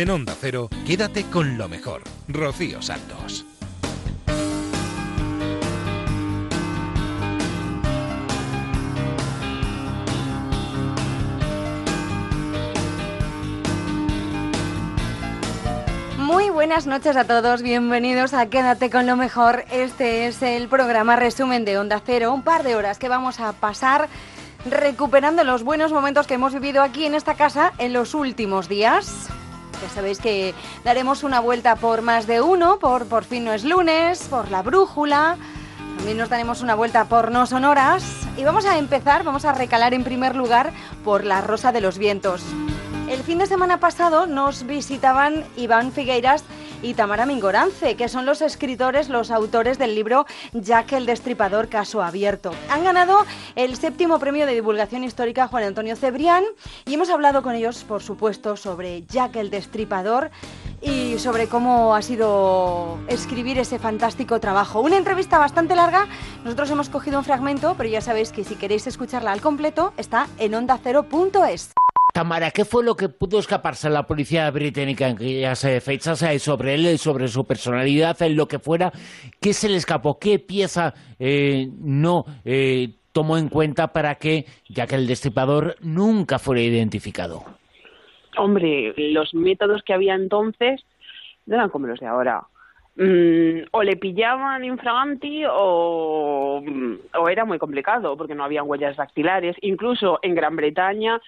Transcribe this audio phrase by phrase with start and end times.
[0.00, 2.00] En Onda Cero, quédate con lo mejor.
[2.26, 3.44] Rocío Santos.
[16.16, 19.66] Muy buenas noches a todos, bienvenidos a Quédate con lo mejor.
[19.70, 23.52] Este es el programa resumen de Onda Cero, un par de horas que vamos a
[23.52, 24.08] pasar
[24.64, 29.30] recuperando los buenos momentos que hemos vivido aquí en esta casa en los últimos días.
[29.82, 33.64] Ya sabéis que daremos una vuelta por más de uno, por Por fin no es
[33.64, 35.36] lunes, por la brújula.
[35.96, 38.04] También nos daremos una vuelta por no sonoras.
[38.36, 40.72] Y vamos a empezar, vamos a recalar en primer lugar
[41.04, 42.42] por la Rosa de los Vientos.
[43.08, 46.44] El fin de semana pasado nos visitaban Iván Figueiras
[46.82, 52.02] y Tamara Mingorance, que son los escritores, los autores del libro Jack el Destripador Caso
[52.02, 52.52] Abierto.
[52.70, 53.24] Han ganado
[53.56, 56.44] el séptimo premio de divulgación histórica Juan Antonio Cebrián
[56.86, 60.30] y hemos hablado con ellos, por supuesto, sobre Jack el Destripador
[60.82, 64.80] y sobre cómo ha sido escribir ese fantástico trabajo.
[64.80, 66.06] Una entrevista bastante larga,
[66.44, 70.26] nosotros hemos cogido un fragmento, pero ya sabéis que si queréis escucharla al completo está
[70.38, 71.72] en ondacero.es.
[72.12, 76.22] Tamara, ¿qué fue lo que pudo escaparse a la policía británica en aquellas eh, fechas
[76.22, 78.90] eh, sobre él, sobre su personalidad, en lo que fuera?
[79.40, 80.18] ¿Qué se le escapó?
[80.18, 82.24] ¿Qué pieza eh, no
[83.12, 87.42] tomó en cuenta para que, ya que el destripador nunca fuera identificado?
[88.36, 90.82] Hombre, los métodos que había entonces
[91.46, 92.42] no eran como los de ahora.
[92.96, 96.62] Mm, o le pillaban infraganti o,
[97.18, 99.56] o era muy complicado porque no habían huellas dactilares.
[99.62, 101.20] Incluso en Gran Bretaña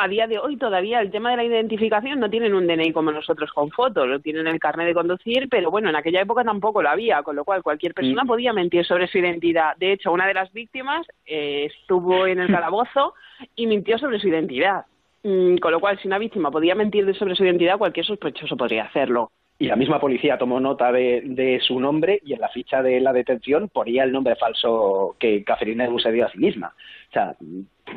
[0.00, 3.10] a día de hoy todavía el tema de la identificación no tienen un DNI como
[3.10, 6.80] nosotros con fotos, lo tienen el carnet de conducir, pero bueno, en aquella época tampoco
[6.82, 8.28] lo había, con lo cual cualquier persona Mm.
[8.28, 9.76] podía mentir sobre su identidad.
[9.76, 13.14] De hecho, una de las víctimas eh, estuvo en el calabozo
[13.56, 14.84] y mintió sobre su identidad.
[15.24, 18.84] Mm, con lo cual, si una víctima podía mentir sobre su identidad, cualquier sospechoso podría
[18.84, 19.32] hacerlo.
[19.60, 23.00] y la misma policía tomó nota de, de su nombre y en la ficha de
[23.00, 26.72] la detención ponía el nombre falso que Catherine Edu se dio a sí misma.
[27.08, 27.34] O sea,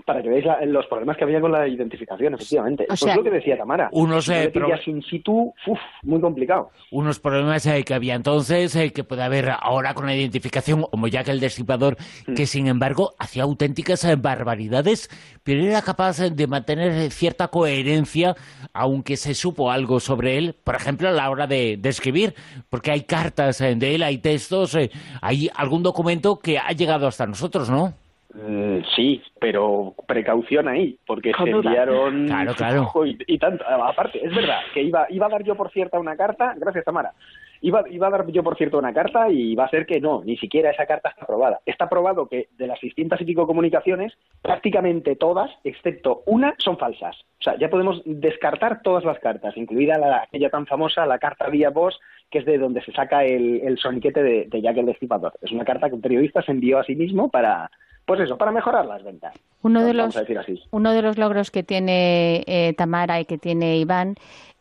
[0.06, 2.86] para que veáis la- los problemas que había con la identificación, efectivamente.
[2.90, 3.90] O Eso sea, es lo que decía Tamara.
[3.92, 6.70] unos, eh, pro- in situ, uf, muy complicado.
[6.92, 11.08] Unos problemas eh, que había entonces, eh, que puede haber ahora con la identificación, como
[11.08, 11.98] ya que el destripador,
[12.36, 15.10] que sin embargo hacía auténticas eh, barbaridades,
[15.44, 18.36] pero era capaz de mantener cierta coherencia,
[18.74, 22.34] aunque se supo algo sobre él, por ejemplo, a la hora de, de escribir,
[22.70, 24.92] porque hay cartas eh, de él, hay textos, eh,
[25.22, 27.94] hay algún documento que ha llegado hasta nosotros, ¿no?
[28.34, 31.70] Mm, sí, pero precaución ahí, porque se duda.
[31.70, 32.28] enviaron...
[32.28, 32.82] Claro, claro.
[32.84, 33.64] Ojo, Y, y tanto.
[33.68, 37.14] Aparte, es verdad, que iba, iba a dar yo por cierta una carta, gracias Tamara,
[37.62, 40.24] iba, iba a dar yo por cierto una carta y va a ser que no,
[40.24, 41.60] ni siquiera esa carta está aprobada.
[41.66, 47.18] Está aprobado que de las distintas y pico comunicaciones, prácticamente todas, excepto una, son falsas.
[47.40, 51.50] O sea, ya podemos descartar todas las cartas, incluida la, aquella tan famosa, la carta
[51.50, 52.00] vía voz,
[52.30, 55.34] que es de donde se saca el, el soniquete de, de Jack el Destripador.
[55.42, 57.70] Es una carta que un periodista se envió a sí mismo para,
[58.12, 59.34] pues eso, para mejorar las ventas.
[59.62, 60.14] Uno de los
[60.72, 64.16] uno de los logros que tiene eh, Tamara y que tiene Iván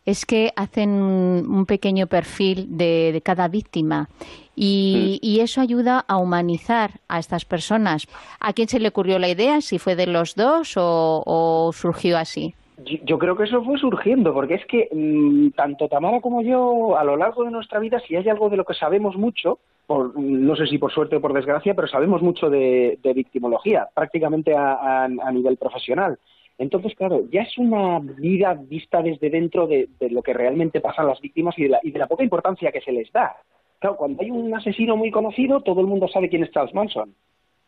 [0.07, 4.09] es que hacen un, pequeño perfil de, de cada víctima
[4.55, 8.07] y, y eso ayuda a humanizar a estas personas.
[8.39, 9.61] ¿A quién se le ocurrió la idea?
[9.63, 12.55] ¿Si fue de los dos o, o surgió así?
[12.85, 16.97] Yo, yo creo que eso fue surgiendo, porque es que mm, tanto Tamara como yo,
[16.97, 19.59] a lo largo de nuestra vida, si hay algo de lo que sabemos mucho,
[19.91, 24.55] por, no sé si por suerte o por desgracia, pero sabemos mucho de, victimología, prácticamente
[24.57, 26.17] a, nivel profesional.
[26.59, 31.09] Entonces, claro, ya es una vida vista desde dentro de, de lo que realmente pasan
[31.09, 33.35] las víctimas y de, la, y de la poca importancia que se les da.
[33.81, 37.13] Claro, cuando hay un asesino muy conocido, todo el mundo sabe quién es Charles Manson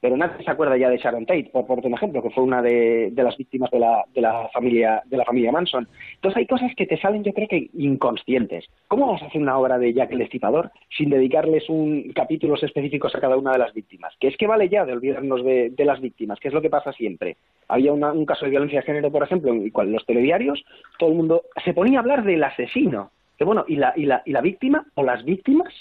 [0.02, 2.60] pero nadie se acuerda ya de Sharon Tate, por ponerte un ejemplo, que fue una
[2.60, 5.86] de, de las víctimas de la, de la familia de la familia Manson.
[6.16, 8.64] Entonces hay cosas que te salen, yo creo que inconscientes.
[8.88, 13.14] ¿Cómo vamos a hacer una obra de Jack el Destripador sin dedicarles un capítulos específicos
[13.14, 14.12] a cada una de las víctimas?
[14.18, 16.68] Que es que vale ya de olvidarnos de, de las víctimas, que es lo que
[16.68, 17.36] pasa siempre.
[17.68, 20.64] Había un caso de violencia de género, por ejemplo, en el cual los telediarios,
[20.98, 23.12] todo el mundo se ponía a hablar del asesino.
[23.38, 25.72] Que bueno, ¿y la, y la, y la víctima o las víctimas?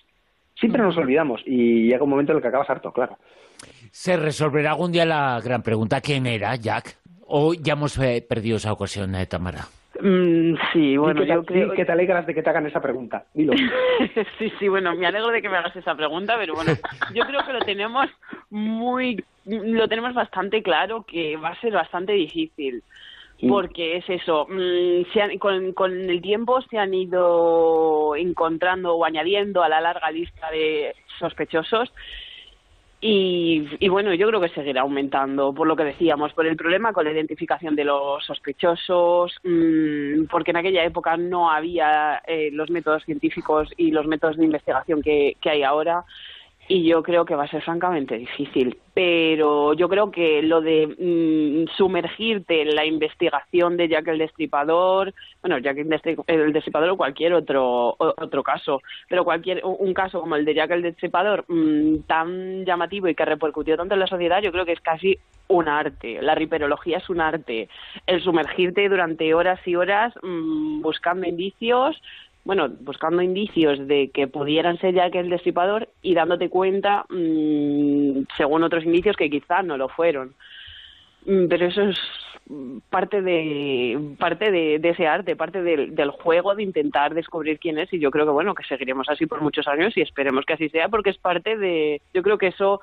[0.54, 3.18] Siempre nos olvidamos y llega un momento en el que acabas harto, claro.
[3.92, 6.98] ¿Se resolverá algún día la gran pregunta quién era Jack?
[7.28, 9.66] ¿O ya hemos eh, perdido esa ocasión, eh, Tamara?
[10.00, 13.26] Mm, sí, bueno, yo te, creo que te alegras de que te hagan esa pregunta.
[13.34, 13.54] Dilo.
[14.40, 16.72] sí, sí, bueno, me alegro de que me hagas esa pregunta, pero bueno,
[17.14, 18.08] yo creo que lo tenemos
[18.50, 22.84] muy, lo tenemos bastante claro que va a ser bastante difícil.
[23.50, 29.04] Porque es eso, mm, se han- con, con el tiempo se han ido encontrando o
[29.04, 31.92] añadiendo a la larga lista de sospechosos
[33.04, 37.04] Y, bueno, yo creo que seguirá aumentando, por lo que decíamos, por el problema con
[37.04, 43.04] la identificación de los sospechosos, mm, porque en aquella época no había eh, los métodos
[43.04, 46.06] científicos y los métodos de investigación que hay ahora
[46.72, 48.78] y yo creo que va a ser francamente difícil.
[48.94, 55.14] Pero yo creo que lo de mm, sumergirte en la investigación de Jack el Destripador,
[55.42, 55.80] bueno, Jack
[56.28, 60.72] el Destripador o cualquier otro otro caso, pero cualquier un caso como el de Jack
[60.72, 64.72] el Destripador mm, tan llamativo y que repercutió tanto en la sociedad, yo creo que
[64.72, 65.20] es casi
[65.50, 66.22] un arte.
[66.22, 67.68] La riperología es un arte.
[68.08, 72.02] El sumergirte durante horas y horas mm, buscando indicios,
[72.44, 78.24] bueno, buscando indicios de que pudieran ser ya que el destripador y dándote cuenta, mm,
[78.36, 80.34] según otros indicios, que quizás no lo fueron.
[81.26, 81.98] Mm, pero eso es
[82.90, 87.94] parte de parte de, ese arte, parte del, del, juego de intentar descubrir quién es
[87.94, 90.68] y yo creo que bueno que seguiremos así por muchos años y esperemos que así
[90.70, 92.82] sea porque es parte de yo creo que eso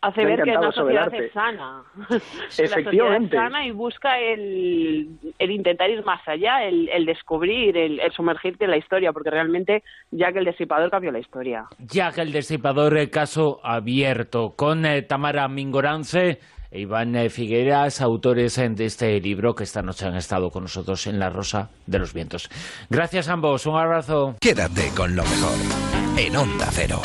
[0.00, 1.82] hace ver que una sociedad es sana.
[2.58, 3.36] Efectivamente.
[3.36, 5.08] La sana y busca el,
[5.38, 9.82] el intentar ir más allá, el, el descubrir, el, sumergirte en la historia, porque realmente
[10.10, 11.64] ya que el Desipador cambió la historia.
[11.78, 16.38] Ya que el Desipador, el caso abierto, con eh, Tamara Mingorance
[16.70, 20.64] e Iván eh, Figueras, autores eh, de este libro que esta noche han estado con
[20.64, 22.50] nosotros en La Rosa de los Vientos.
[22.90, 24.36] Gracias a ambos, un abrazo.
[24.40, 27.00] Quédate con lo mejor en Onda Cero.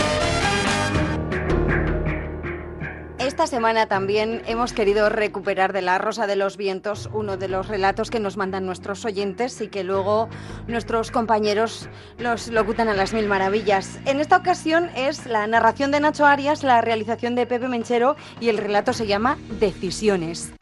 [3.33, 7.67] Esta semana también hemos querido recuperar de La Rosa de los Vientos uno de los
[7.67, 10.29] relatos que nos mandan nuestros oyentes y que luego
[10.67, 11.89] nuestros compañeros
[12.19, 13.97] los locutan a las mil maravillas.
[14.05, 18.49] En esta ocasión es la narración de Nacho Arias, la realización de Pepe Menchero y
[18.49, 20.53] el relato se llama Decisiones.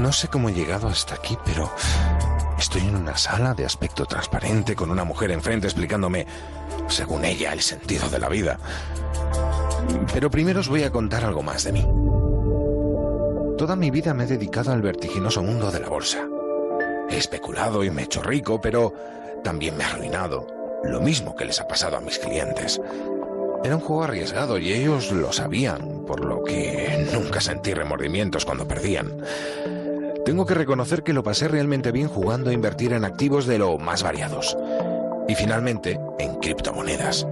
[0.00, 1.70] No sé cómo he llegado hasta aquí, pero
[2.58, 6.26] estoy en una sala de aspecto transparente con una mujer enfrente explicándome,
[6.90, 8.58] según ella, el sentido de la vida.
[10.12, 11.86] Pero primero os voy a contar algo más de mí.
[13.56, 16.26] Toda mi vida me he dedicado al vertiginoso mundo de la bolsa.
[17.10, 18.94] He especulado y me he hecho rico, pero
[19.44, 20.46] también me he arruinado.
[20.84, 22.80] Lo mismo que les ha pasado a mis clientes.
[23.62, 28.66] Era un juego arriesgado y ellos lo sabían, por lo que nunca sentí remordimientos cuando
[28.66, 29.22] perdían.
[30.24, 33.76] Tengo que reconocer que lo pasé realmente bien jugando a invertir en activos de lo
[33.78, 34.56] más variados.
[35.30, 37.24] Y finalmente, en criptomonedas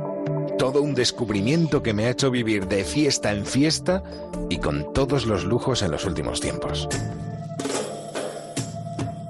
[0.57, 4.05] todo un descubrimiento que me ha hecho vivir de fiesta en fiesta
[4.49, 6.89] y con todos los lujos en los últimos tiempos.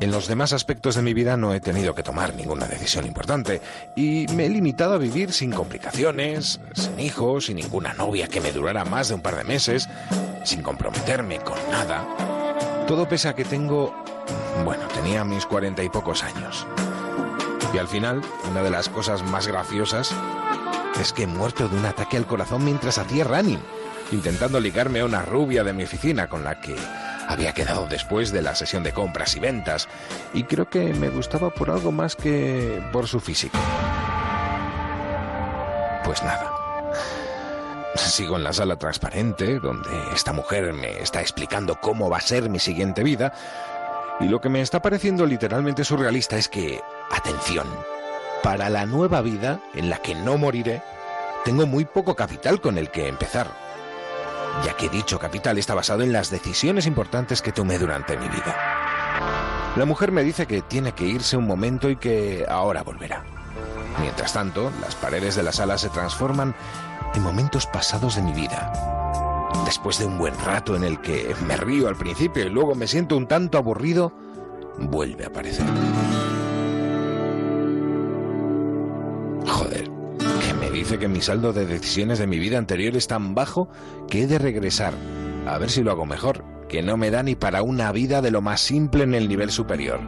[0.00, 3.62] En los demás aspectos de mi vida no he tenido que tomar ninguna decisión importante
[3.96, 8.52] y me he limitado a vivir sin complicaciones, sin hijos, sin ninguna novia que me
[8.52, 9.88] durara más de un par de meses,
[10.44, 12.06] sin comprometerme con nada.
[12.86, 13.94] Todo pese a que tengo...
[14.64, 16.66] bueno, tenía mis cuarenta y pocos años.
[17.72, 20.14] Y al final, una de las cosas más graciosas
[21.00, 23.60] es que he muerto de un ataque al corazón mientras hacía running,
[24.10, 26.74] intentando ligarme a una rubia de mi oficina con la que
[27.28, 29.86] había quedado después de la sesión de compras y ventas,
[30.32, 33.58] y creo que me gustaba por algo más que por su físico.
[36.04, 36.54] Pues nada.
[37.94, 42.48] Sigo en la sala transparente, donde esta mujer me está explicando cómo va a ser
[42.48, 43.32] mi siguiente vida,
[44.20, 46.80] y lo que me está pareciendo literalmente surrealista es que,
[47.10, 47.66] atención,
[48.42, 50.82] para la nueva vida en la que no moriré,
[51.44, 53.48] tengo muy poco capital con el que empezar,
[54.64, 58.56] ya que dicho capital está basado en las decisiones importantes que tomé durante mi vida.
[59.76, 63.22] La mujer me dice que tiene que irse un momento y que ahora volverá.
[64.00, 66.54] Mientras tanto, las paredes de la sala se transforman
[67.14, 68.97] en momentos pasados de mi vida.
[69.68, 72.86] Después de un buen rato en el que me río al principio y luego me
[72.86, 74.14] siento un tanto aburrido,
[74.78, 75.66] vuelve a aparecer.
[79.46, 83.34] Joder, que me dice que mi saldo de decisiones de mi vida anterior es tan
[83.34, 83.68] bajo
[84.08, 84.94] que he de regresar.
[85.46, 88.30] A ver si lo hago mejor, que no me da ni para una vida de
[88.30, 90.00] lo más simple en el nivel superior.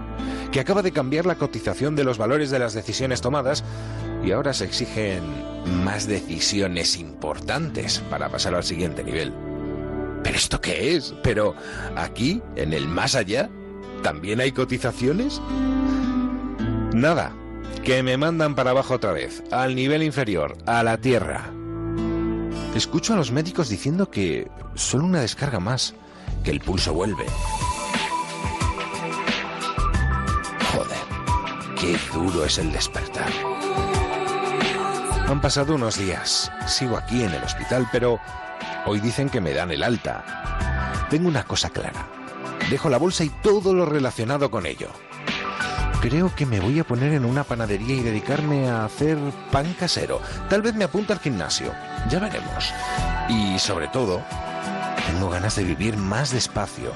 [0.52, 3.62] Que acaba de cambiar la cotización de los valores de las decisiones tomadas
[4.25, 5.21] y ahora se exigen
[5.85, 9.50] más decisiones importantes para pasar al siguiente nivel.
[10.23, 11.15] ¿Pero esto qué es?
[11.23, 11.55] ¿Pero
[11.97, 13.50] aquí, en el más allá,
[14.03, 15.41] también hay cotizaciones?
[16.93, 17.33] Nada,
[17.85, 21.50] que me mandan para abajo otra vez, al nivel inferior, a la Tierra.
[22.75, 25.95] Escucho a los médicos diciendo que solo una descarga más,
[26.45, 27.27] que el pulso vuelve.
[30.73, 30.99] Joder,
[31.79, 33.31] qué duro es el despertar.
[35.29, 38.21] Han pasado unos días, sigo aquí en el hospital, pero
[38.87, 41.07] hoy dicen que me dan el alta.
[41.11, 42.07] Tengo una cosa clara,
[42.71, 44.91] dejo la bolsa y todo lo relacionado con ello
[46.01, 49.19] Creo que me voy a poner en una panadería y dedicarme a hacer
[49.53, 50.23] pan casero.
[50.49, 51.75] Tal vez me apunte al gimnasio.
[52.09, 52.73] Ya veremos.
[53.29, 54.23] Y sobre todo,
[55.07, 56.93] tengo ganas de vivir más despacio,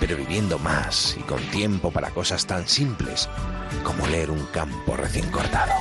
[0.00, 3.28] pero viviendo más y con tiempo para cosas tan simples
[3.84, 5.72] como leer un campo recién cortado.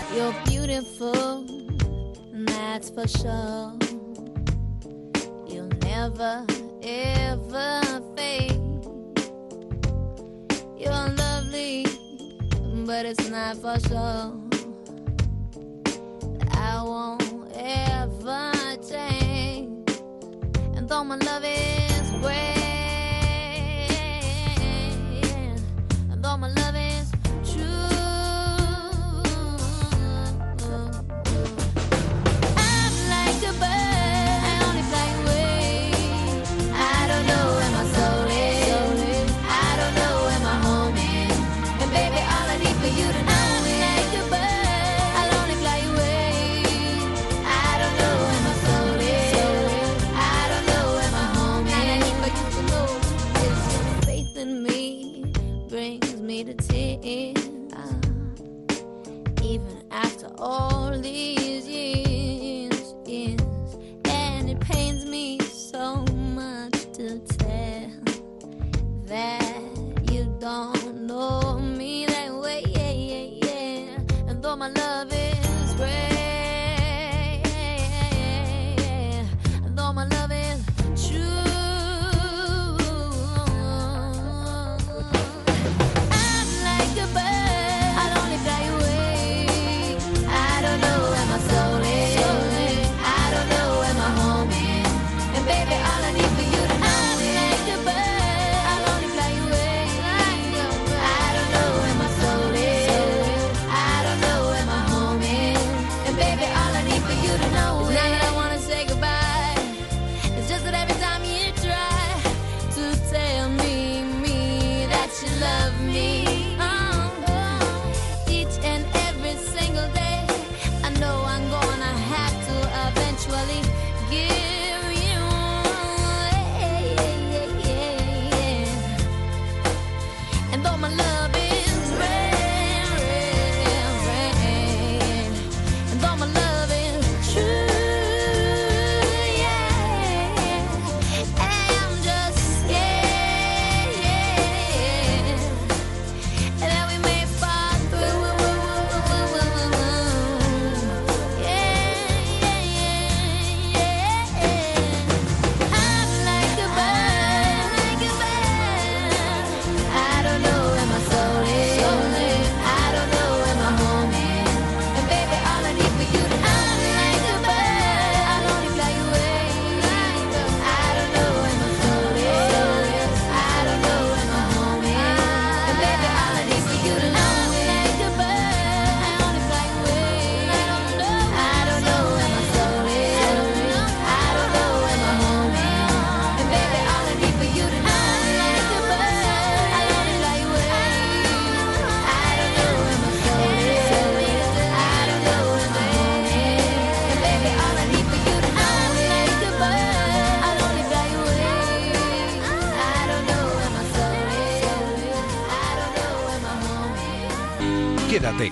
[5.90, 6.46] Never,
[6.84, 7.82] ever
[8.16, 8.62] fade.
[10.78, 11.86] You're lovely,
[12.86, 14.26] but it's not for sure.
[16.52, 17.24] I won't
[17.56, 18.52] ever
[18.88, 19.90] change.
[20.76, 22.59] And though my love is great,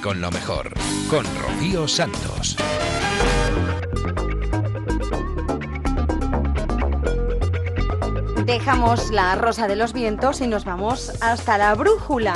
[0.07, 0.71] con lo mejor,
[1.09, 2.55] con Rocío Santos.
[8.45, 12.35] Dejamos la rosa de los vientos y nos vamos hasta la brújula.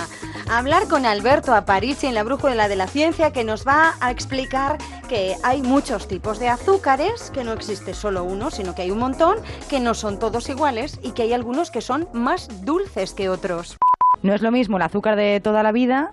[0.50, 4.12] A hablar con Alberto Aparici en la brújula de la ciencia que nos va a
[4.12, 8.92] explicar que hay muchos tipos de azúcares, que no existe solo uno, sino que hay
[8.92, 9.38] un montón,
[9.70, 13.78] que no son todos iguales y que hay algunos que son más dulces que otros.
[14.24, 16.12] No es lo mismo el azúcar de toda la vida,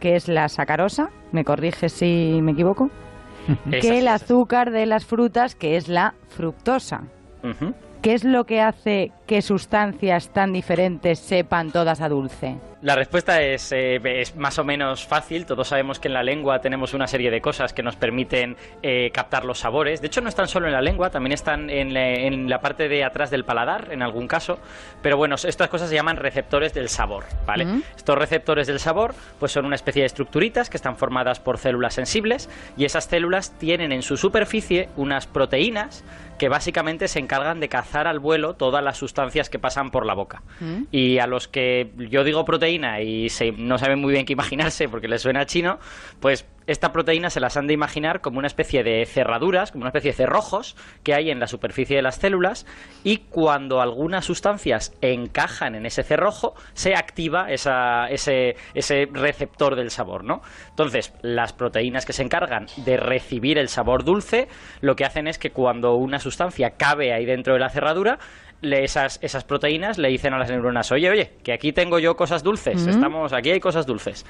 [0.00, 2.90] que es la sacarosa, me corrige si me equivoco,
[3.70, 7.04] que el azúcar de las frutas, que es la fructosa.
[7.42, 7.74] Ujú.
[8.02, 12.56] ¿Qué es lo que hace que sustancias tan diferentes sepan todas a dulce?
[12.86, 15.44] La respuesta es, eh, es más o menos fácil.
[15.44, 19.10] Todos sabemos que en la lengua tenemos una serie de cosas que nos permiten eh,
[19.12, 20.00] captar los sabores.
[20.00, 22.88] De hecho, no están solo en la lengua, también están en la, en la parte
[22.88, 24.60] de atrás del paladar, en algún caso.
[25.02, 27.66] Pero bueno, estas cosas se llaman receptores del sabor, ¿vale?
[27.96, 31.94] Estos receptores del sabor pues son una especie de estructuritas que están formadas por células
[31.94, 36.04] sensibles y esas células tienen en su superficie unas proteínas
[36.38, 40.14] que básicamente se encargan de cazar al vuelo todas las sustancias que pasan por la
[40.14, 40.42] boca.
[40.60, 40.82] Mm.
[40.90, 44.88] Y a los que yo digo proteína y se- no saben muy bien qué imaginarse
[44.88, 45.78] porque les suena chino,
[46.20, 49.90] pues esta proteína se las han de imaginar como una especie de cerraduras, como una
[49.90, 52.66] especie de cerrojos que hay en la superficie de las células
[53.04, 59.90] y cuando algunas sustancias encajan en ese cerrojo se activa esa- ese, ese receptor del
[59.90, 60.42] sabor, ¿no?
[60.70, 64.48] Entonces, las proteínas que se encargan de recibir el sabor dulce,
[64.80, 68.18] lo que hacen es que cuando una sustancia cabe ahí dentro de la cerradura,
[68.62, 72.16] le- esas, esas proteínas le dicen a las neuronas, oye, oye, que aquí tengo yo
[72.16, 74.24] cosas dulces, estamos, aquí hay cosas dulces.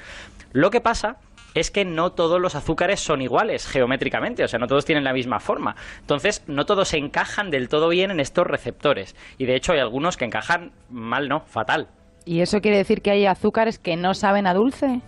[0.51, 1.17] Lo que pasa
[1.59, 5.13] es que no todos los azúcares son iguales geométricamente, o sea, no todos tienen la
[5.13, 5.75] misma forma.
[5.99, 9.15] Entonces, no todos se encajan del todo bien en estos receptores.
[9.37, 11.87] Y de hecho hay algunos que encajan mal, no, fatal.
[12.25, 15.01] ¿Y eso quiere decir que hay azúcares que no saben a dulce?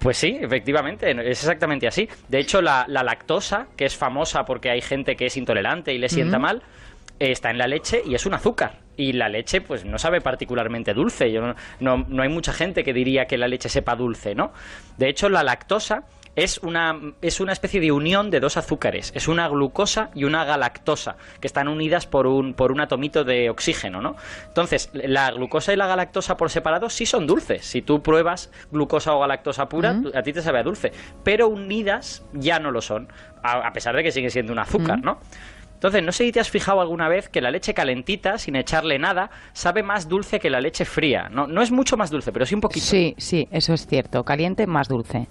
[0.00, 2.08] Pues sí, efectivamente, es exactamente así.
[2.28, 5.98] De hecho, la, la lactosa, que es famosa porque hay gente que es intolerante y
[5.98, 6.62] le sienta mal,
[7.18, 8.87] eh, está en la leche y es un azúcar.
[8.98, 11.32] Y la leche, pues no sabe particularmente dulce.
[11.32, 14.52] Yo no, no, no hay mucha gente que diría que la leche sepa dulce, ¿no?
[14.98, 16.04] De hecho, la lactosa
[16.38, 19.10] es una, es una especie de unión de dos azúcares.
[19.16, 23.50] Es una glucosa y una galactosa, que están unidas por un, por un atomito de
[23.50, 24.14] oxígeno, ¿no?
[24.46, 27.66] Entonces, la glucosa y la galactosa por separado sí son dulces.
[27.66, 30.92] Si tú pruebas glucosa o galactosa pura, a ti te sabe a dulce.
[31.24, 33.08] Pero unidas ya no lo son,
[33.42, 35.00] a, a pesar de que sigue siendo un azúcar.
[35.02, 35.18] ¿no?
[35.78, 38.98] Entonces, no sé si te has fijado alguna vez que la leche calentita, sin echarle
[38.98, 41.28] nada, sabe más dulce que la leche fría.
[41.30, 42.84] No, no es mucho más dulce, pero sí un poquito.
[42.84, 44.24] Sí, sí, eso es cierto.
[44.24, 45.28] Caliente más dulce.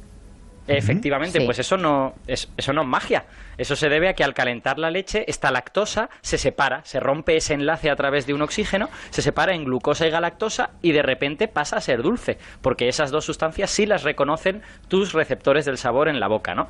[0.69, 1.45] Efectivamente, Sí.
[1.45, 3.25] pues eso no, es, eso no es magia.
[3.57, 7.37] Eso se debe a que al calentar la leche, esta lactosa se separa, se rompe
[7.37, 11.01] ese enlace a través de un oxígeno, se separa en glucosa y galactosa y de
[11.03, 15.77] repente pasa a ser dulce, porque esas dos sustancias sí las reconocen tus receptores del
[15.77, 16.67] sabor en la boca, ¿no?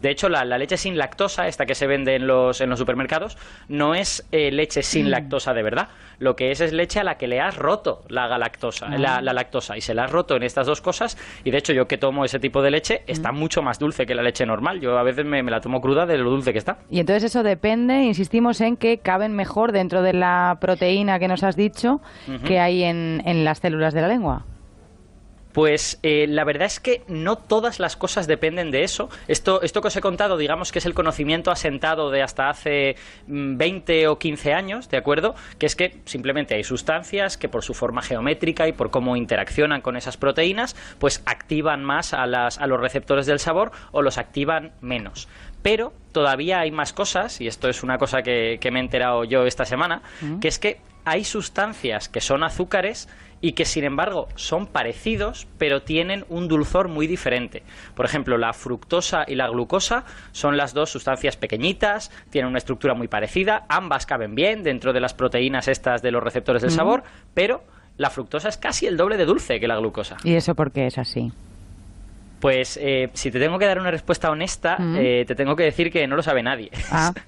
[0.00, 2.78] De hecho, la, la leche sin lactosa, esta que se vende en los, en los
[2.78, 3.36] supermercados,
[3.68, 5.88] no es eh, leche sin lactosa de verdad.
[6.18, 9.32] Lo que es es leche a la que le has roto la galactosa, la, la
[9.32, 9.76] lactosa.
[9.76, 11.16] Y se la has roto en estas dos cosas.
[11.44, 14.14] Y de hecho, yo que tomo ese tipo de leche, está mucho más dulce que
[14.14, 14.80] la leche normal.
[14.80, 16.78] Yo a veces me, me la tomo cruda de lo dulce que está.
[16.90, 21.42] Y entonces eso depende, insistimos en que caben mejor dentro de la proteína que nos
[21.42, 22.00] has dicho
[22.46, 24.44] que hay en, en las células de la lengua.
[25.52, 29.08] Pues eh, la verdad es que no todas las cosas dependen de eso.
[29.28, 32.96] Esto, esto que os he contado, digamos que es el conocimiento asentado de hasta hace
[33.26, 35.34] mm, 20 o 15 años, ¿de acuerdo?
[35.58, 39.80] Que es que simplemente hay sustancias que por su forma geométrica y por cómo interaccionan
[39.80, 44.18] con esas proteínas, pues activan más a, las, a los receptores del sabor o los
[44.18, 45.28] activan menos.
[45.62, 49.24] Pero todavía hay más cosas, y esto es una cosa que, que me he enterado
[49.24, 50.40] yo esta semana, Mm.
[50.40, 53.08] que es que hay sustancias que son azúcares
[53.40, 57.62] y que sin embargo son parecidos pero tienen un dulzor muy diferente.
[57.94, 62.94] Por ejemplo, la fructosa y la glucosa son las dos sustancias pequeñitas, tienen una estructura
[62.94, 66.74] muy parecida, ambas caben bien dentro de las proteínas estas de los receptores del Mm.
[66.74, 67.02] sabor,
[67.34, 67.62] pero
[67.96, 70.16] la fructosa es casi el doble de dulce que la glucosa.
[70.24, 71.32] ¿Y eso por qué es así?
[72.40, 74.96] Pues eh, si te tengo que dar una respuesta honesta, Mm.
[74.98, 76.70] eh, te tengo que decir que no lo sabe nadie.
[76.90, 77.12] Ah.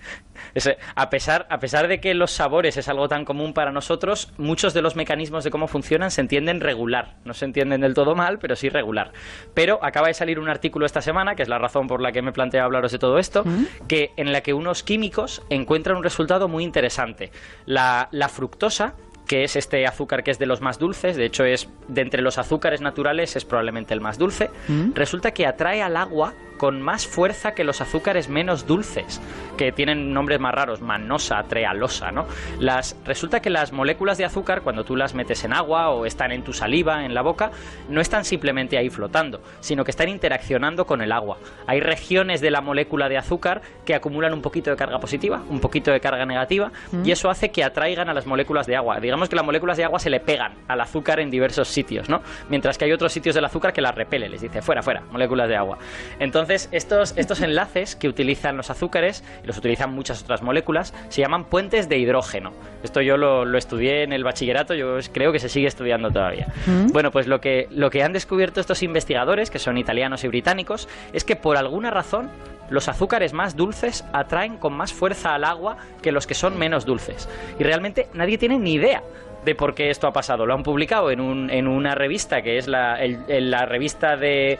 [0.55, 4.33] Es, a, pesar, a pesar de que los sabores es algo tan común para nosotros,
[4.39, 7.15] muchos de los mecanismos de cómo funcionan se entienden regular.
[7.25, 9.13] No se entienden del todo mal, pero sí regular.
[9.55, 12.23] Pero acaba de salir un artículo esta semana, que es la razón por la que
[12.23, 13.45] me planteo hablaros de todo esto,
[13.87, 17.31] que en la que unos químicos encuentran un resultado muy interesante.
[17.67, 18.95] La, la fructosa
[19.31, 22.21] que es este azúcar que es de los más dulces, de hecho es de entre
[22.21, 24.93] los azúcares naturales es probablemente el más dulce, Mm.
[24.95, 29.19] resulta que atrae al agua con más fuerza que los azúcares menos dulces,
[29.57, 32.27] que tienen nombres más raros, manosa, trealosa, ¿no?
[32.59, 36.33] Las, resulta que las moléculas de azúcar, cuando tú las metes en agua o están
[36.33, 37.51] en tu saliva, en la boca,
[37.89, 41.39] no están simplemente ahí flotando, sino que están interaccionando con el agua.
[41.67, 45.61] Hay regiones de la molécula de azúcar que acumulan un poquito de carga positiva, un
[45.61, 49.01] poquito de carga negativa, y eso hace que atraigan a las moléculas de agua.
[49.01, 52.21] Digamos que las moléculas de agua se le pegan al azúcar en diversos sitios, ¿no?
[52.51, 55.49] Mientras que hay otros sitios del azúcar que las repele, les dice, fuera, fuera, moléculas
[55.49, 55.79] de agua.
[56.19, 61.21] Entonces, estos, estos enlaces que utilizan los azúcares, y los utilizan muchas otras moléculas, se
[61.23, 62.53] llaman puentes de hidrógeno.
[62.83, 66.47] Esto yo lo, lo estudié en el bachillerato, yo creo que se sigue estudiando todavía.
[66.93, 70.89] Bueno, pues lo que, lo que han descubierto estos investigadores, que son italianos y británicos,
[71.13, 72.31] es que por alguna razón
[72.71, 76.85] los azúcares más dulces atraen con más fuerza al agua que los que son menos
[76.87, 77.29] dulces.
[77.59, 79.03] Y realmente nadie tiene ni idea
[79.45, 80.47] de por qué esto ha pasado.
[80.47, 84.17] Lo han publicado en, un, en una revista que es la, el- el- la revista
[84.17, 84.59] de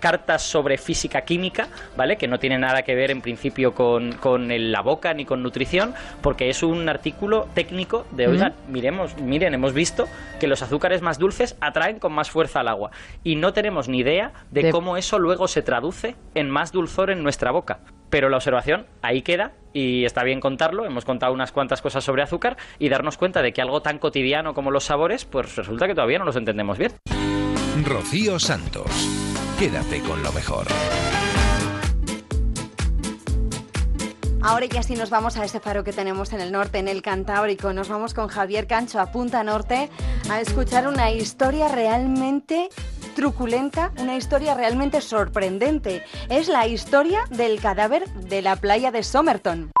[0.00, 2.16] cartas sobre física química, ¿vale?
[2.16, 5.42] Que no tiene nada que ver en principio con, con el- la boca ni con
[5.42, 10.06] nutrición, porque es un artículo técnico de, oigan, miremos, miren, hemos visto
[10.40, 12.90] que los azúcares más dulces atraen con más fuerza al agua.
[13.24, 17.10] Y no tenemos ni idea de, De- cómo eso luego se traduce en más dulzor
[17.10, 17.78] en nuestra boca.
[18.10, 20.84] Pero la observación ahí queda y está bien contarlo.
[20.86, 24.54] Hemos contado unas cuantas cosas sobre azúcar y darnos cuenta de que algo tan cotidiano
[24.54, 26.92] como los sabores, pues resulta que todavía no los entendemos bien.
[27.84, 28.86] Rocío Santos.
[29.58, 30.66] Quédate con lo mejor.
[34.42, 37.00] Ahora ya sí nos vamos a ese faro que tenemos en el norte, en el
[37.00, 37.72] Cantábrico.
[37.72, 39.88] Nos vamos con Javier Cancho a Punta Norte
[40.30, 42.68] a escuchar una historia realmente
[43.14, 46.04] truculenta, una historia realmente sorprendente.
[46.28, 49.72] Es la historia del cadáver de la playa de Somerton.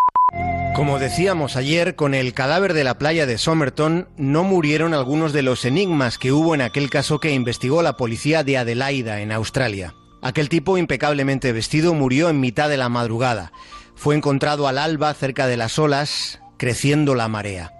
[0.76, 5.40] Como decíamos ayer, con el cadáver de la playa de Somerton no murieron algunos de
[5.40, 9.94] los enigmas que hubo en aquel caso que investigó la policía de Adelaida, en Australia.
[10.20, 13.52] Aquel tipo impecablemente vestido murió en mitad de la madrugada.
[13.94, 17.72] Fue encontrado al alba cerca de las olas, creciendo la marea.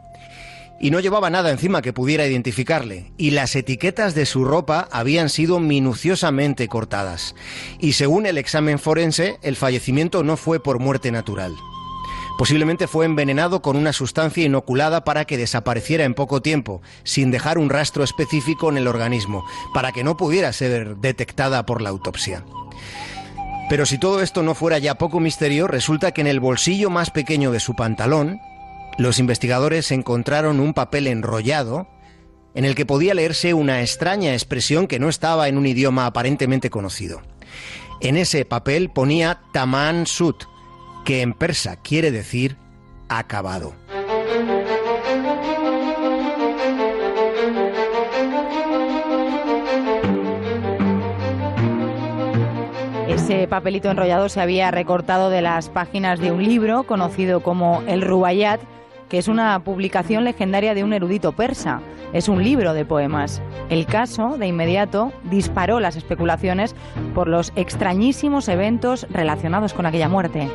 [0.80, 5.28] Y no llevaba nada encima que pudiera identificarle, y las etiquetas de su ropa habían
[5.28, 7.34] sido minuciosamente cortadas.
[7.78, 11.52] Y según el examen forense, el fallecimiento no fue por muerte natural.
[12.38, 17.56] Posiblemente fue envenenado con una sustancia inoculada para que desapareciera en poco tiempo, sin dejar
[17.56, 22.44] un rastro específico en el organismo, para que no pudiera ser detectada por la autopsia.
[23.70, 27.10] Pero si todo esto no fuera ya poco misterio, resulta que en el bolsillo más
[27.10, 28.38] pequeño de su pantalón,
[28.98, 31.88] los investigadores encontraron un papel enrollado
[32.54, 36.70] en el que podía leerse una extraña expresión que no estaba en un idioma aparentemente
[36.70, 37.22] conocido.
[38.00, 40.44] En ese papel ponía Taman Sut,
[41.06, 42.56] que en persa quiere decir
[43.08, 43.74] acabado.
[53.06, 58.02] Ese papelito enrollado se había recortado de las páginas de un libro conocido como El
[58.02, 58.60] Rubayat,
[59.08, 61.82] que es una publicación legendaria de un erudito persa.
[62.14, 63.40] Es un libro de poemas.
[63.68, 66.74] El caso, de inmediato, disparó las especulaciones
[67.14, 70.48] por los extrañísimos eventos relacionados con aquella muerte.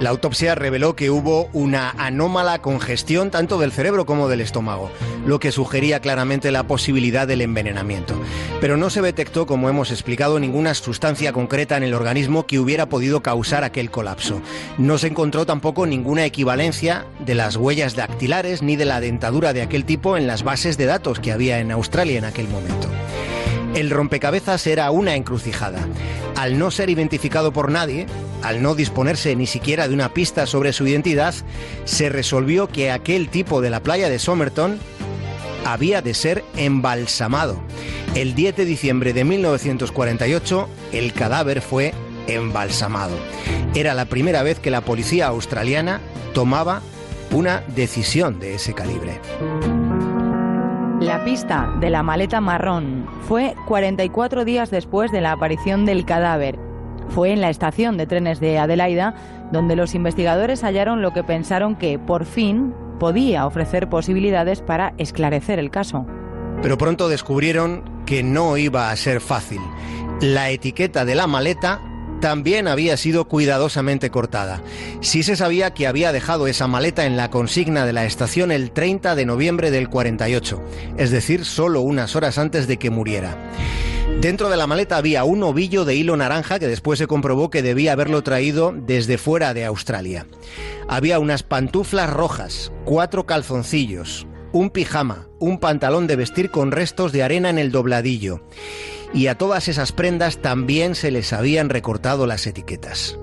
[0.00, 4.92] La autopsia reveló que hubo una anómala congestión tanto del cerebro como del estómago,
[5.26, 8.14] lo que sugería claramente la posibilidad del envenenamiento.
[8.60, 12.88] Pero no se detectó, como hemos explicado, ninguna sustancia concreta en el organismo que hubiera
[12.88, 14.40] podido causar aquel colapso.
[14.78, 19.62] No se encontró tampoco ninguna equivalencia de las huellas dactilares ni de la dentadura de
[19.62, 22.88] aquel tipo en las bases de datos que había en Australia en aquel momento.
[23.74, 25.86] El rompecabezas era una encrucijada.
[26.36, 28.06] Al no ser identificado por nadie,
[28.42, 31.34] al no disponerse ni siquiera de una pista sobre su identidad,
[31.84, 34.78] se resolvió que aquel tipo de la playa de Somerton
[35.64, 37.60] había de ser embalsamado.
[38.14, 41.92] El 10 de diciembre de 1948, el cadáver fue
[42.26, 43.16] embalsamado.
[43.74, 46.00] Era la primera vez que la policía australiana
[46.34, 46.82] tomaba
[47.32, 49.20] una decisión de ese calibre.
[51.08, 56.58] La pista de la maleta marrón fue 44 días después de la aparición del cadáver.
[57.08, 59.14] Fue en la estación de trenes de Adelaida
[59.50, 65.58] donde los investigadores hallaron lo que pensaron que, por fin, podía ofrecer posibilidades para esclarecer
[65.58, 66.04] el caso.
[66.60, 69.62] Pero pronto descubrieron que no iba a ser fácil.
[70.20, 71.80] La etiqueta de la maleta
[72.20, 74.62] también había sido cuidadosamente cortada.
[75.00, 78.70] Sí se sabía que había dejado esa maleta en la consigna de la estación el
[78.70, 80.62] 30 de noviembre del 48,
[80.96, 83.36] es decir, solo unas horas antes de que muriera.
[84.20, 87.62] Dentro de la maleta había un ovillo de hilo naranja que después se comprobó que
[87.62, 90.26] debía haberlo traído desde fuera de Australia.
[90.88, 97.22] Había unas pantuflas rojas, cuatro calzoncillos, un pijama, un pantalón de vestir con restos de
[97.22, 98.40] arena en el dobladillo.
[99.14, 103.18] Y a todas esas prendas también se les habían recortado las etiquetas.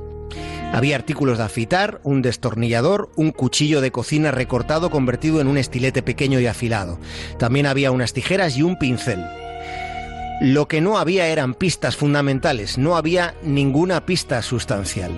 [0.73, 6.01] Había artículos de afitar, un destornillador, un cuchillo de cocina recortado convertido en un estilete
[6.01, 6.99] pequeño y afilado.
[7.39, 9.23] También había unas tijeras y un pincel.
[10.41, 15.17] Lo que no había eran pistas fundamentales, no había ninguna pista sustancial.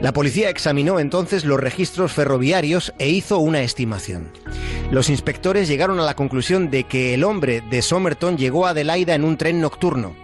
[0.00, 4.30] La policía examinó entonces los registros ferroviarios e hizo una estimación.
[4.90, 9.14] Los inspectores llegaron a la conclusión de que el hombre de Somerton llegó a Adelaida
[9.14, 10.14] en un tren nocturno.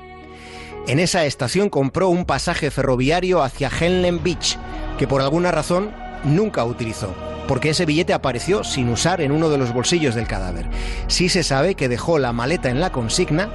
[0.86, 4.58] En esa estación compró un pasaje ferroviario hacia Henlem Beach,
[4.98, 5.90] que por alguna razón
[6.22, 7.14] nunca utilizó,
[7.48, 10.68] porque ese billete apareció sin usar en uno de los bolsillos del cadáver.
[11.06, 13.48] Sí se sabe que dejó la maleta en la consigna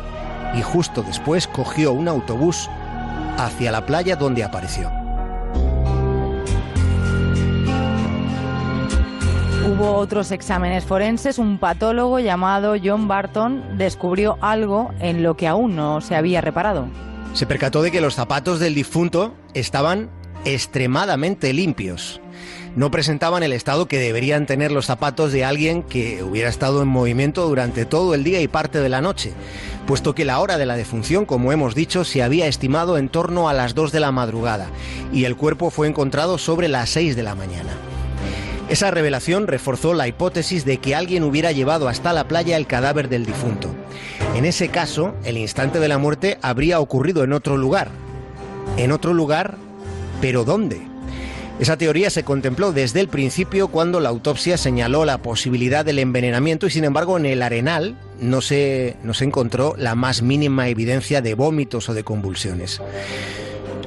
[0.55, 2.69] y justo después cogió un autobús
[3.37, 5.06] hacia la playa donde apareció.
[9.67, 11.37] Hubo otros exámenes forenses.
[11.37, 16.87] Un patólogo llamado John Barton descubrió algo en lo que aún no se había reparado.
[17.33, 20.09] Se percató de que los zapatos del difunto estaban
[20.45, 22.21] extremadamente limpios.
[22.77, 26.87] no presentaban el estado que deberían tener los zapatos de alguien que hubiera estado en
[26.87, 29.33] movimiento durante todo el día y parte de la noche,
[29.87, 33.49] puesto que la hora de la defunción, como hemos dicho, se había estimado en torno
[33.49, 34.67] a las 2 de la madrugada
[35.11, 37.73] y el cuerpo fue encontrado sobre las 6 de la mañana.
[38.69, 43.07] Esa revelación reforzó la hipótesis de que alguien hubiera llevado hasta la playa el cadáver
[43.07, 43.73] del difunto.
[44.35, 47.89] En ese caso, el instante de la muerte habría ocurrido en otro lugar.
[48.75, 49.55] En otro lugar,
[50.19, 50.81] pero ¿dónde?
[51.59, 56.67] Esa teoría se contempló desde el principio cuando la autopsia señaló la posibilidad del envenenamiento
[56.67, 61.21] y sin embargo en el arenal no se, no se encontró la más mínima evidencia
[61.21, 62.79] de vómitos o de convulsiones.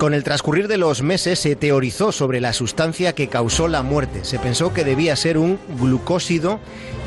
[0.00, 4.24] Con el transcurrir de los meses se teorizó sobre la sustancia que causó la muerte.
[4.24, 6.58] Se pensó que debía ser un glucósido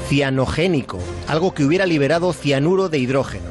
[0.08, 3.48] cianogénico, algo que hubiera liberado cianuro de hidrógeno.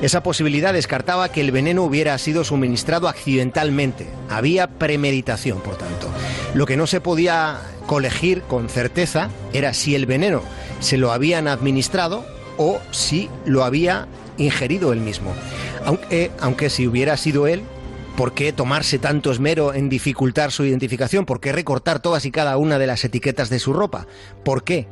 [0.00, 4.06] Esa posibilidad descartaba que el veneno hubiera sido suministrado accidentalmente.
[4.30, 6.08] Había premeditación, por tanto.
[6.54, 10.40] Lo que no se podía colegir con certeza era si el veneno
[10.80, 12.24] se lo habían administrado
[12.56, 15.34] o si lo había ingerido él mismo.
[15.84, 17.62] Aunque, aunque si hubiera sido él,
[18.16, 21.26] ¿Por qué tomarse tanto esmero en dificultar su identificación?
[21.26, 24.06] ¿Por qué recortar todas y cada una de las etiquetas de su ropa?
[24.44, 24.86] ¿Por qué?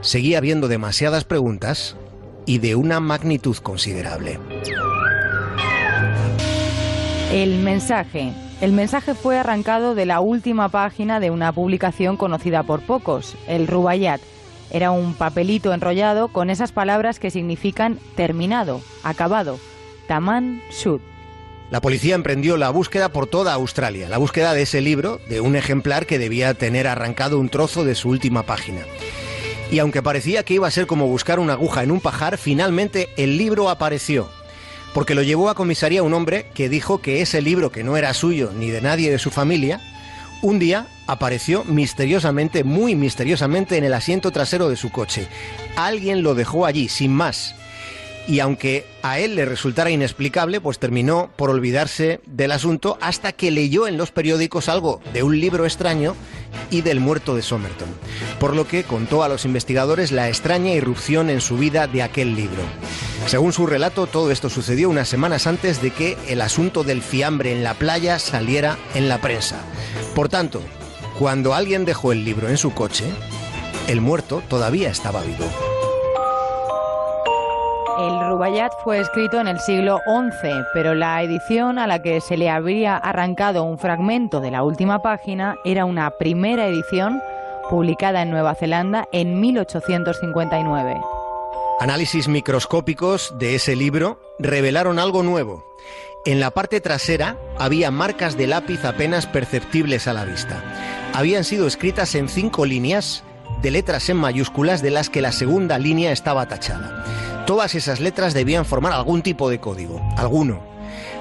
[0.00, 1.96] Seguía habiendo demasiadas preguntas
[2.44, 4.40] y de una magnitud considerable.
[7.32, 8.32] El mensaje.
[8.60, 13.68] El mensaje fue arrancado de la última página de una publicación conocida por pocos, el
[13.68, 14.20] Rubayat.
[14.70, 19.60] Era un papelito enrollado con esas palabras que significan terminado, acabado.
[20.08, 21.00] Taman Sud.
[21.74, 25.56] La policía emprendió la búsqueda por toda Australia, la búsqueda de ese libro, de un
[25.56, 28.82] ejemplar que debía tener arrancado un trozo de su última página.
[29.72, 33.08] Y aunque parecía que iba a ser como buscar una aguja en un pajar, finalmente
[33.16, 34.30] el libro apareció.
[34.92, 38.14] Porque lo llevó a comisaría un hombre que dijo que ese libro, que no era
[38.14, 39.80] suyo ni de nadie de su familia,
[40.42, 45.26] un día apareció misteriosamente, muy misteriosamente, en el asiento trasero de su coche.
[45.74, 47.56] Alguien lo dejó allí, sin más
[48.26, 53.50] y aunque a él le resultara inexplicable, pues terminó por olvidarse del asunto hasta que
[53.50, 56.14] leyó en los periódicos algo de un libro extraño
[56.70, 57.88] y del muerto de Somerton,
[58.40, 62.34] por lo que contó a los investigadores la extraña irrupción en su vida de aquel
[62.34, 62.62] libro.
[63.26, 67.52] Según su relato, todo esto sucedió unas semanas antes de que el asunto del fiambre
[67.52, 69.56] en la playa saliera en la prensa.
[70.14, 70.62] Por tanto,
[71.18, 73.04] cuando alguien dejó el libro en su coche,
[73.88, 75.46] el muerto todavía estaba vivo.
[77.96, 82.36] El Rubayat fue escrito en el siglo XI, pero la edición a la que se
[82.36, 87.22] le habría arrancado un fragmento de la última página era una primera edición
[87.70, 91.00] publicada en Nueva Zelanda en 1859.
[91.78, 95.64] Análisis microscópicos de ese libro revelaron algo nuevo.
[96.26, 100.60] En la parte trasera había marcas de lápiz apenas perceptibles a la vista.
[101.12, 103.22] Habían sido escritas en cinco líneas
[103.62, 107.44] de letras en mayúsculas de las que la segunda línea estaba tachada.
[107.46, 110.62] Todas esas letras debían formar algún tipo de código, alguno.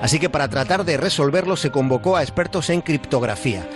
[0.01, 3.67] Así que para tratar de resolverlo se convocó a expertos en criptografía,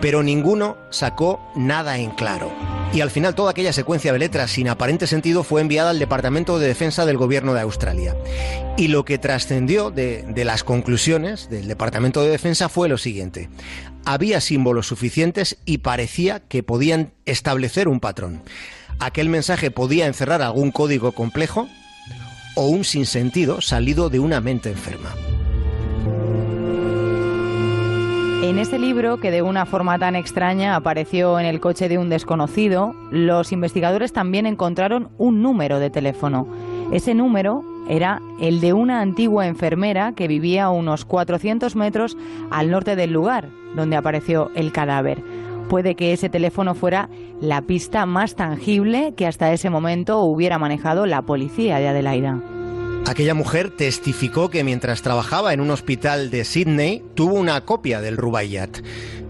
[0.00, 2.50] pero ninguno sacó nada en claro.
[2.92, 6.58] Y al final toda aquella secuencia de letras sin aparente sentido fue enviada al Departamento
[6.58, 8.16] de Defensa del Gobierno de Australia.
[8.76, 13.48] Y lo que trascendió de, de las conclusiones del Departamento de Defensa fue lo siguiente.
[14.04, 18.42] Había símbolos suficientes y parecía que podían establecer un patrón.
[18.98, 21.68] Aquel mensaje podía encerrar algún código complejo
[22.54, 25.14] o un sinsentido salido de una mente enferma.
[28.42, 32.08] En ese libro, que de una forma tan extraña apareció en el coche de un
[32.08, 36.48] desconocido, los investigadores también encontraron un número de teléfono.
[36.90, 42.16] Ese número era el de una antigua enfermera que vivía a unos 400 metros
[42.50, 45.22] al norte del lugar donde apareció el cadáver.
[45.68, 47.08] Puede que ese teléfono fuera
[47.40, 52.40] la pista más tangible que hasta ese momento hubiera manejado la policía de Adelaida.
[53.06, 58.16] Aquella mujer testificó que mientras trabajaba en un hospital de Sydney tuvo una copia del
[58.16, 58.78] Rubaiyat,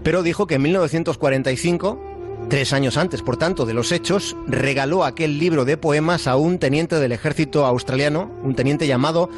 [0.03, 2.10] pero dijo que en 1945,
[2.51, 6.59] tres años antes por tanto de los hechos, regaló aquel libro de poemas a un
[6.59, 9.29] teniente del ejército australiano, un teniente llamado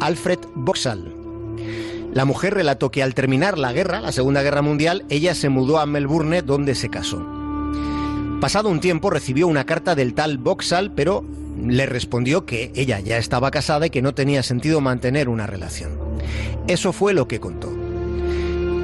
[0.00, 1.14] Alfred Boxall.
[2.14, 5.78] La mujer relató que al terminar la guerra, la Segunda Guerra Mundial, ella se mudó
[5.78, 7.22] a Melbourne donde se casó.
[8.40, 11.22] Pasado un tiempo recibió una carta del tal Boxall, pero
[11.62, 15.98] le respondió que ella ya estaba casada y que no tenía sentido mantener una relación.
[16.66, 17.83] Eso fue lo que contó.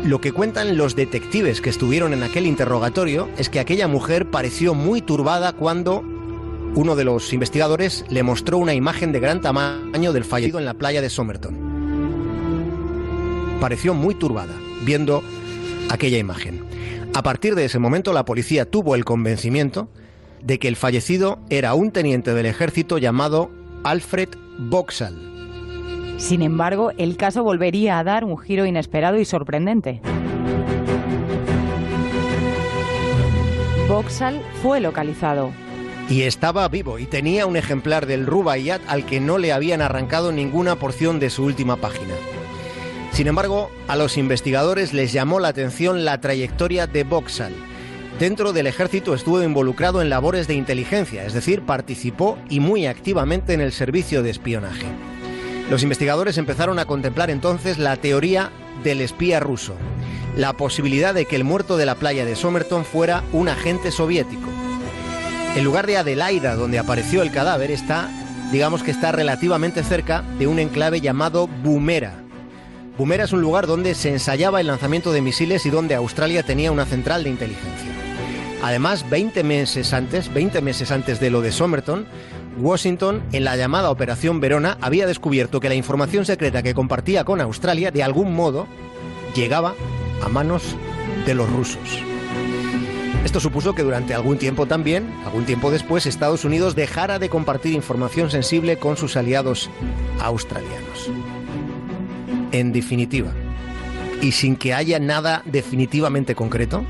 [0.05, 4.75] Lo que cuentan los detectives que estuvieron en aquel interrogatorio es que aquella mujer pareció
[4.75, 6.03] muy turbada cuando
[6.75, 10.75] uno de los investigadores le mostró una imagen de gran tamaño del fallecido en la
[10.75, 11.55] playa de Somerton.
[13.61, 15.23] Pareció muy turbada viendo
[15.91, 16.65] aquella imagen.
[17.13, 19.91] A partir de ese momento la policía tuvo el convencimiento
[20.43, 23.51] de que el fallecido era un teniente del ejército llamado
[23.85, 25.39] Alfred Boxall.
[26.20, 30.02] Sin embargo, el caso volvería a dar un giro inesperado y sorprendente.
[33.88, 35.50] Boxall fue localizado.
[36.11, 40.30] Y estaba vivo y tenía un ejemplar del Rubaiyat al que no le habían arrancado
[40.30, 42.14] ninguna porción de su última página.
[43.12, 47.54] Sin embargo, a los investigadores les llamó la atención la trayectoria de Boxall.
[48.18, 53.54] Dentro del ejército estuvo involucrado en labores de inteligencia, es decir, participó y muy activamente
[53.54, 54.87] en el servicio de espionaje.
[55.70, 58.50] Los investigadores empezaron a contemplar entonces la teoría
[58.83, 59.76] del espía ruso,
[60.37, 64.48] la posibilidad de que el muerto de la playa de Somerton fuera un agente soviético.
[65.54, 68.11] El lugar de Adelaida, donde apareció el cadáver, está,
[68.50, 72.14] digamos que está relativamente cerca de un enclave llamado Bumera.
[72.98, 76.72] Bumera es un lugar donde se ensayaba el lanzamiento de misiles y donde Australia tenía
[76.72, 77.92] una central de inteligencia.
[78.62, 82.06] Además, 20 meses antes, 20 meses antes de lo de Somerton,
[82.59, 87.41] Washington, en la llamada Operación Verona, había descubierto que la información secreta que compartía con
[87.41, 88.67] Australia, de algún modo,
[89.35, 89.75] llegaba
[90.23, 90.77] a manos
[91.27, 92.03] de los rusos.
[93.25, 97.75] Esto supuso que durante algún tiempo también, algún tiempo después, Estados Unidos dejara de compartir
[97.75, 99.71] información sensible con sus aliados
[100.21, 101.11] australianos.
[102.53, 103.33] En definitiva,
[104.23, 106.85] y sin que haya nada definitivamente concreto,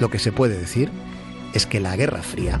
[0.00, 0.90] lo que se puede decir
[1.54, 2.60] es que la Guerra Fría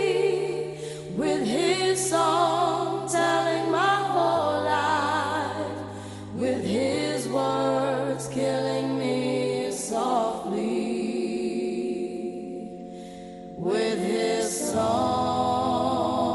[14.71, 16.31] song.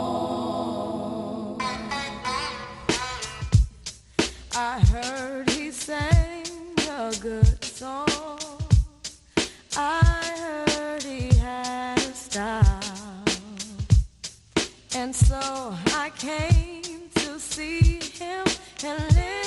[4.54, 6.44] I heard he sang
[6.90, 8.08] a good song.
[9.76, 10.02] I
[10.66, 13.24] heard he had a style.
[14.94, 15.40] And so
[16.04, 18.44] I came to see him
[18.84, 19.45] and listen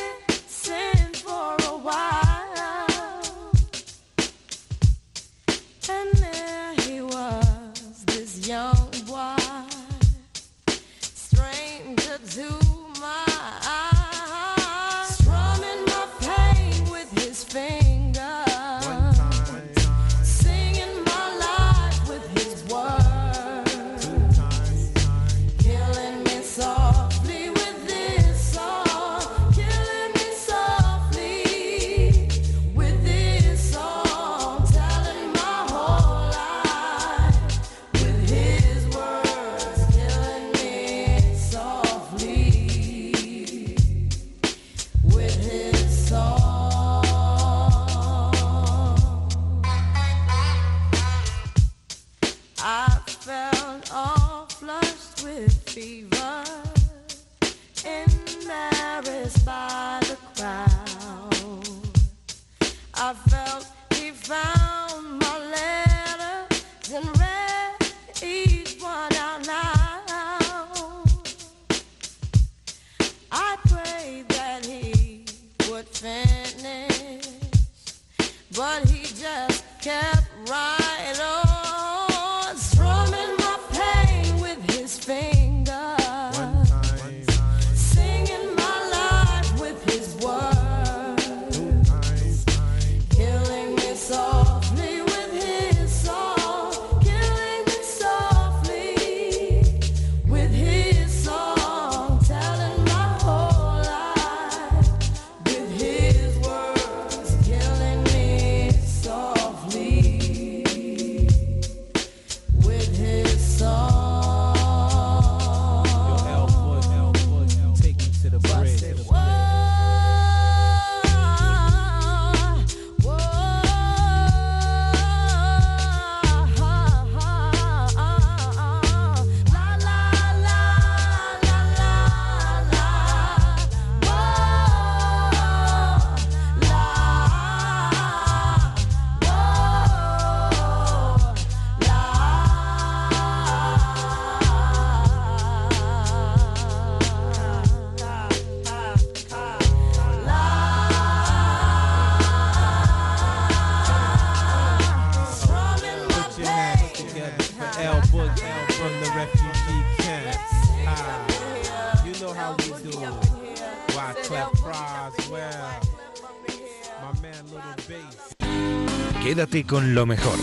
[169.68, 170.38] Con lo mejor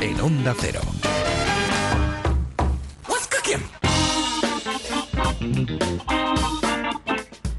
[0.00, 0.80] en Onda Cero.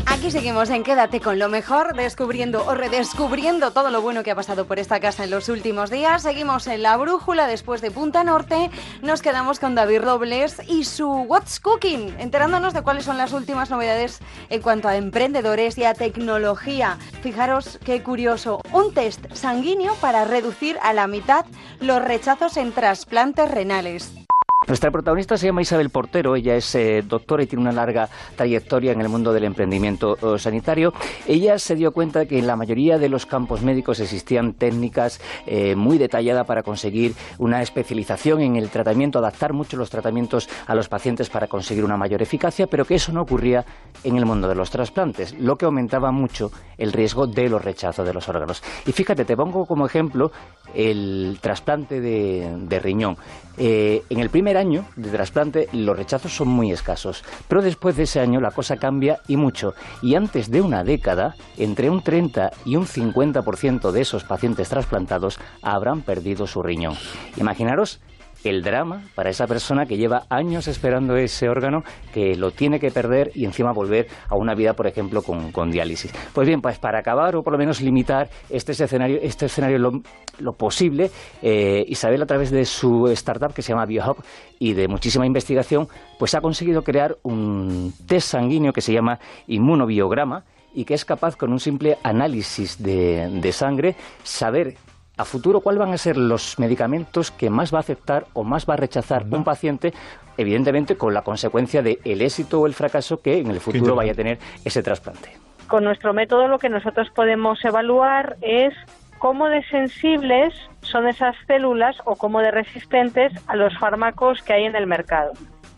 [0.05, 4.35] Aquí seguimos en Quédate con lo mejor, descubriendo o redescubriendo todo lo bueno que ha
[4.35, 6.21] pasado por esta casa en los últimos días.
[6.21, 8.71] Seguimos en la brújula después de Punta Norte.
[9.01, 13.69] Nos quedamos con David Robles y su What's Cooking, enterándonos de cuáles son las últimas
[13.69, 16.97] novedades en cuanto a emprendedores y a tecnología.
[17.21, 21.45] Fijaros qué curioso, un test sanguíneo para reducir a la mitad
[21.81, 24.22] los rechazos en trasplantes renales.
[24.67, 28.07] Nuestra protagonista se llama Isabel Portero, ella es eh, doctora y tiene una larga
[28.37, 30.93] trayectoria en el mundo del emprendimiento eh, sanitario.
[31.27, 35.75] Ella se dio cuenta que en la mayoría de los campos médicos existían técnicas eh,
[35.75, 40.87] muy detalladas para conseguir una especialización en el tratamiento, adaptar mucho los tratamientos a los
[40.87, 43.65] pacientes para conseguir una mayor eficacia, pero que eso no ocurría
[44.05, 48.05] en el mundo de los trasplantes, lo que aumentaba mucho el riesgo de los rechazos
[48.05, 48.63] de los órganos.
[48.85, 50.31] Y fíjate, te pongo como ejemplo
[50.73, 53.17] el trasplante de, de riñón.
[53.57, 58.03] Eh, en el primer año de trasplante los rechazos son muy escasos, pero después de
[58.03, 59.75] ese año la cosa cambia y mucho.
[60.01, 65.39] Y antes de una década, entre un 30 y un 50% de esos pacientes trasplantados
[65.61, 66.95] habrán perdido su riñón.
[67.37, 67.99] Imaginaros
[68.43, 71.83] el drama para esa persona que lleva años esperando ese órgano,
[72.13, 75.71] que lo tiene que perder y encima volver a una vida, por ejemplo, con, con
[75.71, 76.13] diálisis.
[76.33, 79.91] Pues bien, pues para acabar o por lo menos limitar este escenario, este escenario lo,
[80.39, 81.09] lo posible,
[81.41, 84.17] eh, Isabel a través de su startup que se llama BioHub
[84.59, 85.87] y de muchísima investigación,
[86.19, 91.35] pues ha conseguido crear un test sanguíneo que se llama inmunobiograma y que es capaz
[91.35, 94.75] con un simple análisis de, de sangre saber
[95.17, 98.67] a futuro cuáles van a ser los medicamentos que más va a aceptar o más
[98.67, 99.93] va a rechazar un paciente,
[100.37, 104.13] evidentemente con la consecuencia de el éxito o el fracaso que en el futuro vaya
[104.13, 105.37] a tener ese trasplante.
[105.67, 108.73] Con nuestro método lo que nosotros podemos evaluar es
[109.19, 114.65] cómo de sensibles son esas células o cómo de resistentes a los fármacos que hay
[114.65, 115.31] en el mercado.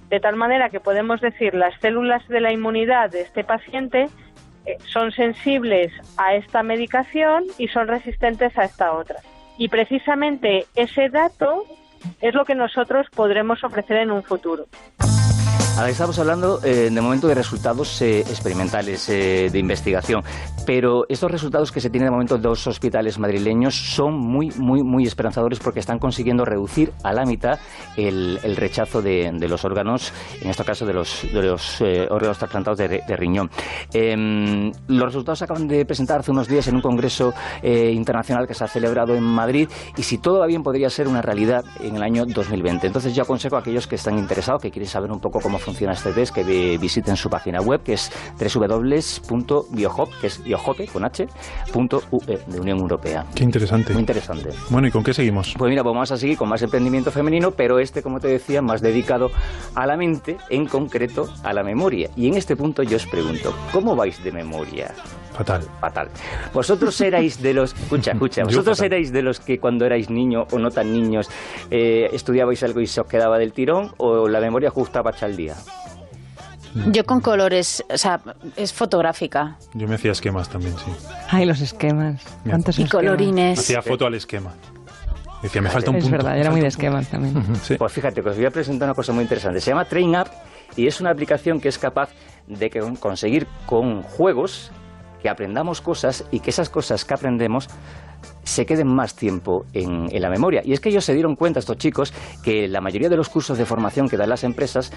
[0.09, 4.07] De tal manera que podemos decir las células de la inmunidad de este paciente
[4.91, 9.17] son sensibles a esta medicación y son resistentes a esta otra.
[9.57, 11.63] Y precisamente ese dato
[12.21, 14.65] es lo que nosotros podremos ofrecer en un futuro.
[15.77, 20.23] Ahora estamos hablando eh, de momento de resultados eh, experimentales eh, de investigación,
[20.65, 24.83] pero estos resultados que se tienen de momento en dos hospitales madrileños son muy, muy,
[24.83, 27.59] muy esperanzadores porque están consiguiendo reducir a la mitad
[27.97, 31.25] el, rechazo de, los órganos, en este caso de los,
[32.09, 33.51] órganos trasplantados de, de riñón.
[33.91, 38.53] Em, los resultados se acaban de presentar hace unos días en un congreso internacional que
[38.53, 39.67] se ha celebrado en Madrid
[39.97, 42.87] y si todo va bien podría ser una realidad en el año 2020.
[42.87, 45.93] Entonces yo aconsejo a aquellos que están interesados, que quieren saber un poco cómo funciona
[45.93, 51.03] este test, que vi- visiten su página web, que es www.biohop, que es biohope, con
[51.03, 51.27] h,
[51.73, 53.25] punto UE, de Unión Europea.
[53.35, 53.93] Qué interesante.
[53.93, 54.49] Muy interesante.
[54.69, 55.53] Bueno, ¿y con qué seguimos?
[55.57, 58.61] Pues mira, pues vamos a seguir con más emprendimiento femenino, pero este, como te decía,
[58.61, 59.31] más dedicado
[59.73, 62.09] a la mente, en concreto a la memoria.
[62.15, 64.93] Y en este punto yo os pregunto, ¿cómo vais de memoria?
[65.35, 65.61] Fatal.
[65.81, 66.09] Fatal.
[66.53, 67.73] Vosotros erais de los...
[67.73, 68.43] Escucha, escucha.
[68.43, 71.29] Vosotros erais de los que cuando erais niño o no tan niños
[71.71, 75.35] eh, estudiabais algo y se os quedaba del tirón o la memoria justa para el
[75.35, 75.55] día.
[76.91, 78.19] Yo con colores, o sea,
[78.57, 79.57] es fotográfica.
[79.73, 80.91] Yo me hacía esquemas también, sí.
[81.29, 82.21] Ay, los esquemas.
[82.47, 83.05] ¿Cuántos Y esquemas?
[83.05, 83.59] colorines.
[83.59, 84.53] Hacía foto al esquema.
[85.41, 86.17] Decía, me falta un Es punto.
[86.17, 87.55] verdad, me yo era muy de esquemas también.
[87.61, 87.75] Sí.
[87.77, 89.61] Pues fíjate, que os voy a presentar una cosa muy interesante.
[89.61, 90.27] Se llama Train Up
[90.75, 92.09] y es una aplicación que es capaz
[92.47, 94.71] de que- conseguir con juegos
[95.25, 97.67] que aprendamos cosas y que esas cosas que aprendemos
[98.43, 100.61] se queden más tiempo en, en la memoria.
[100.63, 102.13] Y es que ellos se dieron cuenta, estos chicos,
[102.43, 104.91] que la mayoría de los cursos de formación que dan las empresas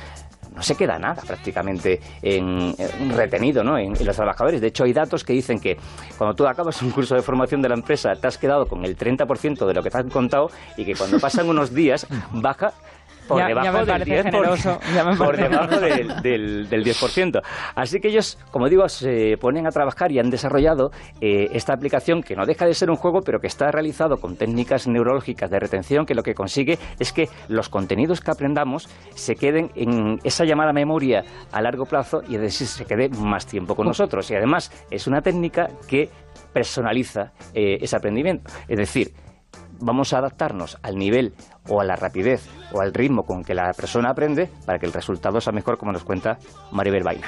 [0.55, 3.79] no se queda nada prácticamente en, en retenido ¿no?
[3.79, 4.61] en, en los trabajadores.
[4.61, 5.79] De hecho, hay datos que dicen que
[6.19, 8.99] cuando tú acabas un curso de formación de la empresa te has quedado con el
[8.99, 12.75] 30% de lo que te han contado y que cuando pasan unos días baja
[13.29, 14.23] por Ya- debajo del parece 10%.
[14.25, 17.41] generoso, ya me por parece debajo del, del, del 10%.
[17.77, 22.23] Así que ellos, como digo, se ponen a trabajar y han desarrollado eh, esta aplicación
[22.23, 25.59] que no deja de ser un juego, pero que está realizado con técnicas neurológicas de
[25.61, 30.45] retención que lo que consigue es que los contenidos que aprendamos se queden en esa
[30.45, 31.23] llamada memoria
[31.53, 34.31] a largo plazo y es decir, se quede más tiempo con nosotros.
[34.31, 36.09] Y además es una técnica que
[36.53, 38.51] personaliza eh, ese aprendimiento.
[38.69, 39.13] Es decir,
[39.81, 41.33] vamos a adaptarnos al nivel
[41.69, 44.93] o a la rapidez o al ritmo con que la persona aprende para que el
[44.93, 46.39] resultado sea mejor, como nos cuenta
[46.73, 47.27] Maribel Vaina.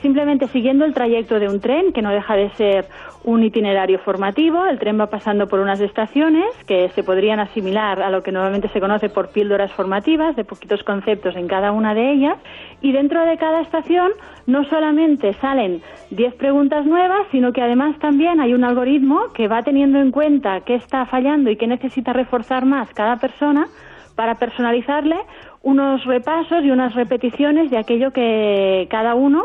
[0.00, 2.88] simplemente siguiendo el trayecto de un tren, que no deja de ser
[3.24, 4.64] un itinerario formativo.
[4.66, 8.68] El tren va pasando por unas estaciones que se podrían asimilar a lo que normalmente
[8.68, 12.38] se conoce por píldoras formativas, de poquitos conceptos en cada una de ellas.
[12.80, 14.12] Y dentro de cada estación
[14.46, 19.62] no solamente salen 10 preguntas nuevas, sino que además también hay un algoritmo que va
[19.62, 23.68] teniendo en cuenta qué está fallando y qué necesita reforzar más cada persona
[24.16, 25.16] para personalizarle
[25.62, 29.44] unos repasos y unas repeticiones de aquello que cada uno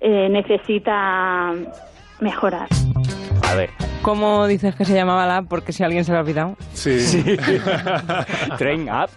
[0.00, 1.52] eh, necesita
[2.20, 2.68] mejorar.
[3.42, 3.70] A ver.
[4.02, 5.46] ¿Cómo dices que se llamaba la app?
[5.48, 6.56] Porque si alguien se lo ha olvidado.
[6.74, 6.98] Sí.
[8.58, 9.10] Train Up.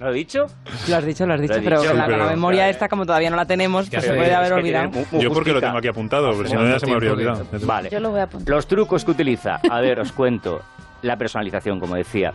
[0.00, 0.46] ¿Lo he dicho?
[0.88, 2.88] Lo has dicho, lo has dicho, Lo he pero, dicho, la, pero- la memoria esta,
[2.88, 4.90] como todavía no la tenemos, pues se puede haber olvidado.
[5.12, 7.46] Yo porque lo tengo aquí apuntado, pero si no ya se me habría olvidado.
[7.64, 7.88] Vale.
[7.88, 8.52] Yo lo voy a apuntar.
[8.52, 9.60] Los trucos que utiliza.
[9.70, 10.60] A ver, os cuento.
[11.02, 12.32] La personalización, como decía.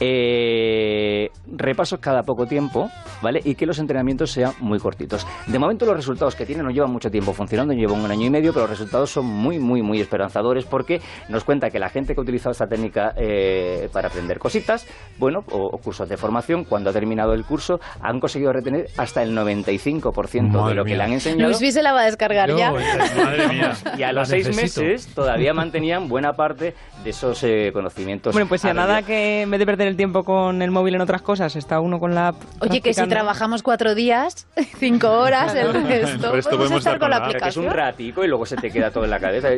[0.00, 2.90] Eh, repasos cada poco tiempo,
[3.22, 3.40] ¿vale?
[3.44, 5.26] Y que los entrenamientos sean muy cortitos.
[5.46, 8.30] De momento los resultados que tiene no llevan mucho tiempo funcionando, llevan un año y
[8.30, 12.14] medio, pero los resultados son muy, muy, muy esperanzadores porque nos cuenta que la gente
[12.14, 14.86] que ha utilizado esta técnica eh, para aprender cositas,
[15.18, 19.22] bueno, o, o cursos de formación, cuando ha terminado el curso, han conseguido retener hasta
[19.22, 20.96] el 95% de Madre lo que mía.
[20.98, 21.50] le han enseñado.
[21.60, 22.72] Luis se la va a descargar ya.
[22.72, 23.72] Madre mía.
[23.98, 24.82] Y a los La seis necesito.
[24.86, 26.74] meses todavía mantenían buena parte
[27.04, 28.32] de esos eh, conocimientos.
[28.32, 31.00] Bueno, pues si a nada que vez de perder el tiempo con el móvil en
[31.00, 32.36] otras cosas, está uno con la app.
[32.60, 34.46] Oye, que si trabajamos cuatro días,
[34.78, 37.16] cinco horas, el El resto, podemos podemos estar con la.
[37.22, 37.70] Que es un aplicación.
[37.70, 39.48] ratico y luego se te queda todo en la cabeza.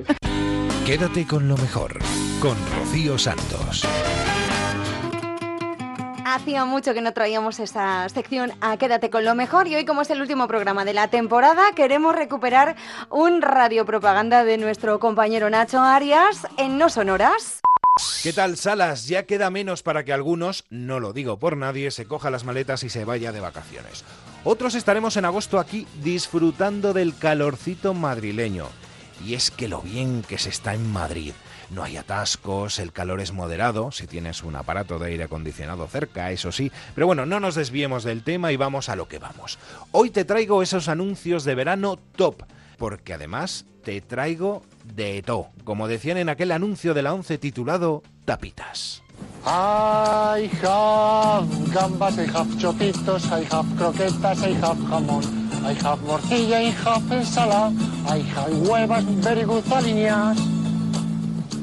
[0.86, 1.98] Quédate con lo mejor,
[2.40, 3.86] con Rocío Santos.
[6.26, 10.02] Hacía mucho que no traíamos esa sección a Quédate con lo mejor y hoy como
[10.02, 12.76] es el último programa de la temporada queremos recuperar
[13.10, 17.60] un radio propaganda de nuestro compañero Nacho Arias en No Sonoras.
[18.24, 19.06] ¿Qué tal, Salas?
[19.06, 22.82] Ya queda menos para que algunos, no lo digo por nadie, se coja las maletas
[22.82, 24.02] y se vaya de vacaciones.
[24.42, 28.66] Otros estaremos en agosto aquí disfrutando del calorcito madrileño.
[29.24, 31.34] Y es que lo bien que se está en Madrid.
[31.70, 36.32] No hay atascos, el calor es moderado, si tienes un aparato de aire acondicionado cerca,
[36.32, 36.72] eso sí.
[36.96, 39.58] Pero bueno, no nos desviemos del tema y vamos a lo que vamos.
[39.92, 42.42] Hoy te traigo esos anuncios de verano top,
[42.76, 48.02] porque además te traigo de todo, como decían en aquel anuncio de la 11 titulado
[48.24, 49.02] Tapitas.
[49.46, 55.22] I have gambas, I have chopitos, I have croquetas, I have jamón,
[55.62, 57.72] I have morcilla, I have ensalada,
[58.06, 59.04] I have huevas.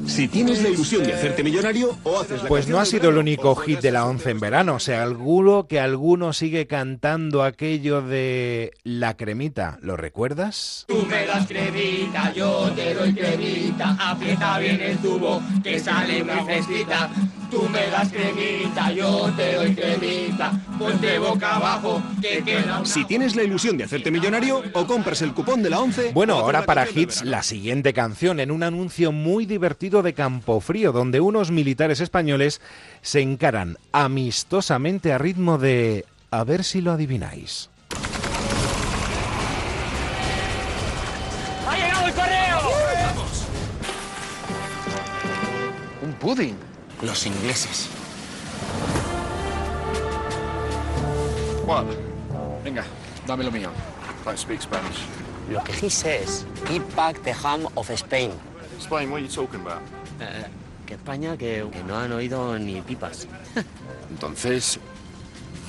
[0.06, 3.18] Si tienes la ilusión de hacerte millonario o haces la Pues no ha sido el
[3.18, 4.78] único o hit de la 11 en verano.
[4.78, 9.78] Seguro que alguno sigue cantando aquello de la cremita.
[9.80, 10.84] ¿Lo recuerdas?
[10.88, 16.44] Tú me das cremita, yo te doy cremita, aprieta bien el tubo que sale muy
[16.44, 17.10] fresquita.
[17.50, 22.86] Tú me das cremita, yo te doy cremita, ponte boca abajo que queda una...
[22.86, 26.12] Si tienes la ilusión de hacerte millonario, o compras el cupón de la 11...
[26.14, 30.92] Bueno, o ahora para hits la siguiente canción en un anuncio muy divertido de Campofrío,
[30.92, 32.62] donde unos militares españoles
[33.02, 36.06] se encaran amistosamente a ritmo de...
[36.30, 37.68] A ver si lo adivináis.
[41.68, 42.58] ¡Ha llegado el correo!
[46.00, 46.56] Un pudding.
[47.02, 47.90] Los ingleses.
[51.66, 51.84] What?
[52.64, 52.84] Venga,
[53.26, 53.68] dame lo mío.
[54.24, 55.04] Don't speak Spanish.
[55.50, 58.30] Lo que he says, keep back the ham of Spain.
[58.82, 59.82] Spain, what are you talking about?
[60.20, 60.46] Eh,
[60.86, 63.26] que España que, que no han oído ni pipas.
[64.10, 64.78] Entonces,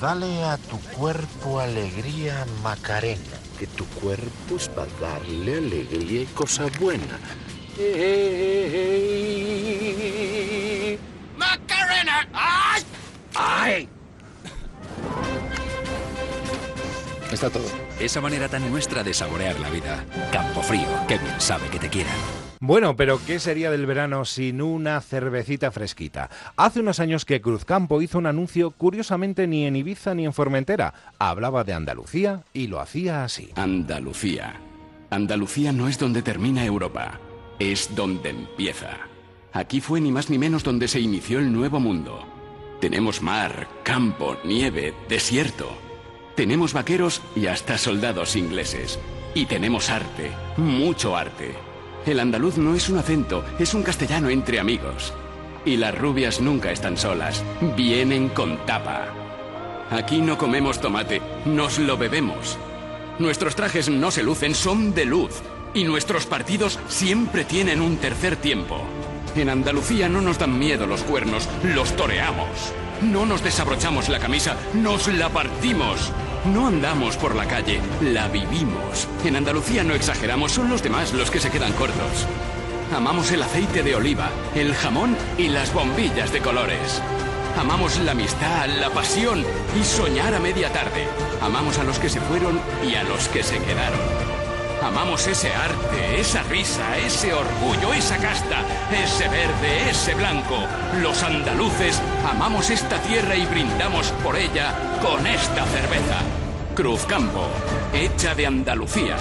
[0.00, 6.66] Dale a tu cuerpo alegría, Macarena, que tu cuerpo es para darle alegría y cosa
[6.80, 7.18] buena.
[11.38, 12.28] ¡Macarena!
[12.32, 12.82] ¡Ay!
[13.34, 13.88] ¡Ay!
[17.32, 17.64] está todo.
[17.98, 20.04] Esa manera tan nuestra de saborear la vida.
[20.32, 22.43] Campo Frío, que bien sabe que te quieran.
[22.66, 26.30] Bueno, pero ¿qué sería del verano sin una cervecita fresquita?
[26.56, 30.94] Hace unos años que Cruzcampo hizo un anuncio, curiosamente ni en Ibiza ni en Formentera.
[31.18, 33.50] Hablaba de Andalucía y lo hacía así.
[33.56, 34.54] Andalucía.
[35.10, 37.20] Andalucía no es donde termina Europa,
[37.58, 38.96] es donde empieza.
[39.52, 42.24] Aquí fue ni más ni menos donde se inició el nuevo mundo.
[42.80, 45.68] Tenemos mar, campo, nieve, desierto.
[46.34, 48.98] Tenemos vaqueros y hasta soldados ingleses.
[49.34, 51.73] Y tenemos arte, mucho arte.
[52.06, 55.14] El andaluz no es un acento, es un castellano entre amigos.
[55.64, 57.42] Y las rubias nunca están solas,
[57.76, 59.06] vienen con tapa.
[59.90, 62.58] Aquí no comemos tomate, nos lo bebemos.
[63.18, 65.40] Nuestros trajes no se lucen, son de luz.
[65.72, 68.82] Y nuestros partidos siempre tienen un tercer tiempo.
[69.34, 72.74] En Andalucía no nos dan miedo los cuernos, los toreamos.
[73.02, 76.12] No nos desabrochamos la camisa, nos la partimos.
[76.52, 79.08] No andamos por la calle, la vivimos.
[79.24, 82.26] En Andalucía no exageramos, son los demás los que se quedan cortos.
[82.94, 87.02] Amamos el aceite de oliva, el jamón y las bombillas de colores.
[87.58, 89.44] Amamos la amistad, la pasión
[89.78, 91.06] y soñar a media tarde.
[91.40, 94.33] Amamos a los que se fueron y a los que se quedaron.
[94.84, 98.62] Amamos ese arte, esa risa, ese orgullo, esa casta,
[98.92, 100.58] ese verde, ese blanco.
[101.00, 106.20] Los andaluces amamos esta tierra y brindamos por ella con esta cerveza.
[106.74, 107.46] Cruzcampo,
[107.94, 109.16] hecha de Andalucía.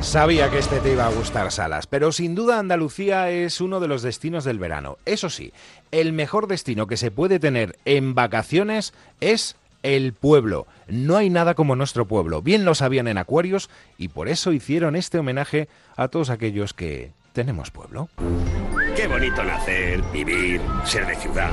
[0.00, 3.86] Sabía que este te iba a gustar, Salas, pero sin duda Andalucía es uno de
[3.86, 4.98] los destinos del verano.
[5.04, 5.52] Eso sí,
[5.92, 9.54] el mejor destino que se puede tener en vacaciones es
[9.84, 10.66] el pueblo.
[10.88, 12.42] No hay nada como nuestro pueblo.
[12.42, 17.12] Bien lo sabían en Acuarios y por eso hicieron este homenaje a todos aquellos que
[17.32, 18.08] tenemos pueblo.
[18.94, 21.52] Qué bonito nacer, vivir, ser de ciudad.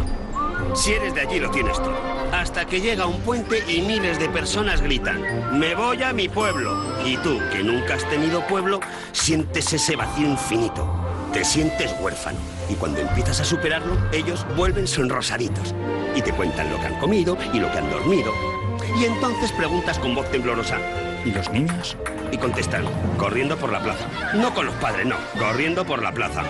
[0.76, 1.98] Si eres de allí lo tienes todo.
[2.32, 6.74] Hasta que llega un puente y miles de personas gritan, me voy a mi pueblo.
[7.06, 8.80] Y tú, que nunca has tenido pueblo,
[9.12, 10.88] sientes ese vacío infinito.
[11.34, 12.40] Te sientes huérfano.
[12.70, 15.76] Y cuando empiezas a superarlo, ellos vuelven sonrosaditos.
[16.16, 18.32] Y te cuentan lo que han comido y lo que han dormido.
[19.00, 20.78] Y entonces preguntas con voz temblorosa,
[21.26, 21.98] ¿y los niños?
[22.32, 22.86] Y contestan,
[23.18, 24.08] corriendo por la plaza.
[24.34, 26.44] No con los padres, no, corriendo por la plaza.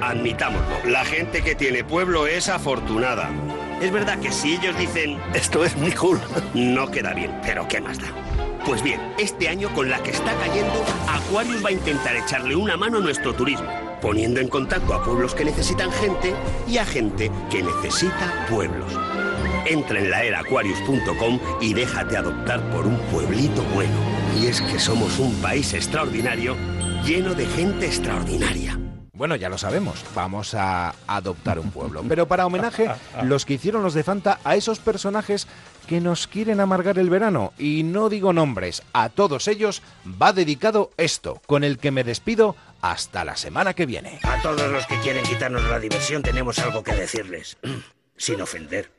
[0.00, 3.30] Admitámoslo, la gente que tiene pueblo es afortunada.
[3.80, 6.20] Es verdad que si ellos dicen, esto es muy cool,
[6.54, 8.08] no queda bien, pero ¿qué más da?
[8.64, 12.76] Pues bien, este año con la que está cayendo, Aquarius va a intentar echarle una
[12.76, 13.68] mano a nuestro turismo,
[14.00, 16.32] poniendo en contacto a pueblos que necesitan gente
[16.68, 18.96] y a gente que necesita pueblos.
[19.66, 23.94] Entra en laeraquarius.com y déjate adoptar por un pueblito bueno.
[24.40, 26.56] Y es que somos un país extraordinario,
[27.04, 28.78] lleno de gente extraordinaria.
[29.14, 32.02] Bueno, ya lo sabemos, vamos a adoptar un pueblo.
[32.08, 32.90] Pero para homenaje,
[33.22, 35.46] los que hicieron los de Fanta a esos personajes
[35.86, 37.52] que nos quieren amargar el verano.
[37.56, 39.82] Y no digo nombres, a todos ellos
[40.20, 44.18] va dedicado esto, con el que me despido hasta la semana que viene.
[44.24, 47.58] A todos los que quieren quitarnos la diversión tenemos algo que decirles,
[48.16, 48.90] sin ofender.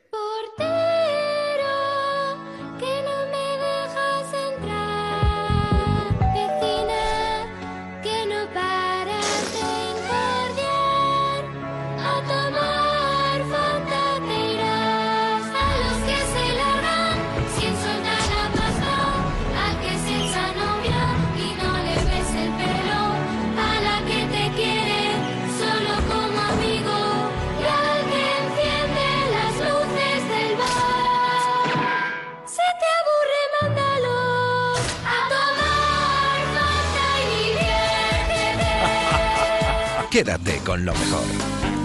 [40.14, 41.24] Quédate con lo mejor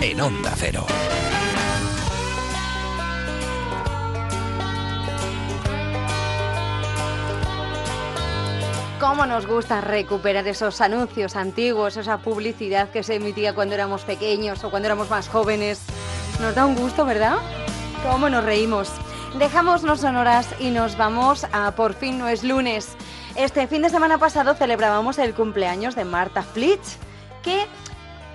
[0.02, 0.86] en Onda Cero.
[9.00, 14.64] Cómo nos gusta recuperar esos anuncios antiguos, esa publicidad que se emitía cuando éramos pequeños
[14.64, 15.82] o cuando éramos más jóvenes.
[16.40, 17.38] Nos da un gusto, ¿verdad?
[18.04, 18.92] Cómo nos reímos.
[19.40, 22.90] Dejamos no sonoras y nos vamos a Por fin no es lunes.
[23.36, 27.00] Este fin de semana pasado celebrábamos el cumpleaños de Marta Flitch,
[27.42, 27.66] que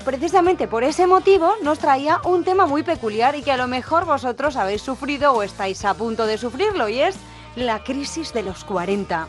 [0.05, 4.05] precisamente por ese motivo nos traía un tema muy peculiar y que a lo mejor
[4.05, 7.17] vosotros habéis sufrido o estáis a punto de sufrirlo y es
[7.57, 9.29] la crisis de los 40.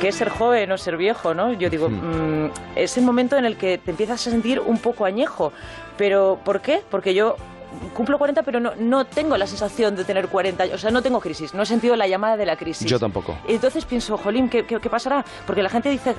[0.00, 1.52] ¿Qué es ser joven o ser viejo, no?
[1.52, 5.04] Yo digo, mm, es el momento en el que te empiezas a sentir un poco
[5.04, 5.52] añejo.
[5.96, 6.82] ¿Pero por qué?
[6.88, 7.36] Porque yo
[7.94, 10.74] cumplo 40, pero no, no tengo la sensación de tener 40 años.
[10.74, 12.88] O sea, no tengo crisis, no he sentido la llamada de la crisis.
[12.88, 13.36] Yo tampoco.
[13.48, 15.24] Y entonces pienso, jolín, ¿qué, qué, qué pasará?
[15.46, 16.14] Porque la gente dice,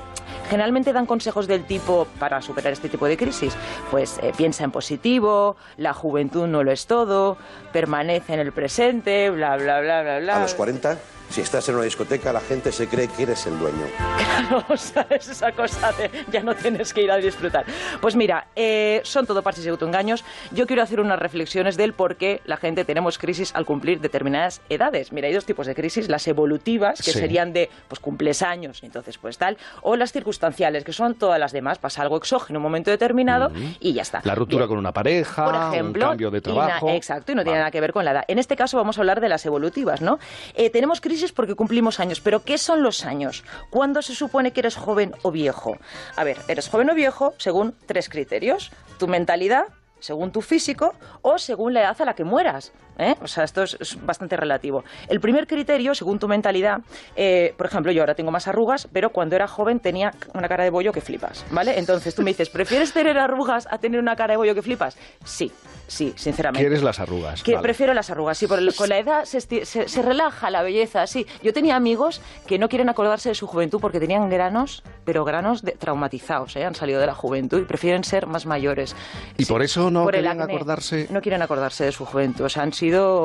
[0.50, 3.54] generalmente dan consejos del tipo para superar este tipo de crisis.
[3.92, 7.38] Pues eh, piensa en positivo, la juventud no lo es todo,
[7.72, 10.38] permanece en el presente, bla, bla, bla, bla, bla.
[10.38, 10.98] A los 40,
[11.34, 13.86] si estás en una discoteca, la gente se cree que eres el dueño.
[13.98, 17.66] Claro, o sea, es esa cosa de ya no tienes que ir a disfrutar.
[18.02, 20.24] Pues mira, eh, son todo parches y autoengaños.
[20.52, 24.62] Yo quiero hacer unas reflexiones del por qué la gente tenemos crisis al cumplir determinadas
[24.70, 25.12] edades.
[25.12, 27.18] Mira, hay dos tipos de crisis, las evolutivas, que Sí.
[27.20, 31.40] serían de, pues cumples años, y entonces pues tal, o las circunstanciales, que son todas
[31.40, 34.22] las demás, pasa algo exógeno en un momento determinado y ya está.
[34.24, 34.70] La ruptura Bien.
[34.70, 36.90] con una pareja, Por ejemplo, un cambio de y trabajo.
[36.90, 38.24] exacto, y no tiene nada que ver con la edad.
[38.28, 40.20] En este caso vamos a hablar de las evolutivas, ¿no?
[40.54, 43.44] Eh, tenemos crisis porque cumplimos años, pero ¿qué son los años?
[43.70, 45.78] ¿Cuándo se supone que eres joven o viejo?
[46.16, 48.72] A ver, eres joven o viejo según tres criterios.
[49.00, 49.66] Tu mentalidad,
[50.00, 52.74] según tu físico o según la edad a la que mueras.
[52.98, 53.16] ¿Eh?
[53.22, 54.84] O sea, esto es, es bastante relativo.
[55.08, 56.78] El primer criterio, según tu mentalidad,
[57.16, 60.64] eh, por ejemplo, yo ahora tengo más arrugas, pero cuando era joven tenía una cara
[60.64, 61.78] de bollo que flipas, ¿vale?
[61.80, 64.98] Entonces tú me dices, ¿prefieres tener arrugas a tener una cara de bollo que flipas?
[65.24, 65.52] Sí,
[65.88, 66.64] sí, sinceramente.
[66.64, 67.44] ¿Quieres las arrugas?
[67.44, 67.64] Que Vale.
[67.64, 71.08] prefiero las arrugas, sí, por el- con la edad se, se- se relaja la belleza,
[71.08, 71.26] sí.
[71.42, 75.62] Yo tenía amigos que no quieren acordarse de su juventud porque tenían granos, pero granos
[75.62, 76.66] de- traumatizados, ¿eh?
[76.66, 78.96] han salido de la juventud y prefieren ser más mayores.
[79.38, 80.44] Y por eso no Por acné.
[80.44, 81.08] acordarse.
[81.10, 82.83] No quieren acordarse de su juventud, o sea, han sido...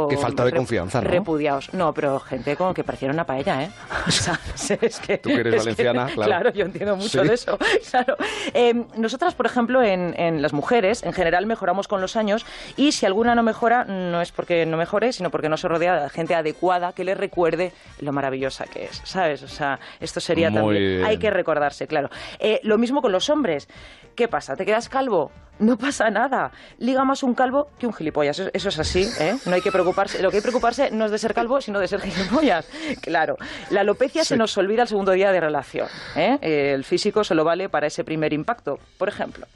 [0.09, 1.09] Qué falta de confianza, ¿no?
[1.11, 1.73] Repudiados.
[1.75, 3.71] No, pero gente como que parecieron una paella, ¿eh?
[4.07, 4.39] O sea,
[4.81, 5.19] es que...
[5.19, 6.51] Tú que eres es valenciana, claro.
[6.53, 7.29] yo entiendo mucho Sí.
[7.29, 7.59] de eso.
[7.91, 8.17] Claro.
[8.55, 12.47] Eh, nosotras, por ejemplo, en, en las mujeres, en general mejoramos con los años
[12.77, 16.03] y si alguna no mejora, no es porque no mejore, sino porque no se rodea
[16.05, 19.43] de gente adecuada que le recuerde lo maravillosa que es, ¿sabes?
[19.43, 20.83] O sea, esto sería Muy también...
[20.97, 21.05] bien.
[21.05, 22.11] Hay que recordarse, claro.
[22.39, 23.69] Eh, lo mismo con los hombres.
[24.15, 24.57] ¿Qué pasa?
[24.57, 25.31] ¿Te quedas calvo?
[25.61, 26.51] No pasa nada.
[26.79, 28.39] Liga más un calvo que un gilipollas.
[28.39, 29.37] Eso, eso es así, ¿eh?
[29.49, 30.23] No hay que preocuparse.
[30.23, 32.67] Lo que hay que preocuparse no es de ser calvo, sino de ser gilipollas.
[33.01, 33.37] Claro.
[33.71, 35.89] La alopecia se nos olvida el segundo día de relación.
[36.17, 36.39] ¿eh?
[36.43, 38.79] El físico solo vale para ese primer impacto.
[38.99, 39.47] Por ejemplo,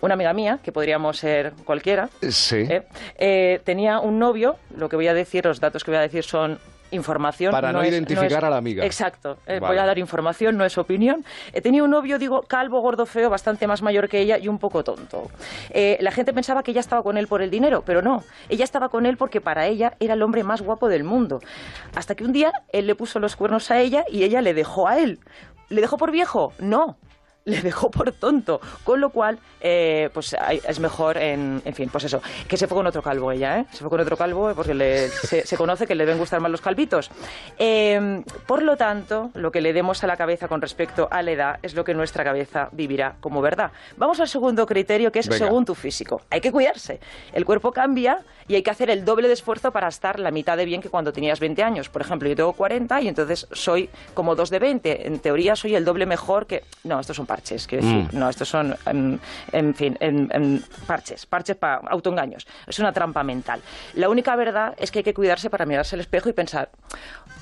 [0.00, 2.56] una amiga mía, que podríamos ser cualquiera, Sí.
[2.68, 2.86] ¿eh?
[3.18, 6.24] Eh, tenía un novio, lo que voy a decir, los datos que voy a decir
[6.24, 6.58] son
[6.90, 7.52] información.
[7.52, 8.84] Para no es- identificar es- a la amiga.
[8.84, 9.38] Exacto.
[9.46, 9.74] Eh, Vale.
[9.74, 11.24] Voy a dar información, no es opinión.
[11.52, 14.58] Eh, tenía un novio, digo, calvo, gordo, feo, bastante más mayor que ella y un
[14.58, 15.24] poco tonto.
[15.70, 18.22] Eh, la gente pensaba que ella estaba con él por el dinero, pero no.
[18.48, 21.40] Ella estaba con él porque para ella era el hombre más guapo del mundo.
[21.94, 24.88] Hasta que un día él le puso los cuernos a ella y ella le dejó
[24.88, 25.18] a él.
[25.68, 26.52] ¿Le dejó por viejo?
[26.60, 26.96] No
[27.46, 31.88] le dejó por tonto, con lo cual, eh, pues hay- es mejor, en, en fin,
[31.90, 33.66] pues eso, que se fue con otro calvo ella, ¿eh?
[33.70, 36.50] Se fue con otro calvo porque le- se, se conoce que le deben gustar más
[36.50, 37.08] los calvitos.
[37.56, 41.30] Eh, por lo tanto, lo que le demos a la cabeza con respecto a la
[41.30, 43.70] edad es lo que nuestra cabeza vivirá como verdad.
[43.96, 45.46] Vamos al segundo criterio, que es Venga.
[45.46, 46.22] según tu físico.
[46.30, 46.98] Hay que cuidarse.
[47.32, 48.18] El cuerpo cambia
[48.48, 50.88] y hay que hacer el doble de esfuerzo para estar la mitad de bien que
[50.88, 51.88] cuando tenías 20 años.
[51.88, 55.06] Por ejemplo, yo tengo 40 y entonces soy como dos de 20.
[55.06, 56.64] En teoría soy el doble mejor que...
[56.84, 58.08] No, estos son parches, quiero decir.
[58.12, 58.18] Mm.
[58.18, 59.18] No, estos son, em,
[59.52, 62.46] en fin, em, parches, parches para autoengaños.
[62.66, 63.60] Es una trampa mental.
[63.94, 66.70] La única verdad es que hay que cuidarse para mirarse al espejo y pensar,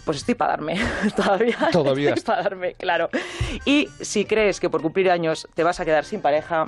[0.04, 0.78] pues estoy para darme,
[1.16, 3.10] todavía, Todavía estoy para darme, claro.
[3.64, 6.66] Y si crees que por cumplir años te vas a quedar sin pareja,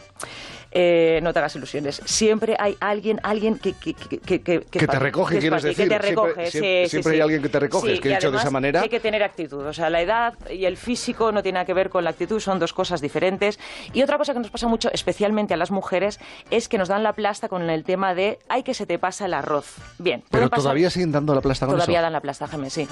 [0.73, 2.03] eh, no te hagas ilusiones.
[2.05, 3.73] Siempre hay alguien, alguien que...
[3.73, 6.89] Que, que, que, que- Que es te recoge, que quieres te recoge, siempre- sí, sí,
[6.91, 9.01] siempre hay alguien que te recoge, es que y dicho de esa manera- Hay que
[9.01, 9.65] tener actitud.
[9.67, 12.41] O sea, la edad y el físico no tiene nada que ver con la actitud,
[12.41, 13.59] son dos cosas diferentes.
[13.93, 17.03] Y otra cosa que nos pasa mucho, especialmente a las mujeres, es que nos dan
[17.03, 19.77] la plasta con el tema de ay que se te pasa el arroz.
[19.99, 22.03] Bien, Pero pasar- todavía siguen dando la plasta con Todavía eso.
[22.03, 22.87] dan la plasta, Jaime, sí.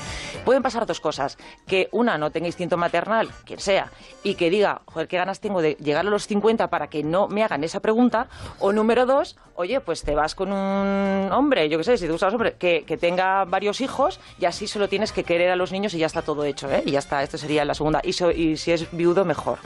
[0.44, 1.36] Pueden pasar dos cosas.
[1.66, 3.90] Que una, no tenga instinto maternal, quien sea,
[4.22, 7.28] y que diga, joder, qué ganas tengo de llegar a los 50 para que no
[7.28, 8.28] me hagan esa pregunta.
[8.58, 12.12] O número dos, oye, pues te vas con un hombre, yo qué sé, si te
[12.12, 15.56] gustan los hombres, que, que tenga varios hijos y así solo tienes que querer a
[15.56, 16.82] los niños y ya está todo hecho, ¿eh?
[16.86, 18.00] Y ya está, esto sería la segunda.
[18.04, 19.58] Y, so- y si es viudo, mejor.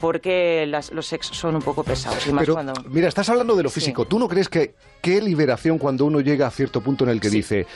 [0.00, 2.26] Porque las- los sexos son un poco pesados.
[2.26, 2.72] Y más Pero, cuando...
[2.88, 3.80] mira, estás hablando de lo Sí.
[3.80, 4.04] físico.
[4.06, 7.30] ¿Tú no crees que qué liberación cuando uno llega a cierto punto en el que
[7.30, 7.66] dice,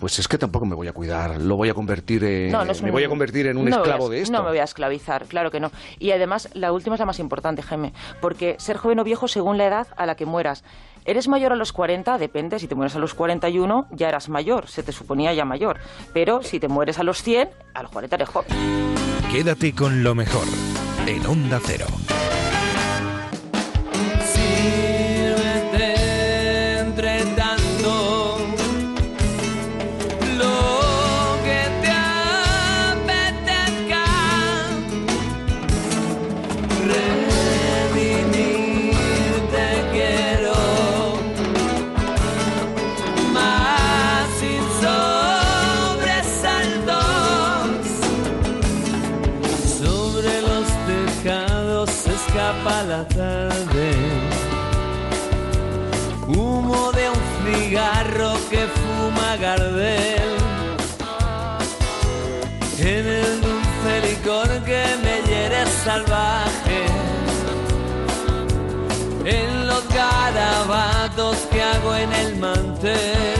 [0.00, 2.72] pues es que tampoco me voy a cuidar, lo voy a convertir en, No, no
[2.72, 4.32] es me un- voy a convertir en un no a- esclavo de esto?
[4.32, 5.70] No me voy a esclavizar, claro que no.
[5.98, 9.58] Y además, la última es la más importante, Jaime, porque ser joven o viejo según
[9.58, 10.64] la edad a la que mueras.
[11.04, 12.18] ¿Eres mayor a los 40?
[12.18, 12.58] Depende.
[12.58, 14.68] Si te mueres a los 41, ya eras mayor.
[14.68, 15.78] Se te suponía ya mayor.
[16.12, 18.48] Pero si te mueres a los 100, a los 40 eres joven.
[19.32, 20.44] Quédate con lo mejor
[21.06, 21.86] en Onda Cero.
[58.50, 60.36] Que fuma Gardel.
[62.78, 66.80] En el dulce licor que me hiere salvaje.
[69.24, 73.39] En los garabatos que hago en el mantel.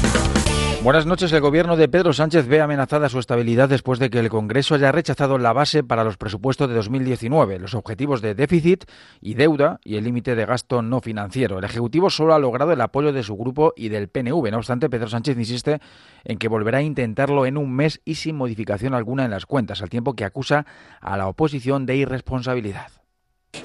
[0.83, 1.31] Buenas noches.
[1.31, 4.91] El gobierno de Pedro Sánchez ve amenazada su estabilidad después de que el Congreso haya
[4.91, 8.85] rechazado la base para los presupuestos de 2019, los objetivos de déficit
[9.21, 11.59] y deuda y el límite de gasto no financiero.
[11.59, 14.49] El Ejecutivo solo ha logrado el apoyo de su grupo y del PNV.
[14.49, 15.79] No obstante, Pedro Sánchez insiste
[16.23, 19.83] en que volverá a intentarlo en un mes y sin modificación alguna en las cuentas,
[19.83, 20.65] al tiempo que acusa
[20.99, 23.00] a la oposición de irresponsabilidad.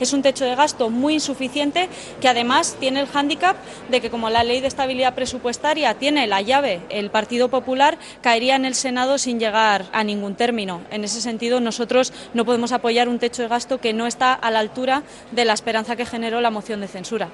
[0.00, 1.88] Es un techo de gasto muy insuficiente
[2.20, 3.56] que además tiene el hándicap
[3.88, 8.56] de que como la ley de estabilidad presupuestaria tiene la llave el Partido Popular, caería
[8.56, 10.82] en el Senado sin llegar a ningún término.
[10.90, 14.50] En ese sentido, nosotros no podemos apoyar un techo de gasto que no está a
[14.50, 17.30] la altura de la esperanza que generó la moción de censura.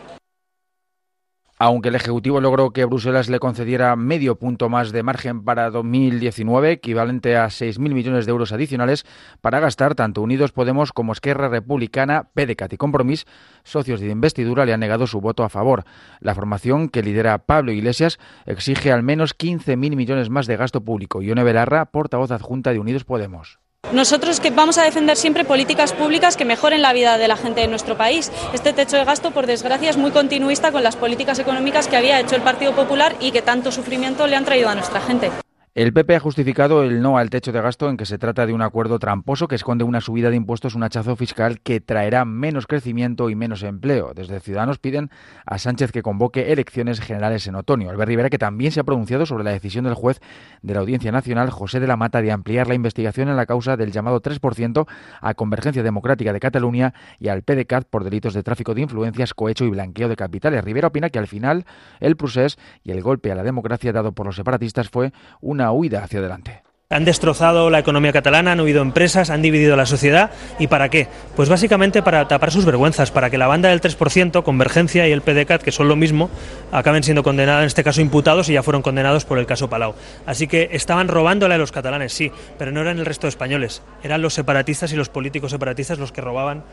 [1.65, 6.73] Aunque el Ejecutivo logró que Bruselas le concediera medio punto más de margen para 2019,
[6.73, 9.07] equivalente a 6.000 millones de euros adicionales,
[9.41, 13.27] para gastar, tanto Unidos Podemos como Esquerra Republicana, PDCAT y Compromís,
[13.63, 15.85] socios de investidura, le han negado su voto a favor.
[16.19, 21.23] La formación que lidera Pablo Iglesias exige al menos 15.000 millones más de gasto público.
[21.23, 23.62] Ione Belarra, portavoz adjunta de Unidos Podemos.
[23.93, 27.61] Nosotros que vamos a defender siempre políticas públicas que mejoren la vida de la gente
[27.61, 28.33] de nuestro país.
[28.55, 32.19] Este techo de gasto, por desgracia, es muy continuista con las políticas económicas que había
[32.19, 35.31] hecho el Partido Popular y que tanto sufrimiento le han traído a nuestra gente.
[35.75, 38.53] El PP ha justificado el no al techo de gasto en que se trata de
[38.53, 42.67] un acuerdo tramposo que esconde una subida de impuestos, un hachazo fiscal que traerá menos
[42.67, 44.13] crecimiento y menos empleo.
[44.15, 45.09] Desde Ciudadanos piden
[45.47, 47.89] a Sánchez que convoque elecciones generales en otoño.
[47.89, 50.21] Albert Rivera, que también se ha pronunciado sobre la decisión del juez
[50.61, 53.79] de la Audiencia Nacional, José de la Mata, de ampliar la investigación en la causa
[53.79, 54.87] del llamado 3%
[55.23, 59.65] a Convergencia Democrática de Cataluña y al PDCAT por delitos de tráfico de influencias, cohecho
[59.65, 60.63] y blanqueo de capitales.
[60.65, 61.65] Rivera opina que al final
[61.99, 66.03] el procés y el golpe a la democracia dado por los separatistas fue una huida
[66.03, 66.63] hacia adelante.
[66.93, 70.31] Han destrozado la economía catalana, han huido empresas, han dividido la sociedad.
[70.59, 71.09] ¿Y para qué?
[71.35, 75.23] Pues básicamente para tapar sus vergüenzas, para que la banda del 3%, Convergencia y el
[75.23, 76.29] PDCAT, que son lo mismo,
[76.71, 79.95] acaben siendo condenados, en este caso imputados, y ya fueron condenados por el caso Palau.
[80.27, 83.83] Así que estaban robándole a los catalanes, sí, pero no eran el resto de españoles.
[84.03, 86.65] Eran los separatistas y los políticos separatistas los que robaban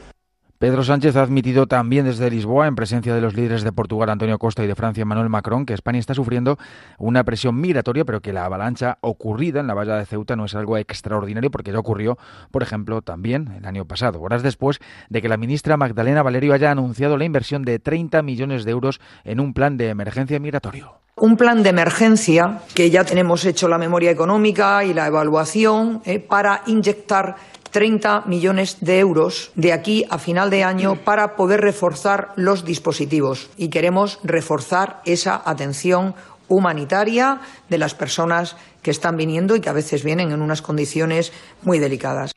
[0.59, 4.37] Pedro Sánchez ha admitido también desde Lisboa, en presencia de los líderes de Portugal Antonio
[4.37, 6.59] Costa y de Francia Emmanuel Macron, que España está sufriendo
[6.97, 10.55] una presión migratoria, pero que la avalancha ocurrida en la valla de Ceuta no es
[10.55, 12.17] algo extraordinario, porque ya ocurrió,
[12.51, 16.71] por ejemplo, también el año pasado, horas después de que la ministra Magdalena Valerio haya
[16.71, 20.99] anunciado la inversión de 30 millones de euros en un plan de emergencia migratorio.
[21.15, 26.19] Un plan de emergencia que ya tenemos hecho la memoria económica y la evaluación eh,
[26.19, 27.35] para inyectar
[27.71, 33.49] 30 millones de euros de aquí a final de año para poder reforzar los dispositivos.
[33.57, 36.15] Y queremos reforzar esa atención
[36.47, 41.31] humanitaria de las personas que están viniendo y que a veces vienen en unas condiciones
[41.61, 42.31] muy delicadas.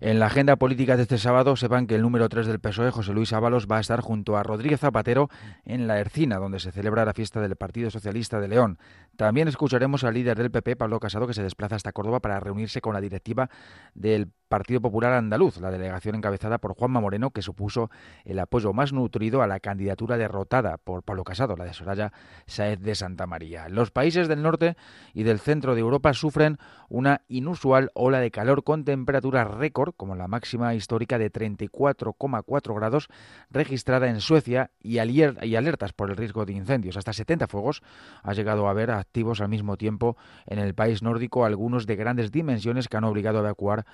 [0.00, 3.12] En la agenda política de este sábado sepan que el número 3 del PSOE, José
[3.12, 5.28] Luis Ábalos, va a estar junto a Rodríguez Zapatero
[5.64, 8.78] en la Ercina, donde se celebra la fiesta del Partido Socialista de León.
[9.16, 12.80] También escucharemos al líder del PP, Pablo Casado, que se desplaza hasta Córdoba para reunirse
[12.80, 13.50] con la directiva
[13.94, 17.90] del Partido Popular Andaluz, la delegación encabezada por Juanma Moreno, que supuso
[18.24, 22.12] el apoyo más nutrido a la candidatura derrotada por Pablo Casado, la de Soraya
[22.46, 23.68] Saez de Santa María.
[23.68, 24.76] Los países del norte
[25.12, 30.16] y del centro de Europa sufren una inusual ola de calor con temperaturas récord, como
[30.16, 33.08] la máxima histórica de 34,4 grados
[33.50, 36.96] registrada en Suecia y, alertas por el riesgo de incendios.
[36.96, 37.82] Hasta 70 fuegos
[38.22, 42.32] ha llegado a haber activos al mismo tiempo en el país nórdico, algunos de grandes
[42.32, 43.84] dimensiones que han obligado a evacuar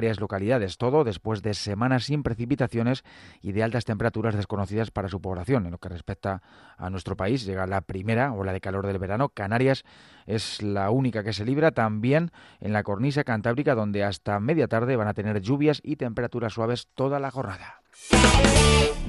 [0.00, 0.78] varias localidades.
[0.78, 3.04] Todo después de semanas sin precipitaciones
[3.42, 5.66] y de altas temperaturas desconocidas para su población.
[5.66, 6.40] En lo que respecta
[6.78, 9.28] a nuestro país, llega la primera ola de calor del verano.
[9.28, 9.84] Canarias
[10.24, 12.30] es la única que se libra también
[12.60, 16.88] en la cornisa cantábrica, donde hasta media tarde van a tener lluvias y temperaturas suaves
[16.94, 17.82] toda la jornada.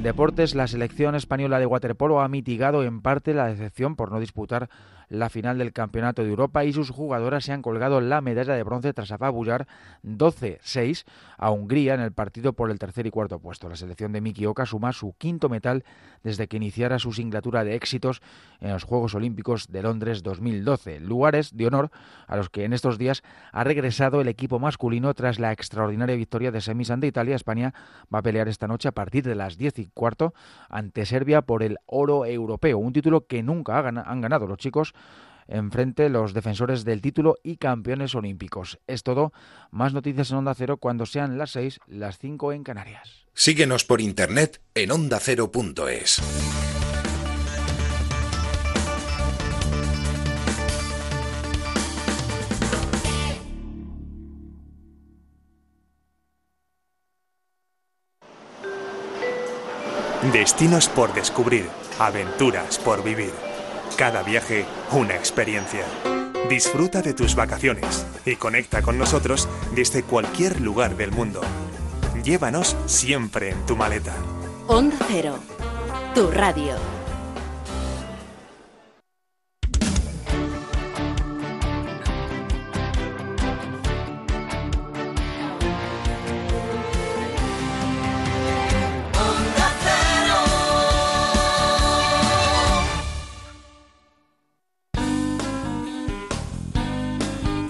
[0.04, 4.70] Deportes, la selección española de waterpolo ha mitigado en parte la decepción por no disputar
[5.12, 8.64] la final del Campeonato de Europa y sus jugadoras se han colgado la medalla de
[8.64, 9.68] bronce tras apabullar
[10.06, 11.04] 12-6
[11.38, 13.68] a Hungría en el partido por el tercer y cuarto puesto.
[13.68, 15.84] La selección de Miki Oka suma su quinto metal
[16.24, 18.22] desde que iniciara su singlatura de éxitos
[18.62, 21.02] en los Juegos Olímpicos de Londres 2012.
[21.02, 21.92] Lugares de honor
[22.28, 26.52] a los que en estos días ha regresado el equipo masculino tras la extraordinaria victoria
[26.52, 27.36] de semis ante Italia.
[27.36, 27.74] España
[28.14, 30.34] va a pelear esta noche a partir de las 10 y cuarto
[30.70, 34.94] ante Serbia por el oro europeo, un título que nunca han ganado los chicos
[35.48, 38.80] enfrente los defensores del título y campeones olímpicos.
[38.88, 39.34] Es todo.
[39.70, 43.26] Más noticias en Onda Cero cuando sean las 6, las 5 en Canarias.
[43.34, 46.22] Síguenos por internet en ondacero.es.
[60.32, 63.51] Destinos por descubrir, aventuras por vivir.
[63.98, 65.86] Cada viaje, una experiencia.
[66.50, 71.42] Disfruta de tus vacaciones y conecta con nosotros desde cualquier lugar del mundo.
[72.24, 74.14] Llévanos siempre en tu maleta.
[74.68, 75.38] Onda Cero,
[76.14, 77.01] tu radio.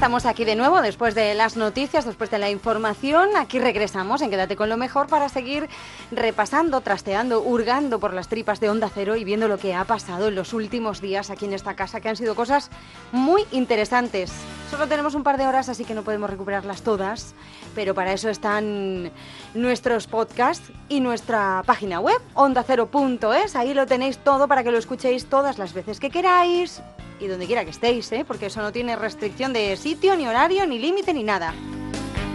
[0.00, 3.36] Estamos aquí de nuevo después de las noticias, después de la información.
[3.36, 5.68] Aquí regresamos en Quédate con lo mejor para seguir
[6.10, 10.28] repasando, trasteando, hurgando por las tripas de Onda Cero y viendo lo que ha pasado
[10.28, 12.70] en los últimos días aquí en esta casa, que han sido cosas
[13.12, 14.32] muy interesantes.
[14.70, 17.34] Solo tenemos un par de horas, así que no podemos recuperarlas todas,
[17.74, 19.12] pero para eso están
[19.52, 23.54] nuestros podcasts y nuestra página web, ondacero.es.
[23.54, 26.80] Ahí lo tenéis todo para que lo escuchéis todas las veces que queráis
[27.20, 28.24] y donde quiera que estéis, ¿eh?
[28.26, 31.54] porque eso no tiene restricción de sitio, ni horario, ni límite, ni nada.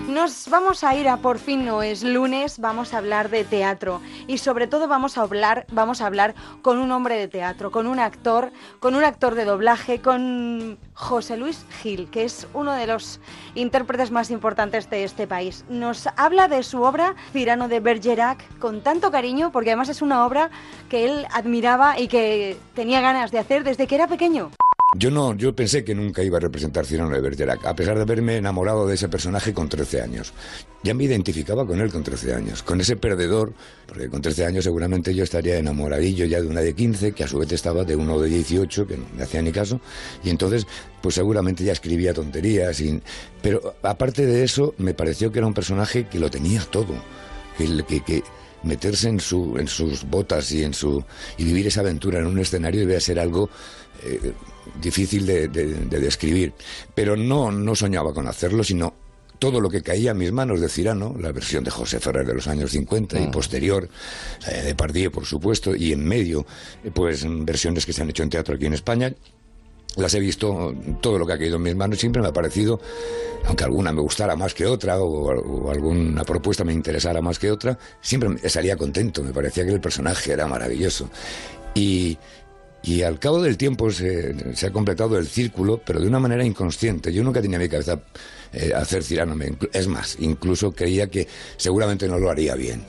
[0.08, 4.02] Nos vamos a ir a por fin no es lunes, vamos a hablar de teatro
[4.28, 7.88] y sobre todo vamos a hablar, vamos a hablar con un hombre de teatro, con
[7.88, 12.86] un actor, con un actor de doblaje, con José Luis Gil, que es uno de
[12.86, 13.20] los
[13.56, 15.66] intérpretes más importantes de este país.
[15.70, 20.24] Nos habla de su obra Cirano de Bergerac con tanto cariño, porque además es una
[20.24, 20.52] obra
[20.88, 24.52] que él admiraba y que tenía ganas de hacer desde que era pequeño.
[24.98, 28.04] Yo no, yo pensé que nunca iba a representar Cirano de Bergerac, a pesar de
[28.04, 30.32] haberme enamorado de ese personaje con 13 años.
[30.84, 33.54] Ya me identificaba con él con 13 años, con ese perdedor,
[33.88, 37.28] porque con 13 años seguramente yo estaría enamoradillo ya de una de 15, que a
[37.28, 39.82] su vez estaba de uno de 18, que no me hacía ni caso,
[40.24, 40.66] y entonces
[41.02, 43.02] pues seguramente ya escribía tonterías, y-
[43.42, 46.94] pero aparte de eso me pareció que era un personaje que lo tenía todo,
[47.58, 48.24] que, que, que
[48.64, 51.04] meterse en, su, en sus botas y, en su,
[51.38, 53.50] y vivir esa aventura en un escenario debe ser algo
[54.04, 54.32] eh,
[54.82, 56.54] difícil de, de- de describir.
[56.94, 58.94] Pero no, no soñaba con hacerlo, sino
[59.40, 62.34] todo lo que caía a mis manos de Cirano, la versión de José Ferrer de
[62.34, 63.90] los años 50 y posterior,
[64.50, 66.46] eh, de Pardieu, por supuesto, y en medio,
[66.84, 69.14] eh, pues versiones que se han hecho en teatro aquí en España,
[69.98, 72.80] las he visto, todo lo que ha caído en mis manos siempre me ha parecido,
[73.46, 77.52] aunque alguna me gustara más que otra o, o alguna propuesta me interesara más que
[77.52, 81.10] otra, siempre me salía contento, me parecía que el personaje era maravilloso.
[81.76, 82.18] Y,
[82.86, 86.46] y al cabo del tiempo se, se ha completado el círculo, pero de una manera
[86.46, 87.12] inconsciente.
[87.12, 88.00] Yo nunca tenía en mi cabeza
[88.54, 89.36] eh, hacer Cirano.
[89.36, 91.28] Me inclu- Es más, incluso creía que
[91.58, 92.84] seguramente no lo haría bien.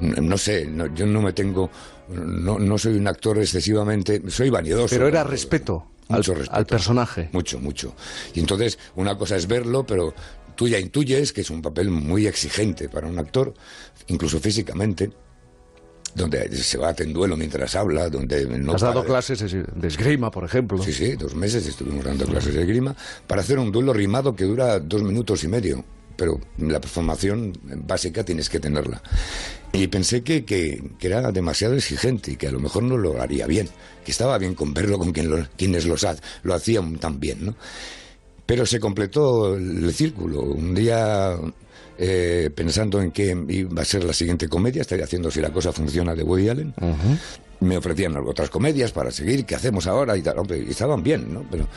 [0.00, 1.70] No, no sé, no- yo no me tengo...
[2.08, 4.22] No, no soy un actor excesivamente...
[4.28, 4.94] Soy vanidoso.
[4.94, 6.52] Pero era respeto al, respeto.
[6.52, 7.28] al personaje.
[7.32, 7.94] Mucho, mucho.
[8.34, 10.12] Y entonces, una cosa es verlo, pero
[10.54, 13.54] tú ya intuyes que es un papel muy exigente para un actor,
[14.08, 15.10] incluso físicamente,
[16.14, 19.88] donde se bate en duelo mientras habla, donde no Has dado para clases de de
[19.88, 20.82] esgrima, por ejemplo.
[20.82, 22.94] Sí, sí, dos meses estuvimos dando clases de esgrima
[23.26, 25.84] para hacer un duelo rimado que dura dos minutos y medio.
[26.14, 27.52] Pero la formación
[27.86, 29.02] básica tienes que tenerla.
[29.72, 33.20] Y pensé que, que- que era demasiado exigente y que a lo mejor no lo
[33.20, 33.68] haría bien.
[34.04, 37.46] Que estaba bien con verlo con quien lo- quienes los ha- lo hacían tan bien,
[37.46, 37.54] ¿no?
[38.44, 40.42] Pero se completó el círculo.
[40.42, 41.34] Un día,
[42.04, 45.70] eh, pensando en qué iba a ser la siguiente comedia, estaría haciendo Si la cosa
[45.72, 46.74] funciona de Woody Allen,
[47.60, 50.16] me ofrecían otras comedias para seguir, ¿qué hacemos ahora?
[50.16, 51.46] Y, tal, hombre, y estaban bien, ¿no?
[51.48, 51.68] Pero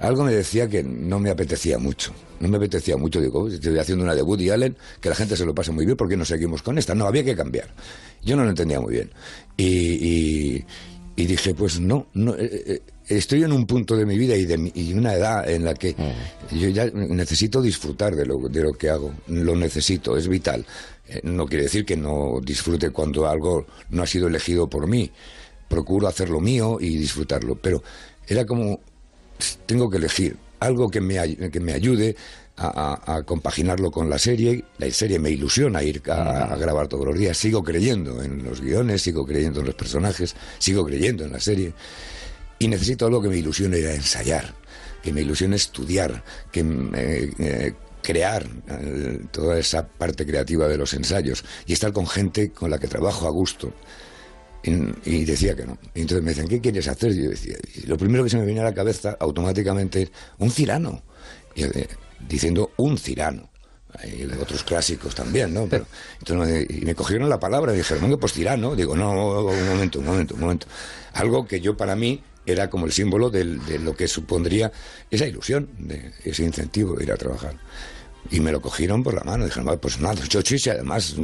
[0.00, 2.12] algo me decía que no me apetecía mucho.
[2.40, 3.20] No me apetecía mucho.
[3.20, 5.84] Digo, "Uy, estoy haciendo una de Woody Allen, que la gente se lo pasa muy
[5.86, 6.96] bien, ¿por qué no seguimos con esta?
[6.96, 7.68] No, había que cambiar.
[8.24, 9.10] Yo no lo entendía muy bien.
[9.56, 10.64] Y, y-
[11.16, 12.82] y dije, pues no, no eh, eh,
[13.18, 15.74] estoy en un punto de mi vida y de mi- y una edad en la
[15.74, 15.94] que
[16.52, 19.12] yo ya necesito disfrutar de lo, de lo que hago.
[19.28, 20.64] Lo necesito, es vital.
[21.08, 25.10] Eh, No quiere decir que no disfrute cuando algo no ha sido elegido por mí.
[25.68, 27.56] Procuro hacer lo mío y disfrutarlo.
[27.56, 27.82] Pero
[28.26, 28.80] era como,
[29.66, 32.16] tengo que elegir algo que me, que me ayude
[32.56, 34.64] a, a- a compaginarlo con la serie.
[34.78, 37.36] La serie me ilusiona ir a, a grabar todos los días.
[37.38, 41.72] Sigo creyendo en los guiones, sigo creyendo en los personajes, sigo creyendo en la serie.
[42.60, 44.54] Y necesito algo que me ilusione ir a ensayar,
[45.02, 50.92] que me ilusione estudiar, que me, eh, crear eh, toda esa parte creativa de los
[50.92, 53.72] ensayos y estar con gente con la que trabajo a gusto.
[54.62, 54.72] Y,
[55.06, 55.78] y decía que no.
[55.94, 57.12] Y entonces me decían, ¿qué quieres hacer?
[57.12, 60.10] Y yo decía, y lo primero que se me venía a la cabeza automáticamente es
[60.36, 61.02] un cirano.
[61.54, 61.88] Y, eh,
[62.28, 63.48] diciendo un cirano.
[63.98, 65.66] Hay otros clásicos también, ¿no?
[65.66, 65.86] Pero,
[66.18, 68.76] entonces, y me cogieron la palabra y dijeron, pues tirá, ¿no?
[68.76, 70.66] Digo, no, un momento, un momento, un momento.
[71.14, 74.72] Algo que yo para mí era como el símbolo del- de lo que supondría
[75.10, 77.54] esa ilusión, de ese incentivo de ir a trabajar.
[78.30, 79.44] Y me lo cogieron por la mano.
[79.44, 81.14] Dijeron, "Vale, pues nada, yo sí, además,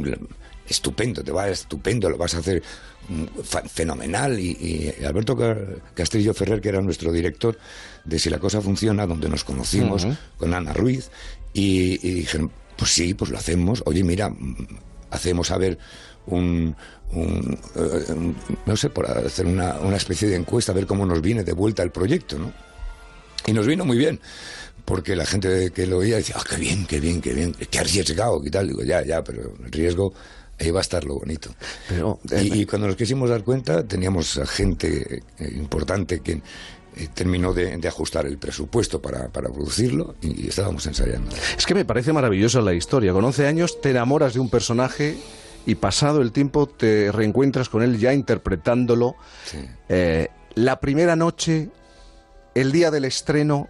[0.67, 2.61] estupendo, te va estupendo, lo vas a hacer
[3.09, 4.37] mm, fenomenal.
[4.39, 5.57] Y, y Alberto Ca-
[5.93, 7.57] Castillo Ferrer, que era nuestro director
[8.03, 10.05] de Si la cosa funciona, donde nos conocimos
[10.37, 11.09] con Ana Ruiz,
[11.53, 13.81] y, y dijeron, pues sí, pues lo hacemos.
[13.85, 14.67] Oye, mira, mm,
[15.11, 15.77] hacemos a ver
[16.25, 16.75] un,
[17.13, 18.35] un, eh, un-
[18.65, 21.53] no sé, por hacer una, una especie de encuesta, a ver cómo nos viene de
[21.53, 22.51] vuelta el proyecto, ¿no?
[23.45, 24.19] Y nos vino muy bien,
[24.83, 27.79] porque la gente que lo oía decía, ah, qué bien, qué bien, qué bien, qué
[27.79, 28.67] arriesgado, y tal.
[28.67, 30.13] Digo, ya, ya, pero el riesgo,
[30.59, 31.53] ahí va a estar lo bonito.
[31.87, 36.41] Pero, y, y cuando nos quisimos dar cuenta, teníamos a gente eh, importante que
[36.95, 41.29] eh, terminó de, de ajustar el presupuesto para, para producirlo y, y estábamos ensayando.
[41.57, 43.13] Es que me parece maravillosa la historia.
[43.13, 45.15] Con 11 años te enamoras de un personaje
[45.67, 49.15] y pasado el tiempo te reencuentras con él ya interpretándolo.
[49.89, 51.69] Eh, la primera noche,
[52.55, 53.67] el día del estreno,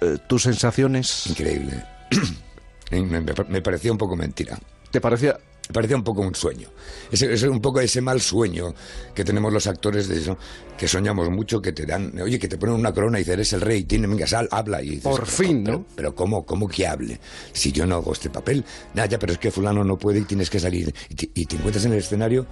[0.00, 1.26] eh, tus sensaciones.
[1.26, 1.82] Increíble.
[2.92, 4.58] me, me- me parecía un poco mentira.
[4.90, 5.36] ¿Te parecía?
[5.70, 6.68] Me parecía un poco un sueño.
[7.12, 8.74] Ese, ese- un poco ese mal sueño
[9.14, 10.36] que tenemos los actores de eso,
[10.76, 13.52] que soñamos mucho, que te dan, oye, que te ponen una corona y dices, eres
[13.52, 14.82] el rey, tiene, venga, sal, habla.
[14.82, 15.86] Y dices, Por pero- fin, pero- ¿no?
[15.94, 17.20] Pero, ¿cómo, ¿cómo que hable?
[17.52, 18.64] Si yo no hago este papel.
[18.94, 20.92] Nada, ya, pero es que fulano no puede y tienes que salir.
[21.08, 22.46] Y te, y te encuentras en el escenario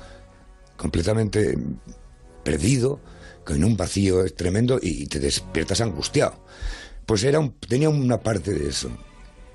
[0.77, 1.59] completamente
[2.45, 3.01] perdido,
[3.45, 6.45] con un vacío tremendo y te despiertas angustiado.
[7.05, 8.91] Pues era un- tenía una parte de eso,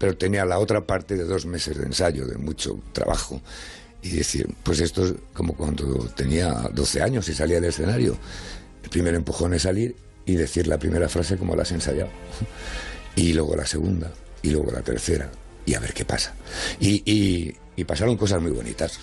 [0.03, 3.41] pero tenía la otra parte de dos meses de ensayo, de mucho trabajo.
[4.01, 8.17] Y decir, pues esto es como cuando tenía 12 años y salía al escenario.
[8.83, 9.95] El primer empujón es salir
[10.25, 12.09] y decir la primera frase como la has ensayado.
[13.15, 15.29] Y luego la segunda, y luego la tercera,
[15.65, 16.33] y a ver qué pasa.
[16.81, 18.99] Y, y- y pasaron cosas muy bonitas.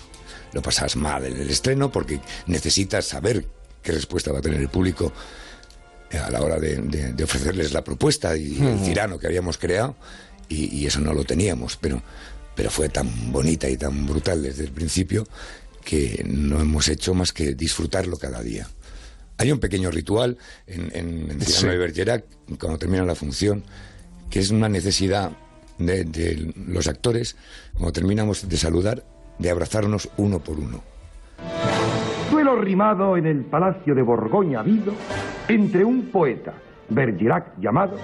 [0.53, 3.45] Lo pasas mal en el estreno porque necesitas saber
[3.81, 5.11] qué respuesta va a tener el público
[6.11, 9.95] a la hora de, de- de ofrecerles la propuesta y el tirano que habíamos creado,
[10.51, 12.01] y, y eso no lo teníamos, pero,
[12.55, 15.25] pero fue tan bonita y tan brutal desde el principio
[15.83, 18.67] que no hemos hecho más que disfrutarlo cada día.
[19.37, 20.37] Hay un pequeño ritual
[20.67, 21.65] en, en, en Sí.
[21.67, 22.25] de Bergerac,
[22.59, 23.63] cuando termina la función,
[24.29, 25.31] que es una necesidad
[25.79, 27.35] de, de los actores,
[27.73, 29.03] cuando terminamos de saludar,
[29.39, 30.83] de abrazarnos uno por uno.
[32.29, 34.93] Duelo rimado en el Palacio de Borgoña habido
[35.47, 36.53] entre un poeta,
[36.89, 37.97] Bergerac llamado,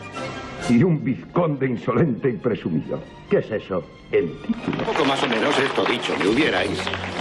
[0.70, 3.00] y un vizconde insolente y presumido.
[3.30, 3.84] ¿Qué es eso?
[4.12, 4.84] El título.
[4.86, 6.80] Poco más o menos esto dicho me hubierais.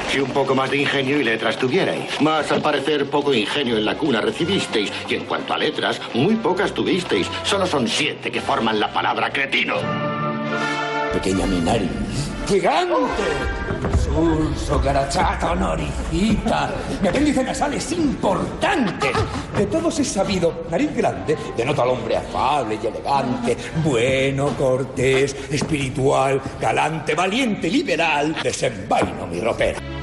[0.09, 2.21] Si un poco más de ingenio y letras tuvierais.
[2.21, 4.93] Más al parecer poco ingenio en la cuna recibisteis.
[5.09, 7.29] Y en cuanto a letras, muy pocas tuvisteis.
[7.43, 9.75] Solo son siete que forman la palabra cretino.
[11.13, 11.91] Pequeña mi nariz.
[12.49, 12.95] ¡Gigante!
[14.03, 16.71] Sulso, garachata, naricita.
[17.03, 19.13] Mi apéndice nasal es importante.
[19.57, 26.41] De todos he sabido, nariz grande denota al hombre afable y elegante, bueno, cortés, espiritual,
[26.61, 28.37] galante, valiente, liberal.
[28.43, 29.96] Desenvaino mi ropero.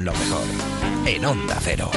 [0.00, 0.42] Lo mejor
[1.06, 1.90] en Onda Cero.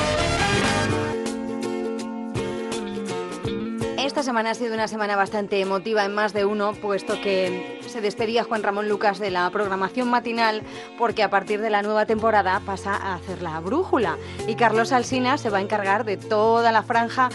[3.97, 8.01] Esta semana ha sido una semana bastante emotiva en más de uno, puesto que se
[8.01, 10.61] despedía Juan Ramón Lucas de la programación matinal,
[10.97, 14.17] porque a partir de la nueva temporada pasa a hacer la brújula.
[14.47, 17.29] Y Carlos Alsina se va a encargar de toda la franja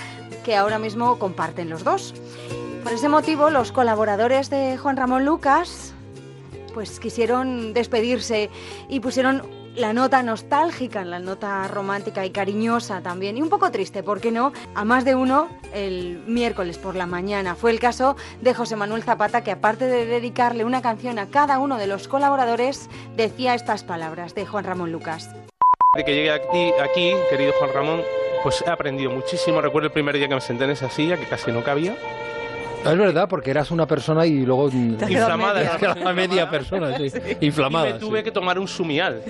[0.44, 2.14] que ahora mismo comparten los dos.
[2.82, 5.92] Por ese motivo, los colaboradores de Juan Ramón Lucas
[6.72, 8.50] pues quisieron despedirse
[8.88, 9.42] y pusieron
[9.76, 14.30] la nota nostálgica, la nota romántica y cariñosa también, y un poco triste, ¿por qué
[14.30, 14.52] no?
[14.74, 17.54] A más de uno el miércoles por la mañana.
[17.54, 21.58] Fue el caso de José Manuel Zapata, que aparte de dedicarle una canción a cada
[21.58, 25.30] uno de los colaboradores, decía estas palabras de Juan Ramón Lucas.
[25.96, 28.00] De que llegué aquí, aquí, querido Juan Ramón,
[28.42, 29.60] pues he aprendido muchísimo.
[29.60, 31.96] Recuerdo el primer día que me senté en esa silla, que casi no cabía.
[32.84, 34.68] Es verdad, porque eras una persona y luego...
[34.68, 36.12] Inflamada, media.
[36.12, 37.12] Media persona, sí.
[37.40, 37.90] Inflamada.
[37.90, 38.24] Y me tuve sí.
[38.24, 39.22] que tomar un sumial,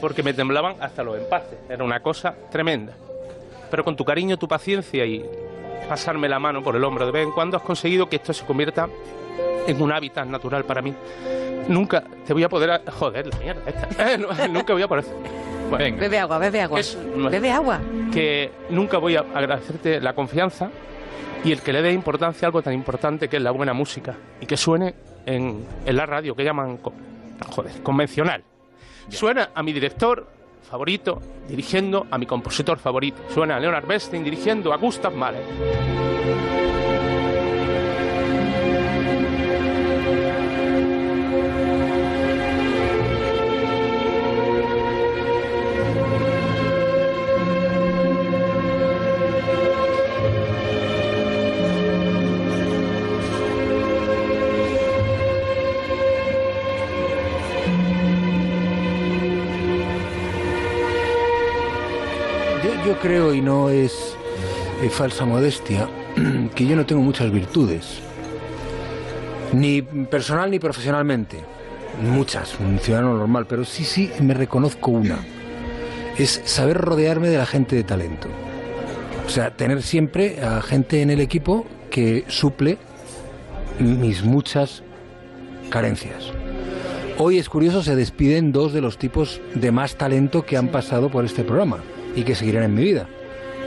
[0.00, 1.58] porque me temblaban hasta los empates.
[1.68, 2.92] Era una cosa tremenda.
[3.70, 5.24] Pero con tu cariño, tu paciencia y
[5.88, 8.44] pasarme la mano por el hombro de vez en cuando has conseguido que esto se
[8.44, 8.88] convierta
[9.66, 10.94] en un hábitat natural para mí.
[11.68, 12.70] Nunca te voy a poder...
[12.70, 13.88] a- Joder, la mierda esta.
[14.12, 15.04] Eh, no, nunca voy a poder...
[15.68, 16.00] Bueno, venga.
[16.00, 16.80] Bebe agua, bebe agua.
[17.16, 17.80] No Bebe agua.
[18.12, 20.70] que nunca voy a agradecerte la confianza
[21.42, 24.14] y el que le dé importancia a algo tan importante que es la buena música
[24.40, 24.94] y que suene
[25.26, 26.78] en, en la radio que llaman
[27.50, 28.44] joder, convencional.
[29.08, 30.26] Suena a mi director
[30.62, 33.22] favorito dirigiendo a mi compositor favorito.
[33.28, 36.75] Suena a Leonard Bernstein dirigiendo a Gustav Mahler.
[63.06, 64.16] Creo, y no es
[64.82, 65.88] eh, falsa modestia,
[66.56, 68.00] que yo no tengo muchas virtudes.
[69.52, 71.38] Ni personal ni profesionalmente.
[72.02, 75.18] Muchas, un ciudadano normal, pero sí, sí me reconozco una.
[76.18, 78.26] Es saber rodearme de la gente de talento.
[79.24, 82.76] O sea, tener siempre a gente en el equipo que suple
[83.78, 84.82] mis muchas
[85.70, 86.32] carencias.
[87.18, 91.08] Hoy es curioso, se despiden dos de los tipos de más talento que han pasado
[91.08, 91.78] por este programa
[92.16, 93.06] y que seguirán en mi vida.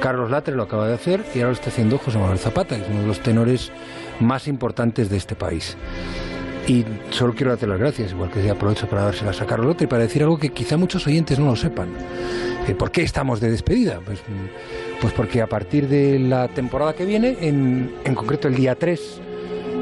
[0.02, 2.82] Carlos Latre lo acaba de hacer y ahora lo está haciendo José Manuel Zapata, que
[2.82, 3.72] es uno de los tenores
[4.20, 5.78] más importantes de este país.
[6.68, 9.88] Y solo quiero darte las gracias, igual que aprovecho para dárselas a Carlos Latre y
[9.88, 11.90] para decir algo que quizá muchos oyentes no lo sepan.
[12.68, 14.00] Eh, ¿Por qué estamos de despedida?
[14.06, 18.56] Pues, mm, pues porque a partir de la temporada que viene, en, en concreto el
[18.56, 19.22] día 3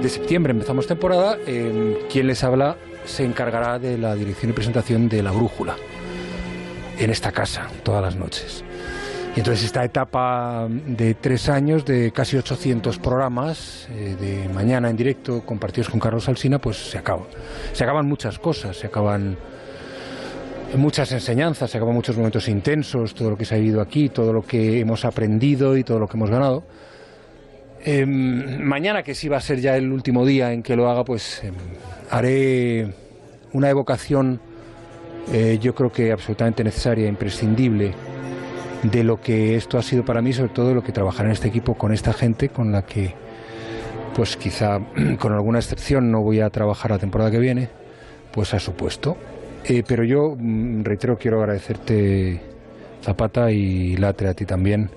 [0.02, 5.10] de septiembre empezamos temporada, eh, quien les habla se encargará de la dirección y presentación
[5.10, 5.76] de La Brújula
[6.98, 8.64] en esta casa todas las noches.
[9.36, 14.98] Y entonces esta etapa de tres años, de casi 800 programas, eh, de mañana en
[14.98, 17.22] directo compartidos con Carlos Alsina, pues se acaba.
[17.72, 19.38] Se acaban muchas cosas, se acaban
[20.76, 24.34] muchas enseñanzas, se acaban muchos momentos intensos, todo lo que se ha vivido aquí, todo
[24.34, 26.64] lo que hemos aprendido y todo lo que hemos ganado.
[27.86, 31.04] Eh, mañana, que sí va a ser ya el último día en que lo haga,
[31.06, 31.52] pues eh,
[32.10, 32.92] haré
[33.54, 34.42] una evocación,
[35.32, 37.94] eh, yo creo que absolutamente necesaria, imprescindible,
[38.84, 41.32] de lo que esto ha sido para mí, sobre todo de lo que trabajar en
[41.32, 43.14] este equipo con esta gente con la que,
[44.16, 44.80] pues quizá
[45.20, 47.70] con alguna excepción, no voy a trabajar la temporada que viene,
[48.32, 49.18] pues ha supuesto.
[49.66, 52.42] Eh, pero yo, mm, reitero, quiero agradecerte,
[53.04, 54.90] Zapata y Latre, a ti también,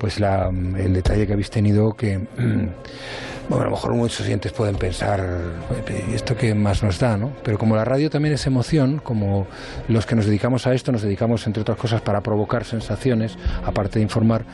[0.00, 2.16] pues la, el detalle que habéis tenido que,
[3.48, 5.22] bueno, a lo mejor muchos oyentes pueden pensar,
[6.10, 7.18] ¿y esto qué más nos da?
[7.18, 7.32] ¿no?
[7.44, 9.46] Pero como la radio también es emoción, como
[9.88, 13.98] los que nos dedicamos a esto, nos dedicamos, entre otras cosas, para provocar sensaciones, aparte
[13.98, 14.44] de informar,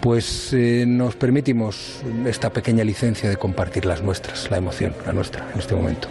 [0.00, 5.46] pues eh, nos permitimos esta pequeña licencia de compartir las nuestras, la emoción, la nuestra,
[5.54, 6.08] en este momento.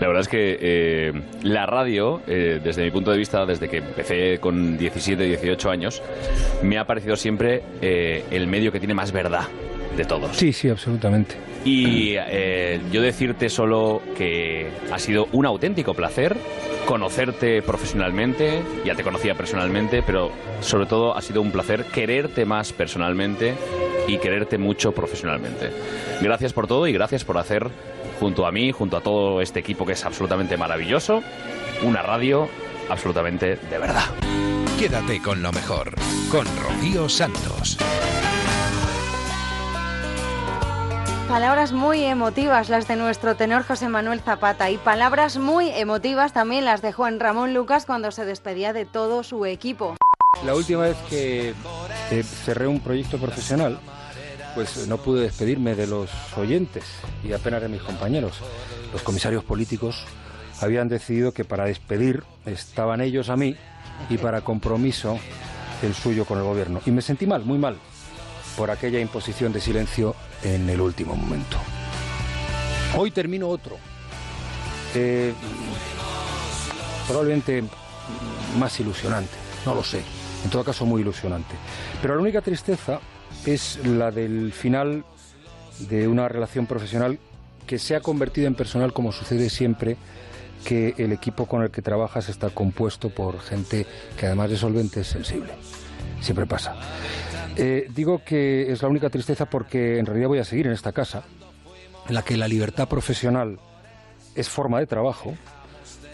[0.00, 1.12] La verdad es que eh,
[1.42, 6.02] la radio, eh, desde mi punto de vista, desde que empecé con 17, 18 años,
[6.62, 9.48] me ha parecido siempre eh, el medio que tiene más verdad
[9.96, 10.36] de todos.
[10.36, 11.36] Sí, sí, absolutamente.
[11.64, 12.14] Y
[12.92, 16.36] yo decirte solo que ha sido un auténtico placer
[16.86, 22.72] conocerte profesionalmente, ya te conocía personalmente, pero sobre todo ha sido un placer quererte más
[22.72, 23.54] personalmente
[24.06, 25.70] y quererte mucho profesionalmente.
[26.20, 27.70] Gracias por todo y gracias por hacer
[28.20, 31.22] junto a mí, junto a todo este equipo que es absolutamente maravilloso,
[31.82, 32.48] una radio
[32.88, 34.04] absolutamente de verdad.
[34.78, 35.94] Quédate con lo mejor,
[36.30, 37.78] con Rocío Santos.
[41.28, 46.64] Palabras muy emotivas las de nuestro tenor José Manuel Zapata y palabras muy emotivas también
[46.64, 49.96] las de Juan Ramón Lucas cuando se despedía de todo su equipo.
[50.44, 51.54] La última vez que
[52.22, 53.80] cerré un proyecto profesional,
[54.56, 56.82] pues no pude despedirme de los oyentes
[57.22, 58.38] y apenas de mis compañeros.
[58.90, 60.02] Los comisarios políticos
[60.62, 63.54] habían decidido que para despedir estaban ellos a mí
[64.08, 65.18] y para compromiso
[65.82, 66.80] el suyo con el gobierno.
[66.86, 67.76] Y me sentí mal, muy mal,
[68.56, 71.58] por aquella imposición de silencio en el último momento.
[72.96, 73.76] Hoy termino otro.
[74.94, 75.34] Eh,
[77.06, 77.62] probablemente
[78.58, 79.34] más ilusionante,
[79.66, 80.00] no lo sé.
[80.44, 81.54] En todo caso, muy ilusionante.
[82.00, 83.00] Pero la única tristeza
[83.46, 85.04] es la del final
[85.88, 87.18] de una relación profesional
[87.66, 89.96] que se ha convertido en personal como sucede siempre
[90.64, 93.86] que el equipo con el que trabajas está compuesto por gente
[94.18, 95.52] que además de solvente es sensible.
[96.20, 96.74] Siempre pasa.
[97.56, 100.92] Eh, digo que es la única tristeza porque en realidad voy a seguir en esta
[100.92, 101.24] casa,
[102.08, 103.58] en la que la libertad profesional
[104.34, 105.34] es forma de trabajo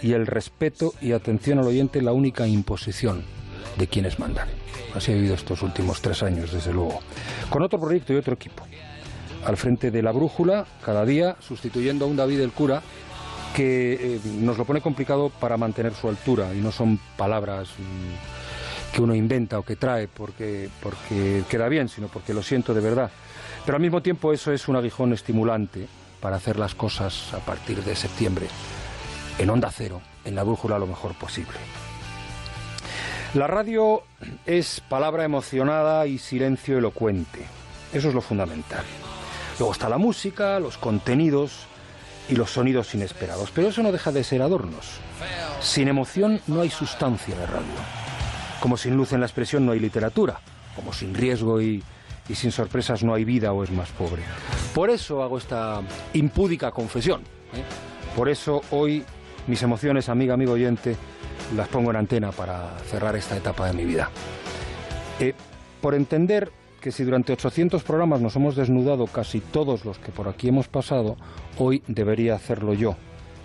[0.03, 3.25] y el respeto y atención al oyente la única imposición
[3.77, 4.49] de quienes mandan.
[4.95, 7.01] Así he vivido estos últimos tres años, desde luego.
[7.51, 8.65] Con otro proyecto y otro equipo.
[9.45, 12.83] Al frente de la brújula, cada día, sustituyendo a un David el cura
[13.55, 18.95] que eh, nos lo pone complicado para mantener su altura y no son palabras mm,
[18.95, 22.81] que uno inventa o que trae porque, porque queda bien, sino porque lo siento de
[22.81, 23.11] verdad.
[23.65, 25.87] Pero al mismo tiempo eso es un aguijón estimulante
[26.21, 28.47] para hacer las cosas a partir de septiembre,
[29.39, 31.59] en onda cero, en la brújula lo mejor posible.
[33.35, 34.03] La radio
[34.45, 37.41] es palabra emocionada y silencio elocuente.
[37.91, 38.85] Eso es lo fundamental.
[39.59, 41.67] Luego está la música, los contenidos
[42.29, 43.51] y los sonidos inesperados.
[43.51, 44.99] Pero eso no deja de ser adornos.
[45.61, 47.73] Sin emoción no hay sustancia de radio.
[48.61, 50.41] Como sin luz en la expresión no hay literatura.
[50.77, 51.83] Como sin riesgo y,
[52.29, 54.23] y sin sorpresas no hay vida o es más pobre.
[54.75, 55.81] Por eso hago esta
[56.13, 57.23] impúdica confesión.
[57.23, 57.65] ¿eh?
[58.15, 59.07] Por eso hoy
[59.47, 60.97] mis emociones, amiga, amigo oyente,
[61.57, 64.11] las pongo en antena para cerrar esta etapa de mi vida.
[65.21, 65.35] Eh,
[65.81, 66.51] por entender
[66.81, 70.69] que si durante 800 programas nos hemos desnudado casi todos los que por aquí hemos
[70.69, 71.17] pasado,
[71.59, 72.97] hoy debería hacerlo yo,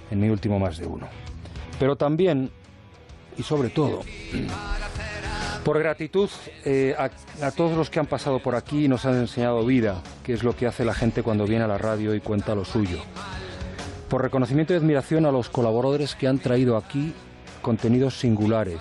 [0.09, 1.07] en mi último más de uno.
[1.79, 2.49] Pero también,
[3.37, 4.01] y sobre todo,
[5.63, 6.29] por gratitud
[6.65, 7.11] eh, a,
[7.45, 10.43] a todos los que han pasado por aquí y nos han enseñado vida, que es
[10.43, 12.99] lo que hace la gente cuando viene a la radio y cuenta lo suyo.
[14.09, 17.13] Por reconocimiento y admiración a los colaboradores que han traído aquí
[17.67, 18.79] contenidos singulares,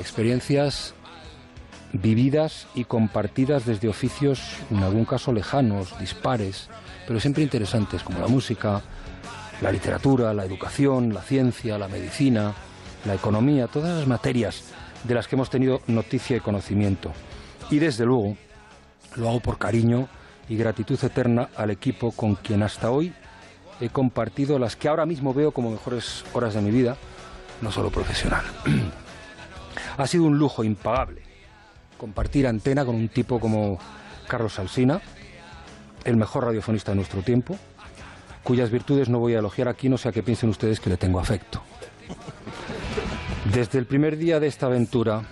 [0.00, 0.92] experiencias
[1.92, 6.68] vividas y compartidas desde oficios, en algún caso lejanos, dispares,
[7.06, 8.82] pero siempre interesantes, como la música,
[9.60, 12.54] la literatura, la educación, la ciencia, la medicina,
[13.04, 14.64] la economía, todas las materias
[15.04, 17.12] de las que hemos tenido noticia y conocimiento.
[17.70, 18.36] Y desde luego,
[19.14, 20.08] lo hago por cariño
[20.48, 23.12] y gratitud eterna al equipo con quien hasta hoy
[23.80, 26.96] he compartido las que ahora mismo veo como mejores horas de mi vida,
[27.60, 28.44] no solo profesional.
[29.96, 31.28] ha sido un lujo impagable
[31.98, 33.78] compartir antena con un tipo como
[34.28, 35.00] Carlos Alsina,
[36.04, 37.58] el mejor radiofonista de nuestro tiempo,
[38.42, 41.18] cuyas virtudes no voy a elogiar aquí, no sea que piensen ustedes que le tengo
[41.18, 41.60] afecto.
[43.52, 45.22] Desde el primer día de esta aventura,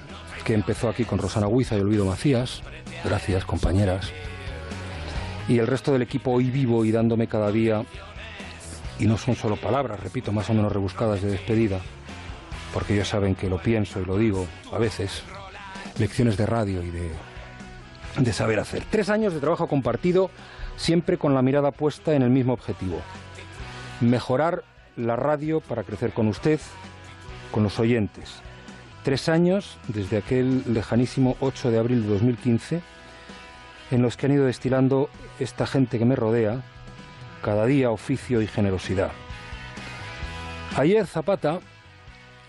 [0.44, 2.62] que empezó aquí con Rosana Huiza y Olvido Macías,
[3.04, 4.10] gracias compañeras,
[5.48, 7.84] y el resto del equipo hoy vivo y dándome cada día,
[8.98, 11.80] y no son solo palabras, repito, más o menos rebuscadas de despedida,
[12.76, 15.22] porque ellos saben que lo pienso y lo digo a veces,
[15.98, 17.10] lecciones de radio y de,
[18.18, 18.84] de saber hacer.
[18.90, 20.30] Tres años de trabajo compartido,
[20.76, 23.00] siempre con la mirada puesta en el mismo objetivo.
[24.02, 24.62] Mejorar
[24.94, 26.60] la radio para crecer con usted,
[27.50, 28.42] con los oyentes.
[29.04, 32.82] Tres años desde aquel lejanísimo 8 de abril de 2015,
[33.90, 35.08] en los que han ido destilando
[35.40, 36.60] esta gente que me rodea,
[37.42, 39.12] cada día oficio y generosidad.
[40.76, 41.60] Ayer Zapata,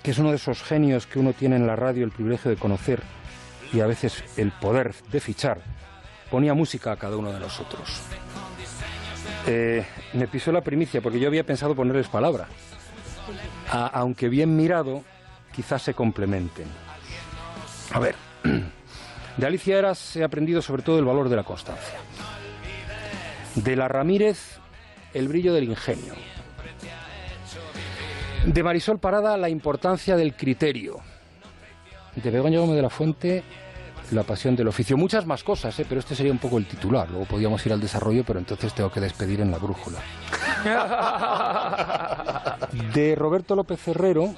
[0.08, 2.56] que es uno de esos genios que uno tiene en la radio el privilegio de
[2.56, 3.04] conocer,
[3.74, 5.60] y a veces el poder de fichar,
[6.32, 8.04] ponía música a cada uno de nosotros.
[9.48, 12.48] Eh, me pisó la primicia porque yo había pensado ponerles palabra.
[13.70, 15.04] Aunque bien mirado,
[15.54, 16.68] quizás se complementen.
[17.92, 18.16] A ver,
[19.36, 22.00] de Alicia Eras he aprendido sobre todo el valor de la constancia.
[23.56, 24.58] De la Ramírez,
[25.14, 26.14] el brillo del ingenio.
[28.48, 31.02] De Marisol Parada, la importancia del criterio.
[32.16, 33.44] De Begoña Gómez de la Fuente,
[34.12, 34.96] la pasión del oficio.
[34.96, 35.86] Muchas más cosas, ¿eh?
[35.88, 37.10] pero este sería un poco el titular.
[37.10, 40.00] Luego podíamos ir al desarrollo, pero entonces tengo que despedir en la brújula.
[42.94, 44.34] De Roberto López Herrero,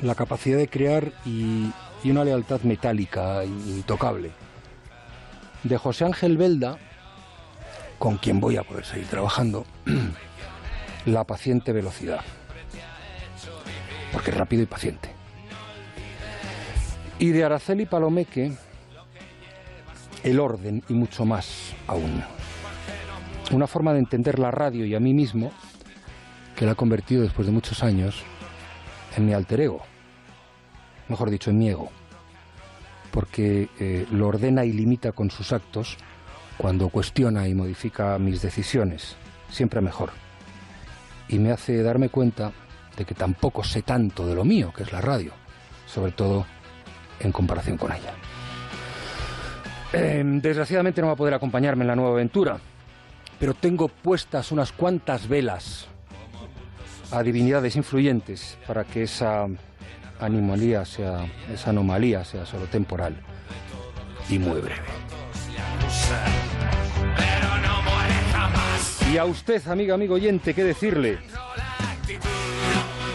[0.00, 1.70] la capacidad de crear y,
[2.02, 4.30] y una lealtad metálica, intocable.
[5.62, 6.78] De José Ángel Belda,
[7.98, 9.66] con quien voy a poder seguir trabajando,
[11.04, 12.20] la paciente velocidad.
[14.12, 15.10] Porque es rápido y paciente.
[17.18, 18.52] Y de Araceli Palomeque,
[20.22, 22.22] el orden y mucho más aún.
[23.52, 25.52] Una forma de entender la radio y a mí mismo
[26.56, 28.22] que la ha convertido después de muchos años
[29.16, 29.82] en mi alter ego.
[31.08, 31.90] Mejor dicho, en mi ego.
[33.10, 35.96] Porque eh, lo ordena y limita con sus actos
[36.56, 39.16] cuando cuestiona y modifica mis decisiones,
[39.50, 40.10] siempre mejor.
[41.28, 42.52] Y me hace darme cuenta
[43.04, 45.32] que tampoco sé tanto de lo mío, que es la radio,
[45.86, 46.46] sobre todo
[47.20, 48.12] en comparación con ella.
[49.92, 52.58] Eh, desgraciadamente no va a poder acompañarme en la nueva aventura,
[53.38, 55.88] pero tengo puestas unas cuantas velas
[57.10, 59.46] a divinidades influyentes para que esa
[60.20, 63.16] anomalía sea, esa anomalía sea solo temporal
[64.28, 64.80] y muy breve.
[69.12, 71.18] Y a usted, amiga, amigo oyente, ¿qué decirle?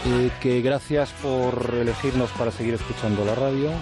[0.08, 3.72] Eh, que gracias por elegirnos para seguir escuchando la radio,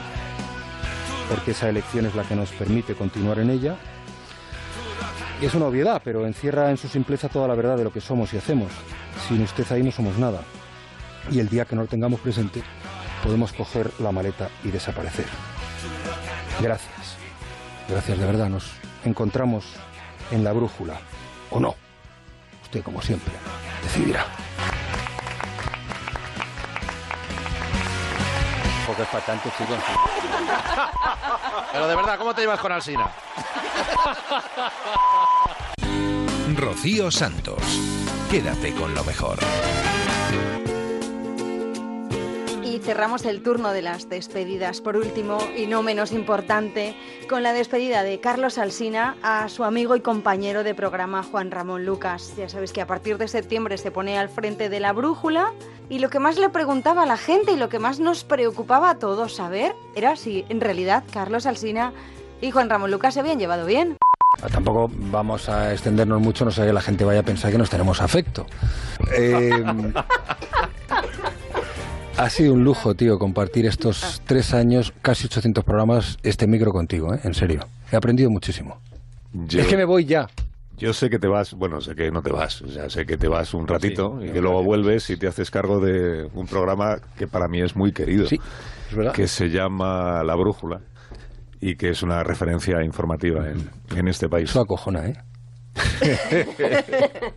[1.28, 3.76] porque esa elección es la que nos permite continuar en ella.
[5.42, 8.32] Es una obviedad, pero encierra en su simpleza toda la verdad de lo que somos
[8.32, 8.72] y hacemos.
[9.28, 10.40] Sin usted ahí no somos nada.
[11.30, 12.62] Y el día que no lo tengamos presente,
[13.22, 15.26] podemos coger la maleta y desaparecer.
[16.58, 17.16] Gracias.
[17.86, 18.48] Gracias de verdad.
[18.48, 18.70] Nos
[19.04, 19.66] encontramos
[20.30, 20.94] en la brújula.
[21.50, 21.74] ¿O no?
[22.62, 23.34] Usted, como siempre,
[23.82, 24.24] decidirá.
[28.98, 29.76] Es para tanto, chicos.
[31.72, 33.10] Pero de verdad, ¿cómo te llevas con Alsina?
[36.54, 37.60] Rocío Santos.
[38.30, 39.38] Quédate con lo mejor.
[42.84, 46.94] Cerramos el turno de las despedidas, por último y no menos importante,
[47.30, 51.86] con la despedida de Carlos Alsina a su amigo y compañero de programa Juan Ramón
[51.86, 52.34] Lucas.
[52.36, 55.54] Ya sabéis que a partir de septiembre se pone al frente de la brújula
[55.88, 58.90] y lo que más le preguntaba a la gente y lo que más nos preocupaba
[58.90, 61.94] a todos saber era si en realidad Carlos Alsina
[62.42, 63.96] y Juan Ramón Lucas se habían llevado bien.
[64.52, 67.70] Tampoco vamos a extendernos mucho, no sé que la gente vaya a pensar que nos
[67.70, 68.44] tenemos afecto.
[69.16, 69.50] Eh,
[72.16, 77.14] ha sido un lujo, tío, compartir estos tres años, casi 800 programas, este micro contigo,
[77.14, 77.20] ¿eh?
[77.24, 77.66] En serio.
[77.92, 78.80] He aprendido muchísimo.
[79.32, 80.28] Yo- Es que me voy ya.
[80.76, 83.16] Yo sé que te vas, bueno, sé que no te vas, o sea, sé que
[83.16, 86.98] te vas un ratito y que luego vuelves y te haces cargo de un programa
[87.16, 88.26] que para mí es muy querido,
[89.14, 90.80] que se llama La Brújula
[91.60, 94.50] y que es una referencia informativa en, en este país.
[94.50, 95.16] Eso acojona, ¿eh?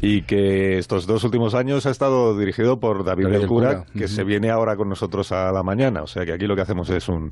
[0.00, 3.86] y que estos dos últimos años ha estado dirigido por David David del Cura, Cura.
[3.96, 6.02] que se viene ahora con nosotros a la mañana.
[6.02, 7.30] O sea que aquí lo que hacemos es un,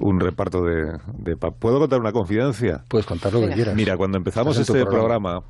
[0.00, 2.82] un reparto de, de pa- ¿Puedo contar una confidencia?
[2.88, 3.74] Puedes contar lo que quieras.
[3.76, 5.40] Mira, cuando empezamos Estás este programa,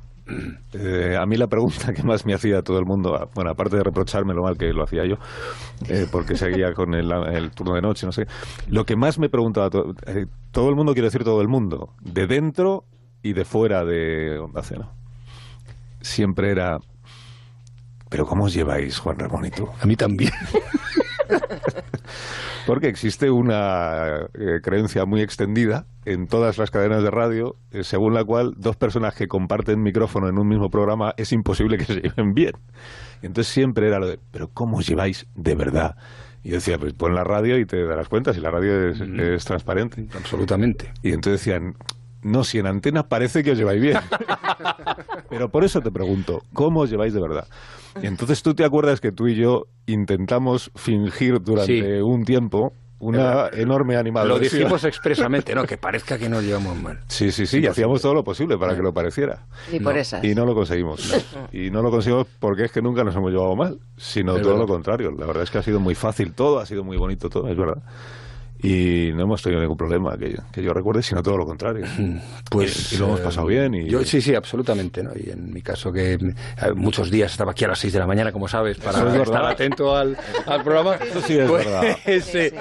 [0.73, 3.77] eh, a mí la pregunta que más me hacía todo el mundo, a- bueno, aparte
[3.77, 5.15] de reprocharme lo mal que lo hacía yo,
[5.89, 8.25] eh, porque seguía con el, el turno de noche, no sé,
[8.69, 11.89] lo que más me preguntaba, to- eh, todo el mundo, quiero decir todo el mundo,
[12.01, 12.83] de dentro
[13.21, 14.91] y de fuera de Onda Cero,
[16.03, 16.77] siempre era,
[18.09, 19.67] pero ¿cómo os lleváis, Juan Ramón y tú?
[19.81, 20.31] A mí también.
[22.67, 28.13] Porque existe una eh, creencia muy extendida en todas las cadenas de radio, eh, según
[28.13, 32.01] la cual dos personas que comparten micrófono en un mismo programa es imposible que se
[32.01, 32.53] lleven bien.
[33.21, 35.95] Y entonces siempre era lo de, pero ¿cómo os lleváis de verdad?
[36.43, 39.01] Y yo decía, pues pon la radio y te darás cuenta si la radio es,
[39.01, 40.07] es transparente.
[40.15, 40.91] Absolutamente.
[41.01, 41.75] Y entonces decían,
[42.23, 43.97] no, si en antena parece que os lleváis bien.
[45.29, 47.47] Pero por eso te pregunto, ¿cómo os lleváis de verdad?
[48.01, 51.65] Y entonces tú te acuerdas que tú y yo intentamos fingir durante
[51.97, 52.01] Sí.
[52.01, 54.61] un tiempo una enorme Lo animadversión.
[54.61, 55.65] dijimos expresamente, ¿no?
[55.65, 56.99] Que parezca que nos llevamos mal.
[57.07, 59.45] Sí, sí, sí, y hacíamos todo lo posible para que lo pareciera.
[59.71, 60.23] Ni por esas.
[60.23, 61.13] Y no lo conseguimos.
[61.51, 64.51] Y no lo conseguimos porque es que nunca nos hemos llevado mal, sino Es todo
[64.53, 64.61] verdad.
[64.67, 65.11] lo contrario.
[65.11, 67.57] La verdad es que ha sido muy fácil todo, ha sido muy bonito todo, es
[67.57, 67.83] verdad.
[68.63, 71.85] Y no hemos tenido ningún problema que, que yo recuerde, sino todo lo contrario.
[72.49, 73.73] Pues y, y lo hemos pasado bien.
[73.75, 75.03] Y, Yo, sí, sí, absolutamente.
[75.03, 75.11] ¿no?
[75.15, 76.19] Y en mi caso, que eh,
[76.73, 79.43] muchos días estaba aquí a las 6 de la mañana, como sabes, para es estar
[79.43, 80.95] atento al, al programa.
[81.09, 81.97] Eso sí es Pues, verdad.
[82.05, 82.53] eh,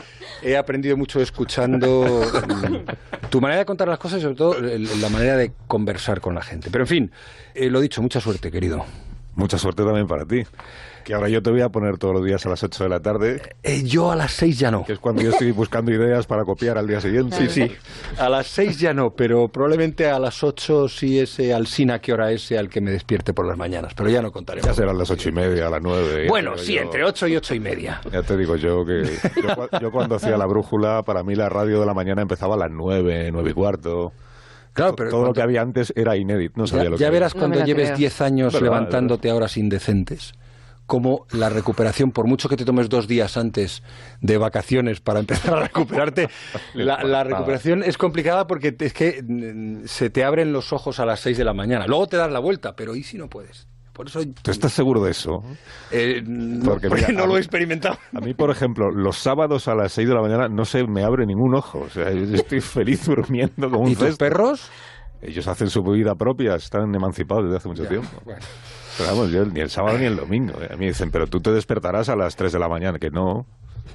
[0.42, 5.08] He aprendido mucho escuchando mm, tu manera de contar las cosas y sobre todo la
[5.08, 6.68] manera de conversar con la gente.
[6.72, 7.10] Pero en fin,
[7.54, 8.84] eh, lo dicho, mucha suerte, querido.
[9.36, 10.42] Mucha suerte también para ti.
[11.04, 13.00] Que ahora yo te voy a poner todos los días a las 8 de la
[13.00, 13.42] tarde.
[13.62, 14.84] Eh, yo a las 6 ya no.
[14.84, 17.36] Que es cuando yo estoy buscando ideas para copiar al día siguiente.
[17.36, 17.72] Sí, sí.
[18.18, 22.30] A las 6 ya no, pero probablemente a las 8 sí ese Alsina que hora
[22.30, 23.94] ese al que me despierte por las mañanas.
[23.94, 24.66] Pero ya no contaremos.
[24.66, 26.24] Ya serán las ocho y media, las nueve.
[26.24, 26.80] ya Bueno, te digo sí, yo.
[26.82, 28.00] entre 8 y 8 y media.
[28.12, 29.02] Ya te digo yo que
[29.42, 32.58] yo, yo cuando hacía la brújula, para mí la radio de la mañana empezaba a
[32.58, 34.12] las nueve, nueve y cuarto.
[34.72, 37.00] Claro, To- pero todo lo que había antes era inédito, no sabía Ya, lo que
[37.02, 40.32] ya verás cuando lleves 10 años Verdad, levantándote a horas indecentes,
[40.92, 43.82] como la recuperación, por mucho que te tomes dos días antes
[44.20, 46.28] de vacaciones para empezar a recuperarte,
[46.74, 51.06] la, la recuperación es complicada porque es que mm, se te abren los ojos a
[51.06, 51.86] las 6 de la mañana.
[51.86, 53.66] Luego te das la vuelta, pero ¿y si no puedes?
[53.94, 55.42] Por eso ¿Tú estás seguro de eso?
[55.90, 56.22] eh,
[56.62, 57.96] Porque, porque mira, no lo he experimentado.
[58.14, 61.04] A mí, por ejemplo, los sábados a las 6 de la mañana no se me
[61.04, 61.78] abre ningún ojo.
[61.86, 64.24] O sea, yo estoy feliz durmiendo como un ¿Y tus cesto.
[64.26, 64.70] perros?
[65.22, 68.08] Ellos hacen su vida propia, están emancipados desde hace mucho tiempo.
[68.98, 70.54] Pero vamos, yo ni el sábado ni el domingo.
[70.60, 70.68] eh.
[70.72, 73.46] A mí dicen, pero tú te despertarás a las 3 de la mañana, que no.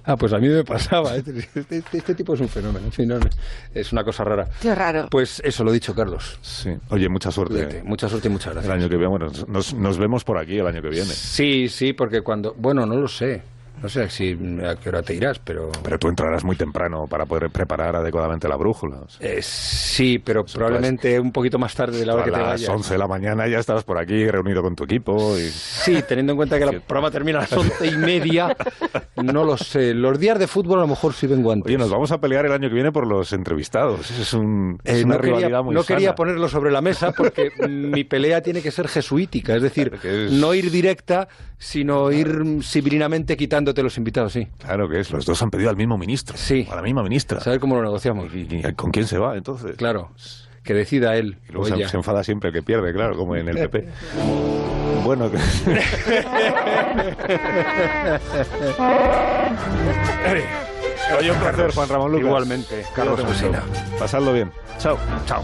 [0.03, 1.15] Ah, pues a mí me pasaba.
[1.17, 1.23] ¿eh?
[1.25, 2.85] Este, este- este tipo es un fenómeno.
[2.85, 3.29] En fin, no, no,
[3.73, 4.47] es una cosa rara.
[4.61, 5.07] Qué raro.
[5.09, 6.39] Pues eso, lo dicho, Carlos.
[6.41, 6.71] Sí.
[6.89, 7.55] Oye, mucha suerte.
[7.55, 8.73] Cuídate, mucha suerte y muchas gracias.
[8.73, 11.05] El año que viene, bueno, nos, nos vemos por aquí el año que viene.
[11.11, 12.53] Sí, sí, porque cuando...
[12.57, 13.41] Bueno, no lo sé.
[13.81, 15.71] No sé si a qué hora te irás, pero...
[15.83, 18.97] Pero tú entrarás muy temprano para poder preparar adecuadamente la brújula.
[19.01, 22.37] O sea, Eh, sí, pero probablemente un poquito más tarde de la hora que te
[22.37, 22.69] a las vayas.
[22.69, 25.37] 11 de la mañana ya estarás por aquí reunido con tu equipo.
[25.37, 25.43] Y...
[25.49, 28.55] Sí, teniendo en cuenta que el programa termina a las once y media,
[29.15, 29.93] no lo sé.
[29.93, 31.67] Los días de fútbol a lo mejor sí vengo antes.
[31.67, 34.09] Oye, nos vamos a pelear el año que viene por los entrevistados.
[34.11, 37.11] Es, un, es Eh, una no quería, rivalidad muy no quería ponerlo sobre la mesa
[37.11, 39.91] porque mi pelea tiene que ser jesuítica, es decir,
[40.31, 41.27] no ir directa,
[41.59, 43.35] sino ir mm, siblinamente
[43.75, 44.47] los invitados, sí.
[44.59, 46.35] Claro que es, los dos han pedido al mismo ministro.
[46.37, 46.67] Sí.
[46.71, 47.39] A la misma ministra.
[47.39, 48.33] Saber cómo lo negociamos.
[48.33, 49.75] ¿Y, y con quién se va entonces?
[49.77, 50.11] Claro,
[50.63, 51.89] que decida él Y luego o se, ella.
[51.89, 53.87] se enfada siempre el que pierde, claro, como en el PP.
[55.03, 55.37] bueno, que...
[61.19, 62.27] Oye, un placer, Juan Ramón Lucas.
[62.27, 63.23] Igualmente, Carlos.
[63.23, 63.63] Alsina.
[63.97, 64.51] Pasadlo bien.
[64.77, 64.97] Chao.
[65.25, 65.43] Chao.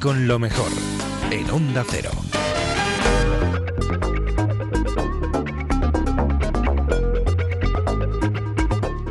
[0.00, 0.70] Con lo mejor
[1.32, 2.10] en Onda Cero.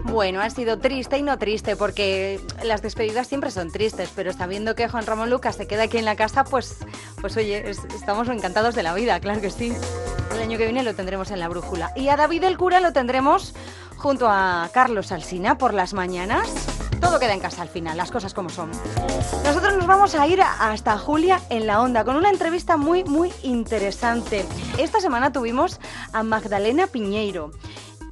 [0.06, 4.73] Bueno, ha sido triste y no triste, porque las despedidas siempre son tristes, pero sabiendo
[4.76, 6.77] que Juan Ramón Lucas se queda aquí en la casa, pues,
[7.19, 9.73] pues oye, es- estamos encantados de la vida, claro que sí.
[10.34, 11.91] El año que viene lo tendremos en la brújula.
[11.95, 13.53] Y a David el cura lo tendremos
[13.98, 16.48] junto a Carlos Alsina por las mañanas.
[17.14, 18.72] Todo queda en casa al final, las cosas como son.
[19.44, 23.31] Nosotros nos vamos a ir hasta Julia en la Onda con una entrevista muy, muy
[23.44, 24.44] interesante.
[24.80, 25.80] Esta semana tuvimos
[26.11, 27.52] a Magdalena Piñeiro.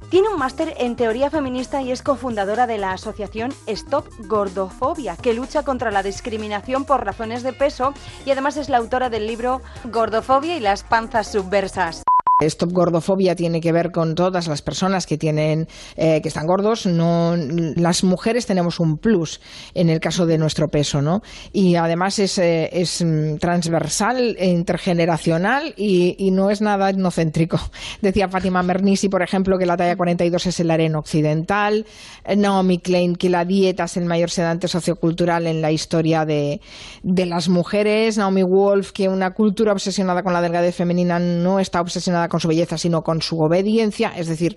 [0.08, 5.34] Tiene un máster en teoría feminista y es cofundadora de la asociación Stop Gordofobia, que
[5.34, 9.62] lucha contra la discriminación por razones de peso y además es la autora del libro
[9.82, 12.04] Gordofobia y las panzas subversas.
[12.40, 16.86] Stop Gordofobia tiene que ver con todas las personas que tienen eh, que están gordos.
[16.86, 19.40] Las mujeres tenemos un plus
[19.74, 21.20] en el caso de nuestro peso, ¿no?
[21.52, 27.58] Y además es, eh, mm, transversal, intergeneracional y, y no es nada etnocéntrico.
[28.02, 31.86] Decía Fátima Mernisi, por ejemplo, que la talla 42 es el areno occidental.
[32.24, 36.60] Eh, Naomi Klein que la dieta es el mayor sedante sociocultural en la historia de,
[37.02, 38.18] de las mujeres.
[38.18, 42.48] Naomi Wolf que una cultura obsesionada con la delgadez femenina no está obsesionada con su
[42.48, 44.08] belleza, sino con su obediencia.
[44.16, 44.56] Es decir,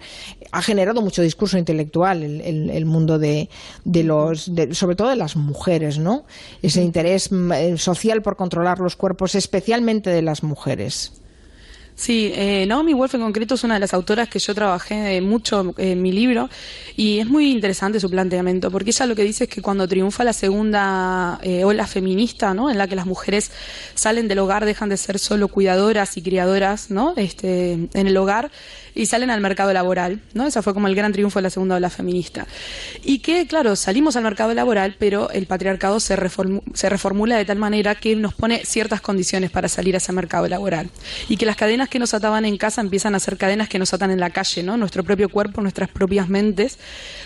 [0.54, 3.50] ha generado mucho discurso intelectual el, el- mundo de,
[3.84, 6.24] de los, de- sobre todo de las mujeres, ¿no?
[6.62, 11.12] Ese interés mm, eh, social por controlar los cuerpos, especialmente de las mujeres.
[11.96, 15.22] Sí, eh, Naomi Wolf en concreto es una de las autoras que yo trabajé eh,
[15.22, 16.50] mucho en mi libro
[16.98, 20.26] y es muy interesante su planteamiento porque ella lo que dice es que cuando triunfa
[20.26, 22.70] la segunda eh, ola feminista, ¿no?
[22.70, 23.50] en la que las mujeres
[23.94, 27.14] salen del hogar, dejan de ser solo cuidadoras y criadoras ¿no?
[27.16, 28.52] este, en el hogar
[28.96, 30.48] y salen al mercado laboral, ¿no?
[30.48, 32.48] Ese fue como el gran triunfo de la segunda ola feminista.
[33.04, 37.46] Y que, claro, salimos al mercado laboral, pero el patriarcado se, reformu- se reformula de
[37.46, 40.90] tal manera que nos pone ciertas condiciones para salir a ese mercado laboral.
[41.28, 43.94] Y que las cadenas que nos ataban en casa empiezan a ser cadenas que nos
[43.94, 44.78] atan en la calle, ¿no?
[44.78, 46.80] Nuestro propio cuerpo, nuestras propias mentes,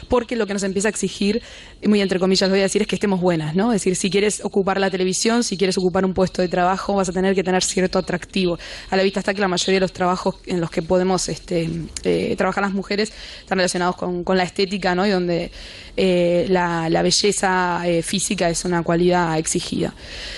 [0.07, 1.41] porque lo que nos empieza a exigir,
[1.85, 3.71] muy entre comillas lo voy a decir, es que estemos buenas, ¿no?
[3.71, 7.09] Es decir, si quieres ocupar la televisión, si quieres ocupar un puesto de trabajo, vas
[7.09, 8.57] a tener que tener cierto atractivo.
[8.89, 11.58] A la vista está que la mayoría de los trabajos en los que podemos este,
[12.03, 15.05] eh, trabajar las mujeres están relacionados con, con la estética, ¿no?
[15.05, 15.51] Y donde
[15.97, 19.93] eh, la, la belleza eh, física es una cualidad exigida.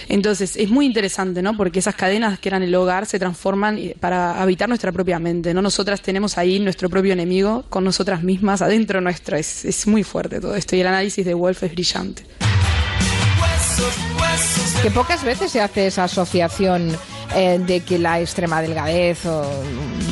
[0.08, 1.56] Entonces, es muy interesante, ¿no?
[1.56, 5.54] Porque esas cadenas que eran el hogar se transforman eh, para habitar nuestra propia mente,
[5.54, 5.62] ¿no?
[5.62, 9.38] Nosotras tenemos ahí nuestro propio enemigo con nosotras mismas adentro nuestra.
[9.38, 12.24] Es, es muy fuerte todo esto y el análisis de Wolf es brillante.
[14.82, 16.98] Que pocas veces se hace esa asociación
[17.36, 19.44] eh, de que la extrema delgadez o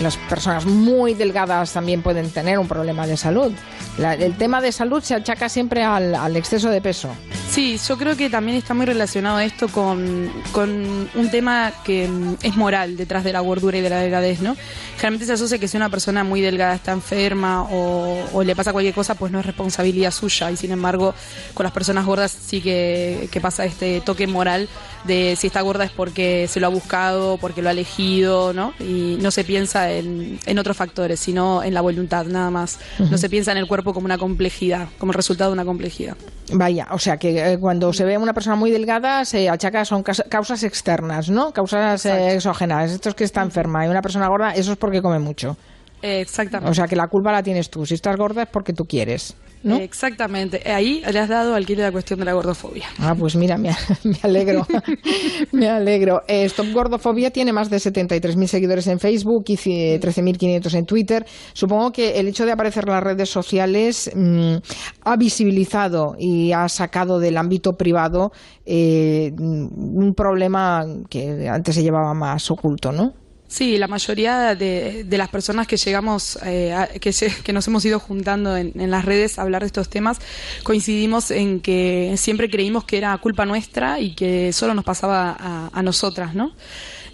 [0.02, 3.52] las personas muy delgadas también pueden tener un problema de salud.
[3.98, 7.10] La- el tema de salud se achaca siempre al, al exceso de peso.
[7.50, 10.70] Sí, yo creo que también está muy relacionado esto con, con
[11.16, 14.56] un tema que mm, es moral detrás de la gordura y de la delgadez, ¿no?
[14.98, 18.72] Generalmente se asocia que si una persona muy delgada está enferma o, o le pasa
[18.72, 20.52] cualquier cosa, pues no es responsabilidad suya.
[20.52, 21.16] Y sin embargo,
[21.56, 24.70] con las personas gordas sí que, que pasa este toque moral
[25.06, 28.74] de si está gorda es porque se lo ha buscado, porque lo ha elegido, ¿no?
[28.80, 32.80] Y no se piensa en, en otros factores, sino en la voluntad, nada más.
[33.00, 36.16] No se piensa en el cuerpo como una complejidad, como resultado de una complejidad.
[36.52, 40.04] Vaya, o sea que eh, cuando se ve una persona muy delgada se achaca son
[40.04, 41.52] causas externas, ¿no?
[41.52, 42.92] Causas eh, exógenas.
[42.92, 45.58] Esto es que está enferma y una persona gorda, eso es porque come mucho.
[46.02, 46.72] Eh, Exactamente.
[46.72, 47.86] O sea que la culpa la tienes tú.
[47.86, 49.36] Si estás gorda es porque tú quieres.
[49.64, 49.78] ¿No?
[49.78, 50.62] Exactamente.
[50.72, 52.86] Ahí le has dado al de la cuestión de la gordofobia.
[53.00, 53.70] Ah, pues mira, me,
[54.04, 54.66] me alegro.
[55.52, 56.24] me alegro.
[56.28, 61.26] Eh, Stop Gordofobia tiene más de 73.000 seguidores en Facebook y ci- 13.500 en Twitter.
[61.54, 64.56] Supongo que el hecho de aparecer en las redes sociales mm,
[65.04, 68.32] ha visibilizado y ha sacado del ámbito privado
[68.66, 73.14] eh, mm, un problema que antes se llevaba más oculto, ¿no?
[73.52, 77.12] Sí, la mayoría de, de las personas que llegamos, eh, a- que,
[77.44, 80.20] que nos hemos ido juntando en, en las redes a hablar de estos temas,
[80.62, 85.70] coincidimos en que siempre creímos que era culpa nuestra y que solo nos pasaba a,
[85.74, 86.52] a nosotras, ¿no?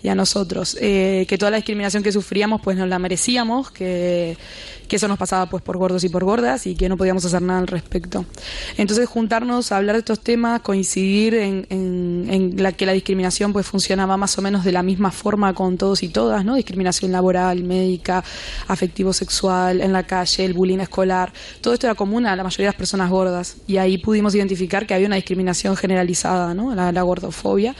[0.05, 0.77] Y a nosotros.
[0.79, 4.37] Eh, que toda la discriminación que sufríamos, pues nos la merecíamos, que,
[4.87, 7.41] que eso nos pasaba pues por gordos y por gordas y que no podíamos hacer
[7.41, 8.23] nada al respecto.
[8.77, 13.51] Entonces juntarnos a hablar de estos temas, coincidir en, en- en la que la discriminación
[13.51, 16.53] pues funcionaba más o menos de la misma forma con todos y todas, ¿no?
[16.53, 18.23] Discriminación laboral, médica,
[18.67, 22.65] afectivo sexual, en la calle, el bullying escolar, todo esto era común a la mayoría
[22.67, 26.75] de las personas gordas y ahí pudimos identificar que había una discriminación generalizada, ¿no?
[26.75, 27.73] La, la gordofobia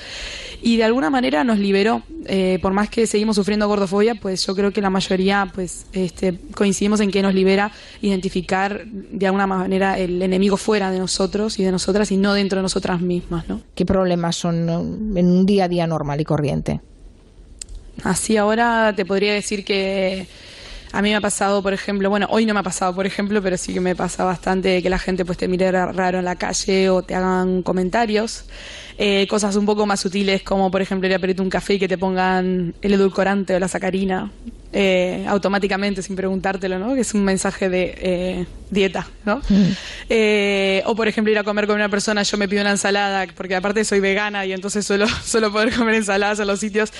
[0.65, 2.01] y de alguna manera nos liberó.
[2.25, 6.39] Eh, por más que seguimos sufriendo gordofobia, pues yo creo que la mayoría pues este,
[6.55, 7.71] coincidimos en que nos libera
[8.01, 12.57] identificar de alguna manera el enemigo fuera de nosotros y de nosotras y no dentro
[12.57, 13.61] de nosotras mismas, ¿no?
[13.75, 14.67] ¿Qué problemas son
[15.15, 16.81] en un día a día normal y corriente?
[18.03, 20.27] Así ahora te podría decir que
[20.91, 23.41] a mí me ha pasado, por ejemplo, bueno, hoy no me ha pasado, por ejemplo,
[23.41, 26.25] pero sí que me pasa bastante que la gente pues te mire ra- raro en
[26.25, 28.45] la calle o te hagan comentarios.
[28.97, 31.79] Eh, cosas un poco más sutiles como, por ejemplo, ir a pedirte un café y
[31.79, 34.31] que te pongan el edulcorante o la sacarina
[34.77, 36.95] eh, automáticamente sin preguntártelo, ¿no?
[36.95, 39.41] Que es un mensaje de eh, dieta, ¿no?
[40.09, 43.25] Eh, o por ejemplo ir a comer con una persona, yo me pido una ensalada,
[43.37, 46.91] porque aparte soy vegana y entonces suelo, suelo poder comer ensaladas en los sitios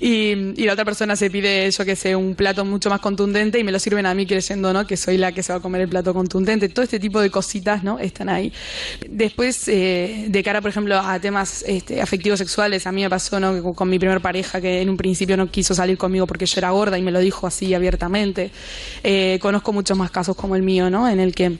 [0.00, 3.58] y, y la otra persona se pide, yo que sé, un plato mucho más contundente
[3.58, 4.86] y me lo sirven a mí creyendo, ¿no?
[4.86, 6.68] Que soy la que se va a comer el plato contundente.
[6.68, 7.98] Todo este tipo de cositas, ¿no?
[7.98, 8.52] Están ahí.
[9.08, 13.40] Después, eh, de cara, por ejemplo, a temas este, afectivos sexuales, a mí me pasó,
[13.40, 13.60] ¿no?
[13.60, 16.60] Con, con mi primer pareja que en un principio no quiso salir conmigo porque yo
[16.60, 18.52] era gorda y me lo dijo así abiertamente.
[19.02, 21.08] Eh, conozco muchos más casos como el mío, ¿no?
[21.08, 21.58] En el que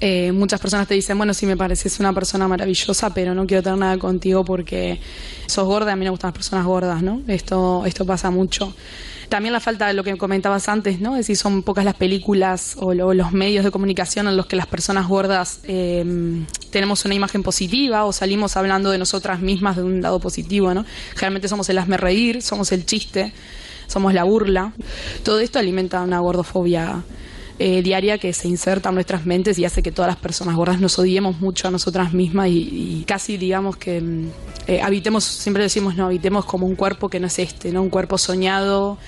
[0.00, 3.62] eh, muchas personas te dicen, bueno, sí me pareces una persona maravillosa, pero no quiero
[3.62, 5.00] tener nada contigo porque
[5.46, 7.22] sos gorda, a mí me gustan las personas gordas, ¿no?
[7.28, 8.74] Esto, esto pasa mucho.
[9.30, 11.12] También la falta de lo que comentabas antes, ¿no?
[11.14, 14.54] Es decir, son pocas las películas o lo- los medios de comunicación en los que
[14.54, 16.04] las personas gordas eh,
[16.70, 20.84] tenemos una imagen positiva o salimos hablando de nosotras mismas de un lado positivo, ¿no?
[21.14, 23.32] Generalmente somos el hazme reír, somos el chiste,
[23.86, 24.72] somos la burla.
[25.22, 27.02] Todo esto alimenta una gordofobia
[27.58, 30.78] eh, diaria que se inserta en nuestras mentes y hace que todas las personas gordas
[30.78, 34.28] nos odiemos mucho a nosotras mismas y, casi digamos que mm,
[34.66, 37.80] eh, habitemos, siempre decimos, no, habitemos como un cuerpo que no es este, ¿no?
[37.80, 38.98] Un cuerpo soñado,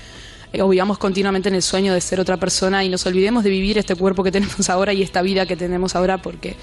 [0.53, 3.51] eh, o vivamos continuamente en el sueño de ser otra persona y nos olvidemos de
[3.51, 6.57] vivir este cuerpo que tenemos ahora y esta vida que tenemos ahora porque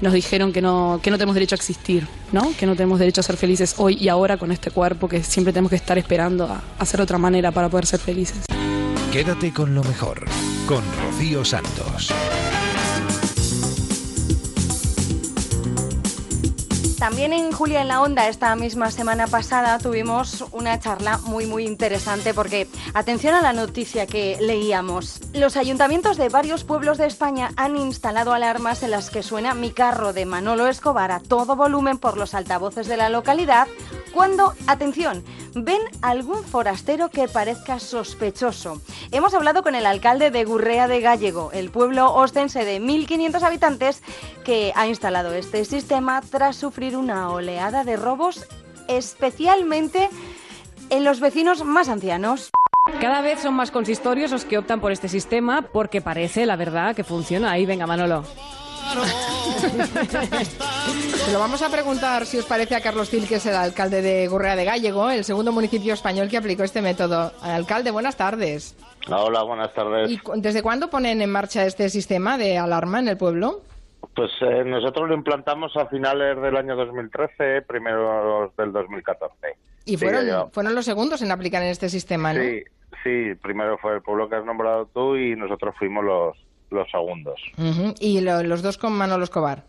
[0.00, 2.52] nos dijeron que no, que no tenemos derecho a existir, ¿no?
[2.58, 5.52] Que no tenemos derecho a ser felices hoy y ahora con este cuerpo que siempre
[5.52, 8.44] tenemos que estar esperando a, hacer otra manera para poder ser felices.
[9.12, 10.24] Quédate con lo mejor,
[10.66, 12.12] con Rocío Santos.
[17.06, 21.64] También en Julia en la Onda, esta misma semana pasada, tuvimos una charla muy, muy
[21.64, 27.52] interesante porque, atención a la noticia que leíamos, los ayuntamientos de varios pueblos de España
[27.54, 31.98] han instalado alarmas en las que suena Mi carro de Manolo Escobar a todo volumen
[31.98, 33.68] por los altavoces de la localidad
[34.12, 35.22] cuando, atención,
[35.54, 38.80] ven algún forastero que parezca sospechoso.
[39.12, 44.02] Hemos hablado con el alcalde de Gurrea de Gallego, el pueblo ostense de 1.500 habitantes,
[44.44, 48.46] que ha instalado este sistema tras sufrir una oleada de robos,
[48.88, 50.08] especialmente
[50.90, 52.50] en los vecinos más ancianos.
[53.00, 56.94] Cada vez son más consistorios los que optan por este sistema porque parece, la verdad,
[56.94, 57.50] que funciona.
[57.50, 58.24] Ahí, venga, Manolo.
[61.24, 64.00] Se lo vamos a preguntar si os parece a Carlos Gil, que es el alcalde
[64.00, 67.32] de Gurrea de Gallego, el segundo municipio español que aplicó este método.
[67.42, 68.76] Alcalde, buenas tardes.
[69.10, 70.10] Hola, buenas tardes.
[70.10, 73.62] ¿Y desde cuándo ponen en marcha este sistema de alarma en el pueblo?
[74.14, 79.34] Pues eh, nosotros lo implantamos a finales del año 2013, primeros del 2014.
[79.84, 82.40] Y Sí, fueron, lleva- fueron los segundos en aplicar en este sistema, ¿no?
[82.40, 82.62] Sí,
[83.04, 86.36] sí, primero fue el pueblo que has nombrado tú y nosotros fuimos los,
[86.70, 87.40] los segundos.
[87.58, 87.94] Ujú.
[88.00, 89.64] Y lo- los dos con Manolo Escobar.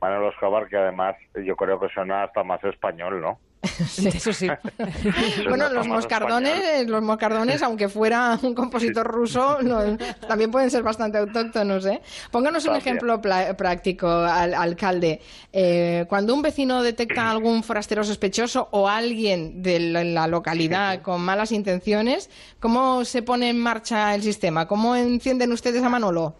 [0.00, 3.38] Manolo Escobar, que además yo creo que suena hasta más español, ¿no?
[3.78, 4.46] Eso sí.
[5.48, 9.96] Bueno, los moscardones, los moscardones, aunque fuera un compositor ruso, no-
[10.28, 12.00] también pueden ser bastante autóctonos, ¿eh?
[12.30, 15.20] Pónganos un ejemplo práctico, al- alcalde.
[15.52, 21.20] Eh, cuando un vecino detecta algún forastero sospechoso o alguien de la la localidad con
[21.22, 22.30] malas intenciones,
[22.60, 24.68] ¿cómo se pone en marcha el sistema?
[24.68, 26.36] ¿Cómo encienden ustedes a Manolo?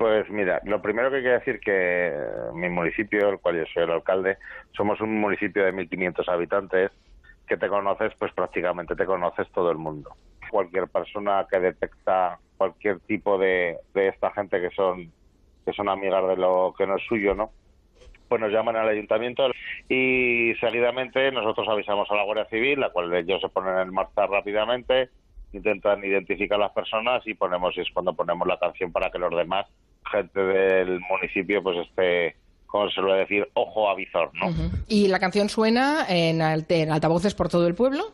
[0.00, 2.14] Pues mira, lo primero que hay que decir que eh,
[2.54, 4.38] mi municipio, el cual yo soy el alcalde,
[4.74, 6.90] somos un municipio de 1.500 habitantes
[7.46, 10.08] que te conoces, pues prácticamente te conoces todo el mundo.
[10.50, 15.12] Cualquier persona que detecta cualquier tipo de, de esta gente que son
[15.66, 17.50] que son amigas de lo que no es suyo, ¿no?
[18.26, 19.50] Pues nos llaman al ayuntamiento
[19.86, 24.26] y seguidamente nosotros avisamos a la Guardia Civil, la cual ellos se ponen en marcha
[24.26, 25.10] rápidamente,
[25.52, 29.18] intentan identificar a las personas y ponemos y es cuando ponemos la canción para que
[29.18, 29.66] los demás,
[30.10, 32.36] gente del municipio, pues esté,
[32.66, 34.48] como se suele decir, ojo a visor, ¿no?
[34.88, 38.04] ¿Y la canción suena en, altavoces por todo el pueblo?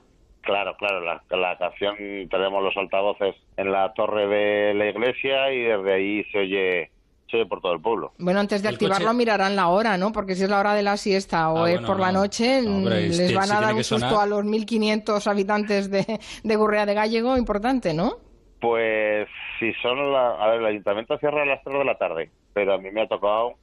[0.43, 1.97] Claro, claro, la, la canción
[2.31, 6.91] tenemos los altavoces en la torre de la iglesia y desde ahí se oye,
[7.29, 8.13] se oye por todo el pueblo.
[8.19, 10.13] Bueno, antes de El activarlo coche- mirarán la hora, ¿no?
[10.13, 12.21] Porque si es la hora de la siesta o Ah, es bueno, por la no.
[12.21, 15.27] noche, No, hombre, es les van si a dar un susto sonar- a los 1.500
[15.27, 18.19] habitantes de, de Gurrea de Gallego, importante, ¿no?
[18.61, 19.29] Pues
[19.59, 22.75] si son la, a ver, el ayuntamiento cierra a las 3 de la tarde, pero
[22.75, 23.55] a mí me ha tocado,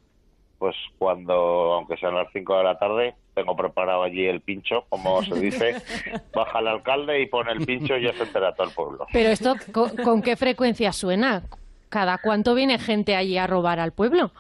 [0.60, 5.24] pues cuando, aunque sean las 5 de la tarde, tengo preparado allí el pincho, como
[5.24, 5.76] se dice,
[6.34, 9.07] baja el alcalde y pone el pincho y ya se entera todo el pueblo.
[9.11, 11.41] Pero esto, ¿con, con qué frecuencia suena?
[11.90, 14.32] ¿Cada cuánto viene gente allí a robar al pueblo?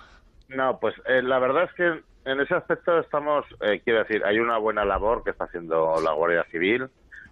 [0.49, 4.39] No, pues eh, la verdad es que en ese aspecto estamos, eh, quiero decir, hay
[4.39, 6.87] una buena labor que está haciendo la Guardia Civil.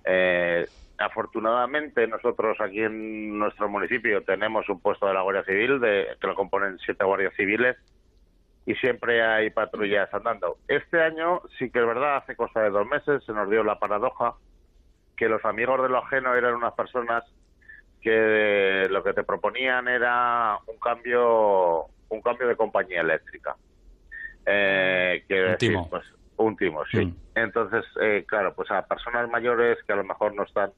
[0.06, 0.68] Eh,
[1.02, 6.28] afortunadamente nosotros aquí en nuestro municipio tenemos un puesto de la Guardia Civil de, que
[6.28, 7.78] lo componen siete guardias civiles
[8.66, 10.58] y siempre hay patrullas andando.
[10.68, 13.80] Este año sí que es verdad, hace cosa de dos meses se nos dio la
[13.80, 14.36] paradoja
[15.18, 17.24] que los amigos de lo ajeno eran unas personas
[18.02, 23.56] que lo que te proponían era un cambio un cambio de compañía eléctrica.
[24.46, 26.04] Eh, Un decir, pues,
[26.38, 27.06] un timo, sí.
[27.06, 27.16] Mm.
[27.36, 30.72] Entonces, eh, claro, pues a personas mayores que a lo mejor no están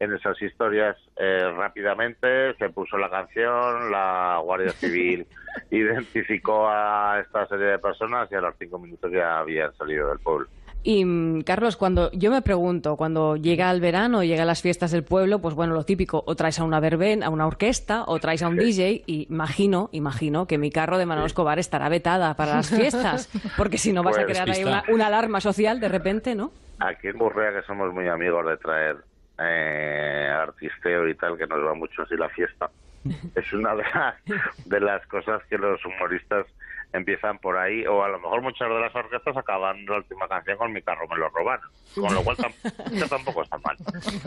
[0.00, 5.26] en esas historias, eh, rápidamente se puso la canción, la Guardia Civil
[5.70, 10.18] identificó a esta serie de personas y a los cinco minutos ya habían salido del
[10.18, 10.48] pueblo.
[10.82, 15.04] Y mm, Carlos, cuando yo me pregunto, cuando llega el verano, llegan las fiestas del
[15.04, 18.42] pueblo, pues bueno, lo típico, o traes a una verbena, a una orquesta, o traes
[18.42, 22.54] a un DJ, y imagino, imagino que mi carro de Manolo Escobar estará vetada para
[22.54, 23.28] las fiestas,
[23.58, 26.52] porque si no vas a Pues, crear ahí una, una alarma social de repente, ¿no?
[26.78, 28.96] Aquí en Burrea, que somos muy amigos de traer
[29.40, 32.70] eh, artisteo y tal, que nos va mucho así la fiesta,
[33.34, 34.16] es una de, las-
[34.64, 36.46] de las cosas que los humoristas
[36.92, 40.56] empiezan por ahí, o a lo mejor muchas de las orquestas acaban la última canción
[40.58, 41.60] con mi carro me lo roban,
[41.94, 42.52] con lo cual tam-
[43.00, 43.76] que tampoco está mal.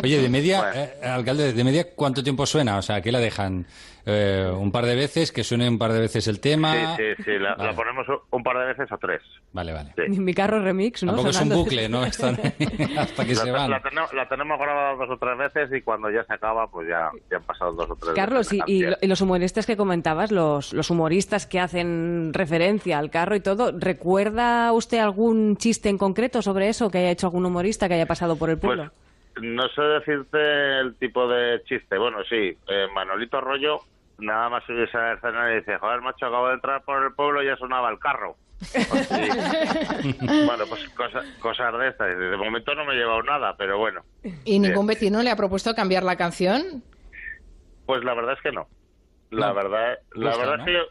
[0.04, 2.78] Oye, de media, eh, alcalde, de media, ¿cuánto tiempo suena?
[2.78, 3.66] O sea, ¿qué la dejan?
[4.06, 5.32] Eh, ¿Un par de veces?
[5.32, 6.98] ¿Que suene un par de veces el tema?
[6.98, 7.70] Sí, sí, sí, la, Vale.
[7.72, 9.22] la ponemos un par de veces o tres.
[9.54, 9.94] Vale, vale.
[10.10, 11.12] Mi carro remix, ¿no?
[11.14, 12.02] Tampoco es un bucle, ¿no?
[12.04, 12.34] Hasta
[13.26, 13.72] que la, se van.
[13.72, 16.90] La, tenemos, la tenemos grabada dos o tres veces y cuando ya se acaba, pues
[16.90, 19.66] ya, ya han pasado dos o tres Carlos, veces y, la y y los humoristas
[19.66, 22.53] que comentabas, los, los humoristas que hacen referencia
[22.96, 27.28] al carro y todo, ¿recuerda usted algún chiste en concreto sobre eso que haya hecho
[27.28, 28.92] algún humorista que haya pasado por el pueblo?
[29.42, 31.98] No sé decirte el tipo de chiste.
[31.98, 33.80] Bueno, sí, eh, Manolito Arroyo
[34.20, 37.14] nada más subirse a la escena y dice, joder, macho, acabo de entrar por el
[37.14, 38.36] pueblo y ya sonaba el carro.
[38.60, 40.16] Pues sí.
[40.46, 42.18] bueno, pues cosas, cosas de estas.
[42.18, 44.02] De momento no me he llevado nada, pero bueno.
[44.46, 46.84] ¿Y ningún vecino le ha propuesto cambiar la canción?
[47.86, 48.68] Pues la verdad es que no.
[49.32, 49.56] La No.
[49.56, 50.64] verdad, la Gusta, verdad ¿no?
[50.64, 50.82] es que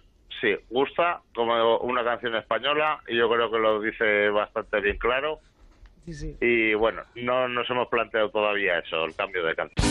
[0.43, 5.39] sí, gusta como una canción española y yo creo que lo dice bastante bien claro.
[6.41, 9.87] Y bueno, no nos hemos planteado todavía eso, el cambio de canción.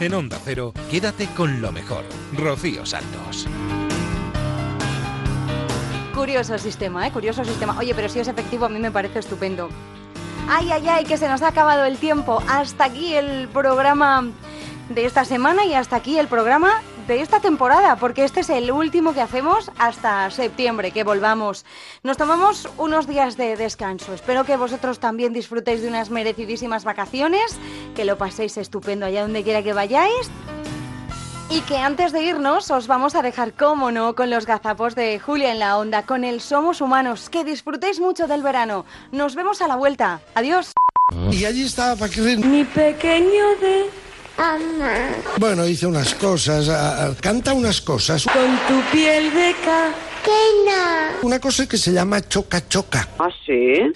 [0.00, 2.04] En Onda Cero, quédate con lo mejor.
[2.38, 3.48] Rocío Santos.
[6.14, 7.10] Curioso sistema, ¿eh?
[7.10, 7.76] Curioso sistema.
[7.78, 9.68] Oye, pero si es efectivo, a mí me parece estupendo.
[10.48, 12.42] Ay, ay, ay, que se nos ha acabado el tiempo.
[12.48, 14.28] Hasta aquí el programa
[14.88, 18.70] de esta semana y hasta aquí el programa de esta temporada, porque este es el
[18.70, 21.64] último que hacemos hasta septiembre, que volvamos.
[22.02, 24.12] Nos tomamos unos días de descanso.
[24.14, 27.58] Espero que vosotros también disfrutéis de unas merecidísimas vacaciones,
[27.94, 30.30] que lo paséis estupendo allá donde quiera que vayáis.
[31.50, 35.18] Y que antes de irnos os vamos a dejar, como no, con los gazapos de
[35.18, 37.28] Julia en la onda, con el Somos Humanos.
[37.28, 38.86] Que disfrutéis mucho del verano.
[39.10, 40.20] Nos vemos a la vuelta.
[40.34, 40.72] Adiós.
[41.30, 42.50] Y allí estaba Paquirrín.
[42.50, 43.90] Mi pequeño de
[45.38, 46.68] Bueno, hice unas cosas,
[47.20, 48.24] canta unas cosas.
[48.24, 49.54] Con tu piel de
[51.22, 53.08] Una cosa que se llama choca choca.
[53.18, 53.92] ¿Ah, sí?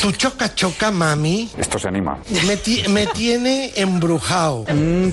[0.00, 1.50] Tu choca choca, mami.
[1.58, 2.18] Esto se anima.
[2.46, 4.64] Me, ti- me tiene embrujado.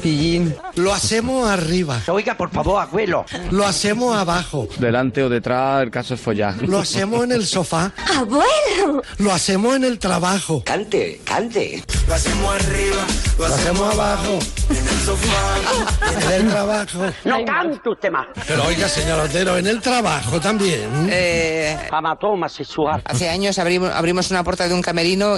[0.02, 0.56] pillín.
[0.76, 2.02] Lo hacemos arriba.
[2.08, 3.26] Oiga, por favor, abuelo.
[3.52, 4.68] Lo hacemos abajo.
[4.78, 6.56] Delante o detrás, el caso es follar.
[6.68, 7.92] Lo hacemos en el sofá.
[8.16, 9.02] ¡Abuelo!
[9.18, 10.64] Lo hacemos en el trabajo.
[10.66, 11.84] Cante, cante.
[12.08, 13.04] Lo hacemos arriba,
[13.38, 14.40] lo hacemos abajo.
[14.70, 17.00] En el sofá, en el trabajo.
[17.26, 18.28] No cante usted más.
[18.48, 21.08] Pero oiga, señor Otero, en el trabajo también.
[21.10, 23.02] Eh, Amatoma sexual.
[23.06, 25.36] Hace años abrimos, abrimos una puerta de un camerino.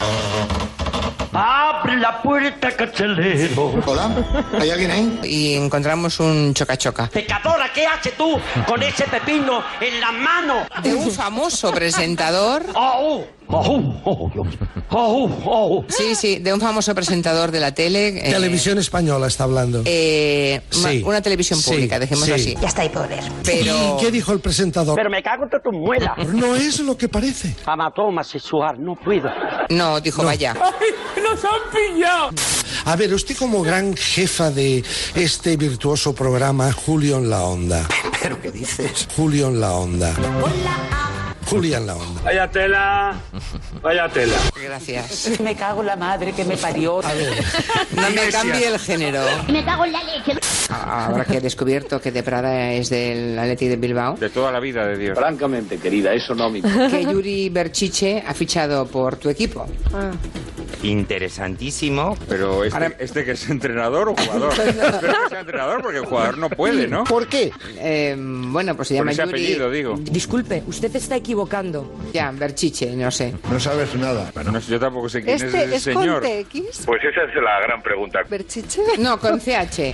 [1.38, 3.74] Abre la puerta, cachalero.
[3.86, 4.10] Hola,
[4.58, 5.20] ¿hay alguien ahí?
[5.24, 7.08] Y encontramos un choca-choca.
[7.08, 10.66] Pecadora, ¿qué haces tú con ese pepino en la mano?
[10.82, 12.64] De un famoso presentador.
[12.74, 14.48] Oh, oh, oh, Dios.
[14.90, 15.86] Oh, oh.
[15.90, 18.08] Sí, sí, de un famoso presentador de la tele.
[18.28, 19.82] eh, Televisión española está hablando.
[19.86, 21.04] eh, Sí.
[21.06, 22.42] una televisión Sí, pública, dejémoslo sí.
[22.42, 22.58] así.
[22.62, 23.24] Ya está ahí poder.
[23.44, 23.98] Pero.
[24.00, 24.96] ¿Y qué dijo el presentador?
[24.96, 26.16] Pero me cago en tu muela.
[26.34, 27.56] No es lo que parece.
[27.66, 29.30] Amatoma sexual, no puedo.
[29.70, 30.54] No, dijo vaya.
[30.54, 32.30] ¡Nos han pillado!
[32.86, 34.84] A ver, usted como gran jefa de
[35.16, 37.88] este virtuoso programa, Julio en la Onda.
[38.22, 39.08] ¿Pero qué dices?
[39.16, 40.14] Julio en la Onda.
[40.16, 41.05] Julia
[41.52, 42.22] en la Onda.
[42.24, 43.16] Vaya tela,
[43.82, 44.38] vaya tela.
[44.62, 45.40] Gracias.
[45.40, 47.02] Me cago en la madre que me parió.
[47.96, 49.22] No me cambie el género.
[49.48, 50.34] Me cago en la leche.
[50.70, 54.60] ahora que he descubierto que de Prada es del Atleti de Bilbao, De toda la
[54.60, 55.18] vida de Dios.
[55.18, 59.66] Francamente, querida, eso no me que Yuri Berchiche ha fichado por tu equipo.
[60.84, 62.18] Interesantísimo.
[62.28, 64.52] Pero este, este que es entrenador o jugador.
[64.60, 67.04] Espero que sea entrenador porque el jugador no puede, ¿no?
[67.06, 67.52] ¿Por qué?
[67.78, 69.32] Eh, bueno, pues se Por llama ese Yuri...
[69.32, 69.96] apellido, digo.
[70.00, 71.96] Disculpe, usted está equivocando.
[72.14, 73.34] Ya, Berchiche, no sé.
[73.50, 74.32] No sabes nada.
[74.52, 76.22] No sé, yo tampoco sé quién es Este ese es señor.
[76.22, 76.86] con TX.
[76.86, 78.20] Pues esa es la gran pregunta.
[78.30, 78.82] ¿Berchiche?
[79.00, 79.94] No, con CH.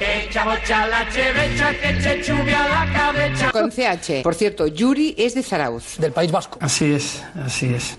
[3.52, 4.24] Con CH.
[4.24, 5.98] Por cierto, Yuri es de Zarauz.
[5.98, 6.58] Del País Vasco.
[6.62, 7.98] Así es, así es.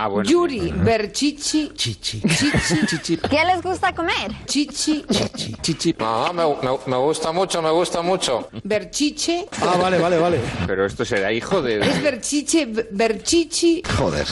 [0.00, 0.30] Ah, bueno.
[0.30, 1.72] Yuri Berchichi.
[1.74, 2.20] Chichi.
[2.86, 3.16] Chichi.
[3.30, 4.30] ¿Qué les gusta comer?
[4.46, 5.04] Chichi.
[5.60, 5.94] Chichi.
[5.98, 8.48] No, me, me- me gusta mucho, me gusta mucho.
[8.62, 9.48] Berchiche.
[9.60, 10.38] Ah, vale, vale, vale.
[10.68, 11.80] Pero esto será hijo de...
[11.80, 13.82] Es Berchiche, Berchichi.
[13.98, 14.26] Joder.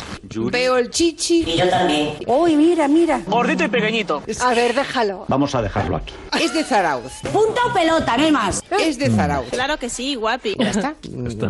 [0.52, 1.42] Veo el chichi.
[1.46, 2.14] Y yo también.
[2.28, 3.20] Uy, mira, mira.
[3.26, 4.22] Gordito y pequeñito.
[4.42, 5.24] A ver, déjalo.
[5.26, 6.14] Vamos a dejarlo aquí.
[6.40, 7.12] Es de Zarauz.
[7.32, 8.62] Punta o pelota, no hay más.
[8.70, 9.48] Es de Zarauz.
[9.50, 10.54] Claro que sí, guapi.
[10.60, 10.94] Ya está.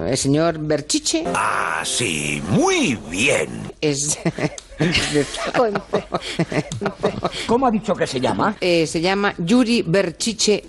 [0.07, 3.66] El señor Berchiche Ah, sí, muy bien.
[3.81, 4.19] Es.
[7.47, 8.57] ¿Cómo ha dicho que se llama?
[8.61, 10.65] Eh, se llama Yuri Berchiche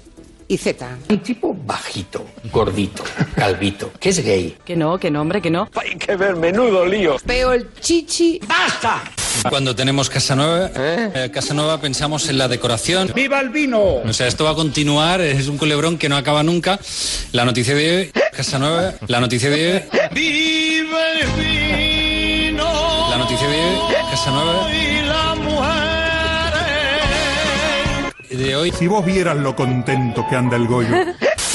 [0.47, 0.97] y Z.
[1.09, 3.03] Un tipo bajito, gordito,
[3.35, 4.57] calvito, que es gay.
[4.63, 5.69] Que no, que no, hombre, que no.
[5.75, 7.17] Hay que ver, menudo lío.
[7.25, 8.39] Veo el chichi.
[8.47, 9.03] ¡Basta!
[9.49, 13.11] Cuando tenemos casa nueva, eh, casa nueva pensamos en la decoración.
[13.13, 13.81] ¡Viva el vino!
[13.81, 16.79] O sea, esto va a continuar, es un culebrón que no acaba nunca.
[17.33, 19.81] La noticia de hoy, casa nueva, la noticia de hoy,
[20.11, 21.96] ¡Viva el vino!
[23.41, 23.77] La noticia de hoy,
[24.09, 25.77] casa nueva Y la mujer.
[28.37, 28.71] de hoy.
[28.71, 30.89] Si vos vieras lo contento que anda el Goyo.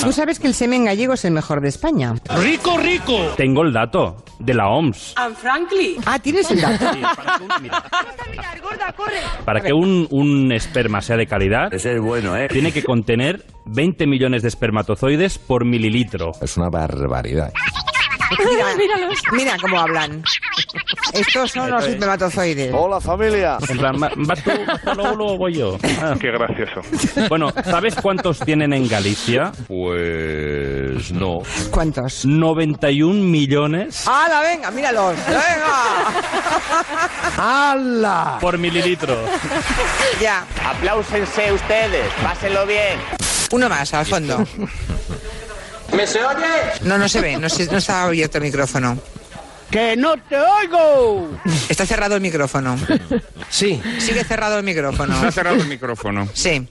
[0.03, 2.15] Tú sabes que el semen gallego es el mejor de España.
[2.41, 3.17] ¡Rico, rico!
[3.37, 5.15] Tengo el dato de la OMS.
[5.17, 5.97] And frankly.
[6.05, 6.87] Ah, tienes el dato.
[9.45, 12.49] Para que un, un esperma sea de calidad, Ese es bueno, ¿eh?
[12.49, 16.33] tiene que contener 20 millones de espermatozoides por mililitro.
[16.41, 17.53] Es una barbaridad.
[18.77, 18.97] Mira,
[19.33, 20.23] mira cómo hablan.
[21.13, 22.73] Estos son los espermatozoides.
[22.75, 23.59] Hola, familia.
[23.69, 24.51] En plan, ¿va- ¿vas tú,
[24.95, 25.79] luego, luego voy yo?
[26.01, 26.15] Ah.
[26.21, 26.81] Qué gracioso.
[27.29, 29.53] Bueno, ¿sabes cuántos tienen en Galicia?
[29.69, 31.41] Pues no.
[31.71, 32.25] ¿Cuántos?
[32.25, 35.17] 91 millones ¡Hala, venga, míralos!
[35.27, 36.23] ¡Venga!
[37.37, 38.39] ¡Hala!
[38.41, 39.17] por mililitro.
[40.21, 40.45] Ya.
[40.65, 42.99] Apláusense ustedes, pásenlo bien.
[43.51, 44.45] Uno más, al fondo.
[45.93, 46.47] ¿Me se oye?
[46.83, 48.99] No, no se ve, no, se- no está abierto el micrófono.
[49.71, 51.31] ¡Que no te oigo!
[51.69, 52.77] Está cerrado el micrófono.
[53.49, 53.81] Sí.
[53.99, 55.19] Sigue cerrado el micrófono.
[55.21, 56.29] Se ha cerrado el micrófono.
[56.35, 56.67] Sí.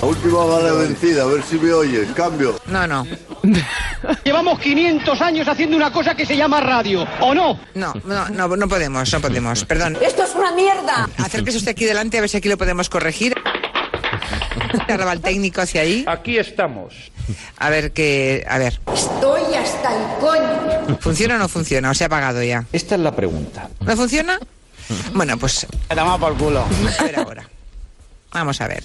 [0.00, 2.08] La última vale vencida, a ver si me oyes.
[2.14, 2.60] Cambio.
[2.66, 3.06] No, no.
[4.24, 7.58] Llevamos 500 años haciendo una cosa que se llama radio, ¿o no?
[7.74, 9.64] No, no, no, no podemos, no podemos.
[9.64, 9.96] Perdón.
[10.02, 11.08] ¡Esto es una mierda!
[11.18, 13.34] Acérquese usted aquí delante a ver si aquí lo podemos corregir.
[14.88, 16.04] El técnico hacia ahí.
[16.06, 16.94] Aquí estamos.
[17.58, 18.44] A ver qué.
[18.48, 18.80] A ver.
[18.92, 20.98] Estoy hasta el coño.
[21.00, 21.90] ¿Funciona o no funciona?
[21.90, 22.64] ¿O se ha apagado ya?
[22.72, 23.68] Esta es la pregunta.
[23.80, 24.38] ¿No funciona?
[25.12, 25.66] Bueno, pues.
[25.88, 26.64] Toma por culo.
[26.98, 27.48] A ver ahora.
[28.32, 28.82] Vamos a ver.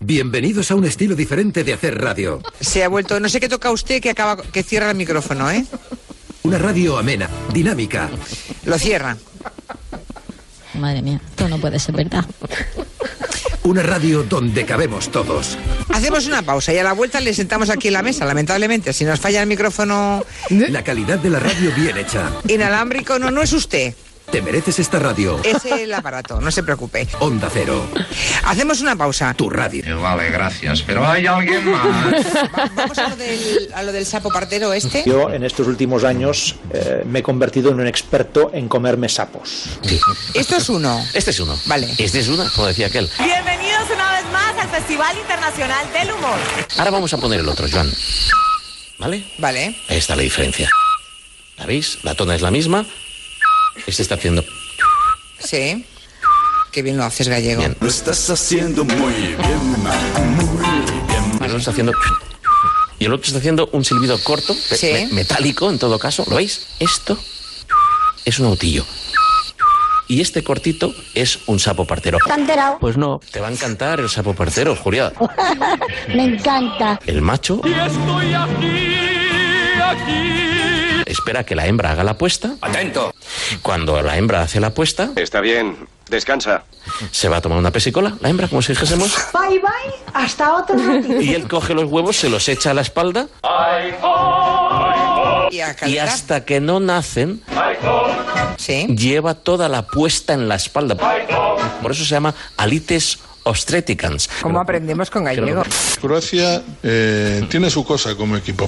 [0.00, 2.42] Bienvenidos a un estilo diferente de hacer radio.
[2.60, 3.20] Se ha vuelto.
[3.20, 5.64] No sé qué toca usted que acaba que cierra el micrófono, ¿eh?
[6.42, 8.08] Una radio amena, dinámica.
[8.64, 9.16] Lo cierra.
[10.74, 12.24] Madre mía, esto no puede ser verdad.
[13.62, 15.58] Una radio donde cabemos todos.
[15.90, 18.92] Hacemos una pausa y a la vuelta le sentamos aquí en la mesa, lamentablemente.
[18.94, 22.30] Si nos falla el micrófono La calidad de la radio bien hecha.
[22.48, 23.94] inalámbrico, no, no es usted.
[24.30, 25.40] Te mereces esta radio.
[25.42, 27.08] Es el aparato, no se preocupe.
[27.18, 27.84] Onda Cero,
[28.44, 29.34] Hacemos una pausa.
[29.34, 30.00] tu radio.
[30.00, 31.84] Vale, gracias, pero hay alguien más.
[31.84, 35.02] Va- Vamos a lo del, a lo del sapo partero este.
[35.04, 39.64] Yo en estos últimos años eh, me he convertido en un experto en comerme sapos.
[40.34, 41.04] Esto es uno.
[41.12, 41.58] Este es uno.
[41.66, 41.88] Vale.
[41.98, 43.10] Este es uno, como decía aquel.
[43.18, 46.38] Bienvenidos una vez más al Festival Internacional del Humor.
[46.78, 47.92] Ahora vamos a poner el otro, Joan.
[48.98, 49.24] ¿Vale?
[49.38, 49.76] Vale.
[49.88, 50.70] Ahí está la diferencia.
[51.56, 51.98] ¿La veis?
[52.04, 52.86] La tona es la misma.
[53.86, 54.44] Este está haciendo...
[55.38, 55.84] Sí.
[56.72, 57.60] Qué bien lo haces, gallego.
[57.60, 57.76] Bien.
[57.80, 59.38] Lo estás haciendo muy bien,
[61.40, 61.92] El otro está haciendo...
[62.98, 64.92] Y el otro está haciendo un silbido corto, Sí.
[64.92, 66.24] me- metálico en todo caso.
[66.28, 66.66] ¿Lo veis?
[66.78, 67.18] Esto
[68.24, 68.84] es un autillo.
[70.06, 72.18] Y este cortito es un sapo partero.
[72.24, 72.78] ¿Te has enterado?
[72.80, 75.12] Pues no, te va a encantar el sapo partero, Julia.
[76.14, 77.00] Me encanta.
[77.06, 78.96] El macho estoy aquí,
[79.82, 80.79] aquí.
[81.10, 82.54] Espera que la hembra haga la puesta.
[82.60, 83.12] Atento.
[83.62, 85.76] Cuando la hembra hace la puesta, Está bien,
[86.08, 86.64] descansa.
[87.10, 89.70] se va a tomar una pesicola, la hembra, como si dijésemos, Bye bye,
[90.14, 91.20] hasta otro ratito.
[91.20, 93.26] y él coge los huevos, se los echa a la espalda
[95.86, 97.42] Y hasta que no nacen,
[98.56, 98.86] Sí.
[98.96, 100.96] lleva toda la puesta en la espalda.
[101.82, 104.28] Por eso se llama alites obstetricans.
[104.42, 105.62] ¿Cómo aprendemos con gallego?
[106.00, 108.66] Croacia eh, tiene su cosa como equipo.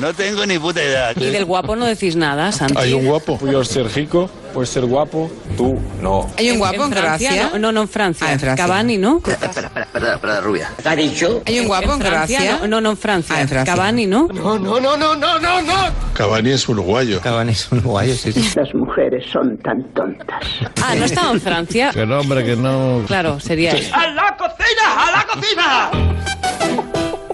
[0.00, 1.12] No tengo ni puta idea.
[1.14, 2.78] Y del guapo no decís nada, Santi.
[2.78, 3.36] Hay un guapo.
[3.36, 6.26] Puedo ser rico, puedes ser guapo, tú no.
[6.38, 7.50] ¿Hay un guapo en, Francia?
[7.52, 8.26] No, no, no, en Francia.
[8.26, 8.64] Ah, en Francia.
[8.64, 9.18] Cavani, ¿no?
[9.18, 10.72] Espera, espera, espera, espera, rubia.
[10.82, 11.42] ¿Qué ha dicho?
[11.44, 12.60] ¿Hay un guapo en, Croacia?
[12.66, 13.36] No, no, en Francia.
[13.36, 13.74] Ah, en Francia.
[13.74, 14.28] Cavani, ¿no?
[14.28, 15.74] No, no, no, no, no, no, no.
[16.14, 17.20] Cavani es uruguayo.
[17.20, 18.50] Cavani es uruguayo, sí, sí.
[18.56, 20.44] Las mujeres son tan tontas.
[20.82, 21.90] Ah, no estaba en Francia.
[21.92, 23.04] Que no, hombre, que no.
[23.06, 23.94] Claro, sería eso.
[23.94, 24.96] ¡A la cocina!
[24.96, 25.90] ¡A la cocina!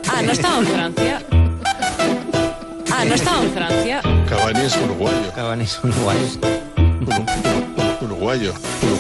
[0.08, 1.22] Ah, no estaba en Francia.
[2.98, 4.00] Ah, no estaba en Francia.
[4.28, 5.32] Cavani es uruguayo.
[5.34, 6.26] Cavani es uruguayo.
[8.00, 8.54] Uruguayo.
[8.82, 8.96] Uru-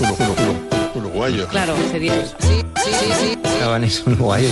[0.00, 0.66] uru- uru- uru-
[0.96, 1.48] Uruguayo.
[1.48, 2.34] Claro, sería eso.
[2.40, 3.38] Sí, sí, sí, sí.
[3.60, 4.48] Cavani es uruguayo.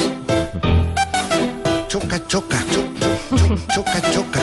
[1.88, 4.40] Choca, choca, cho- cho- cho- choca, choca.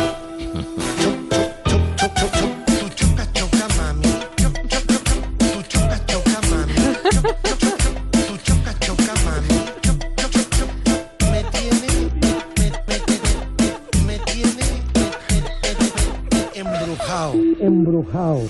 [18.03, 18.49] House.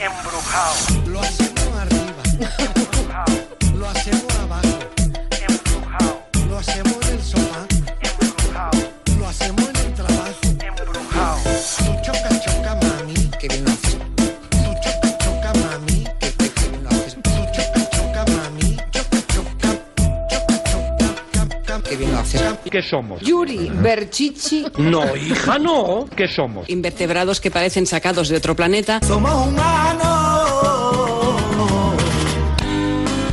[22.81, 23.21] ¿Qué somos?
[23.21, 24.65] Yuri, Berchichi.
[24.79, 26.07] No, hija, no.
[26.15, 26.67] ¿Qué somos?
[26.67, 28.99] Invertebrados que parecen sacados de otro planeta.
[29.05, 30.01] Somos humanos.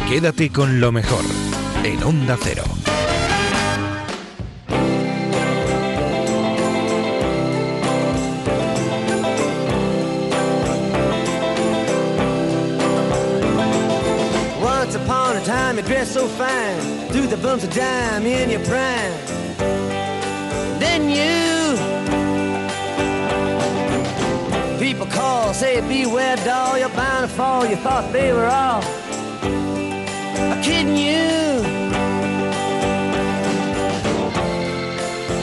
[0.07, 1.25] Quédate con lo mejor
[1.83, 2.63] en Onda Cero.
[14.61, 18.65] Once upon a time you dressed so fine, threw the bumps of dime in your
[18.65, 19.13] prime.
[20.79, 21.77] Then you,
[24.79, 27.67] people call, say beware doll, you're bound to fall.
[27.67, 28.83] You thought they were all
[30.63, 31.39] kidding you.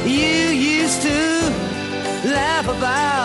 [0.05, 1.19] You used to
[2.29, 3.24] laugh about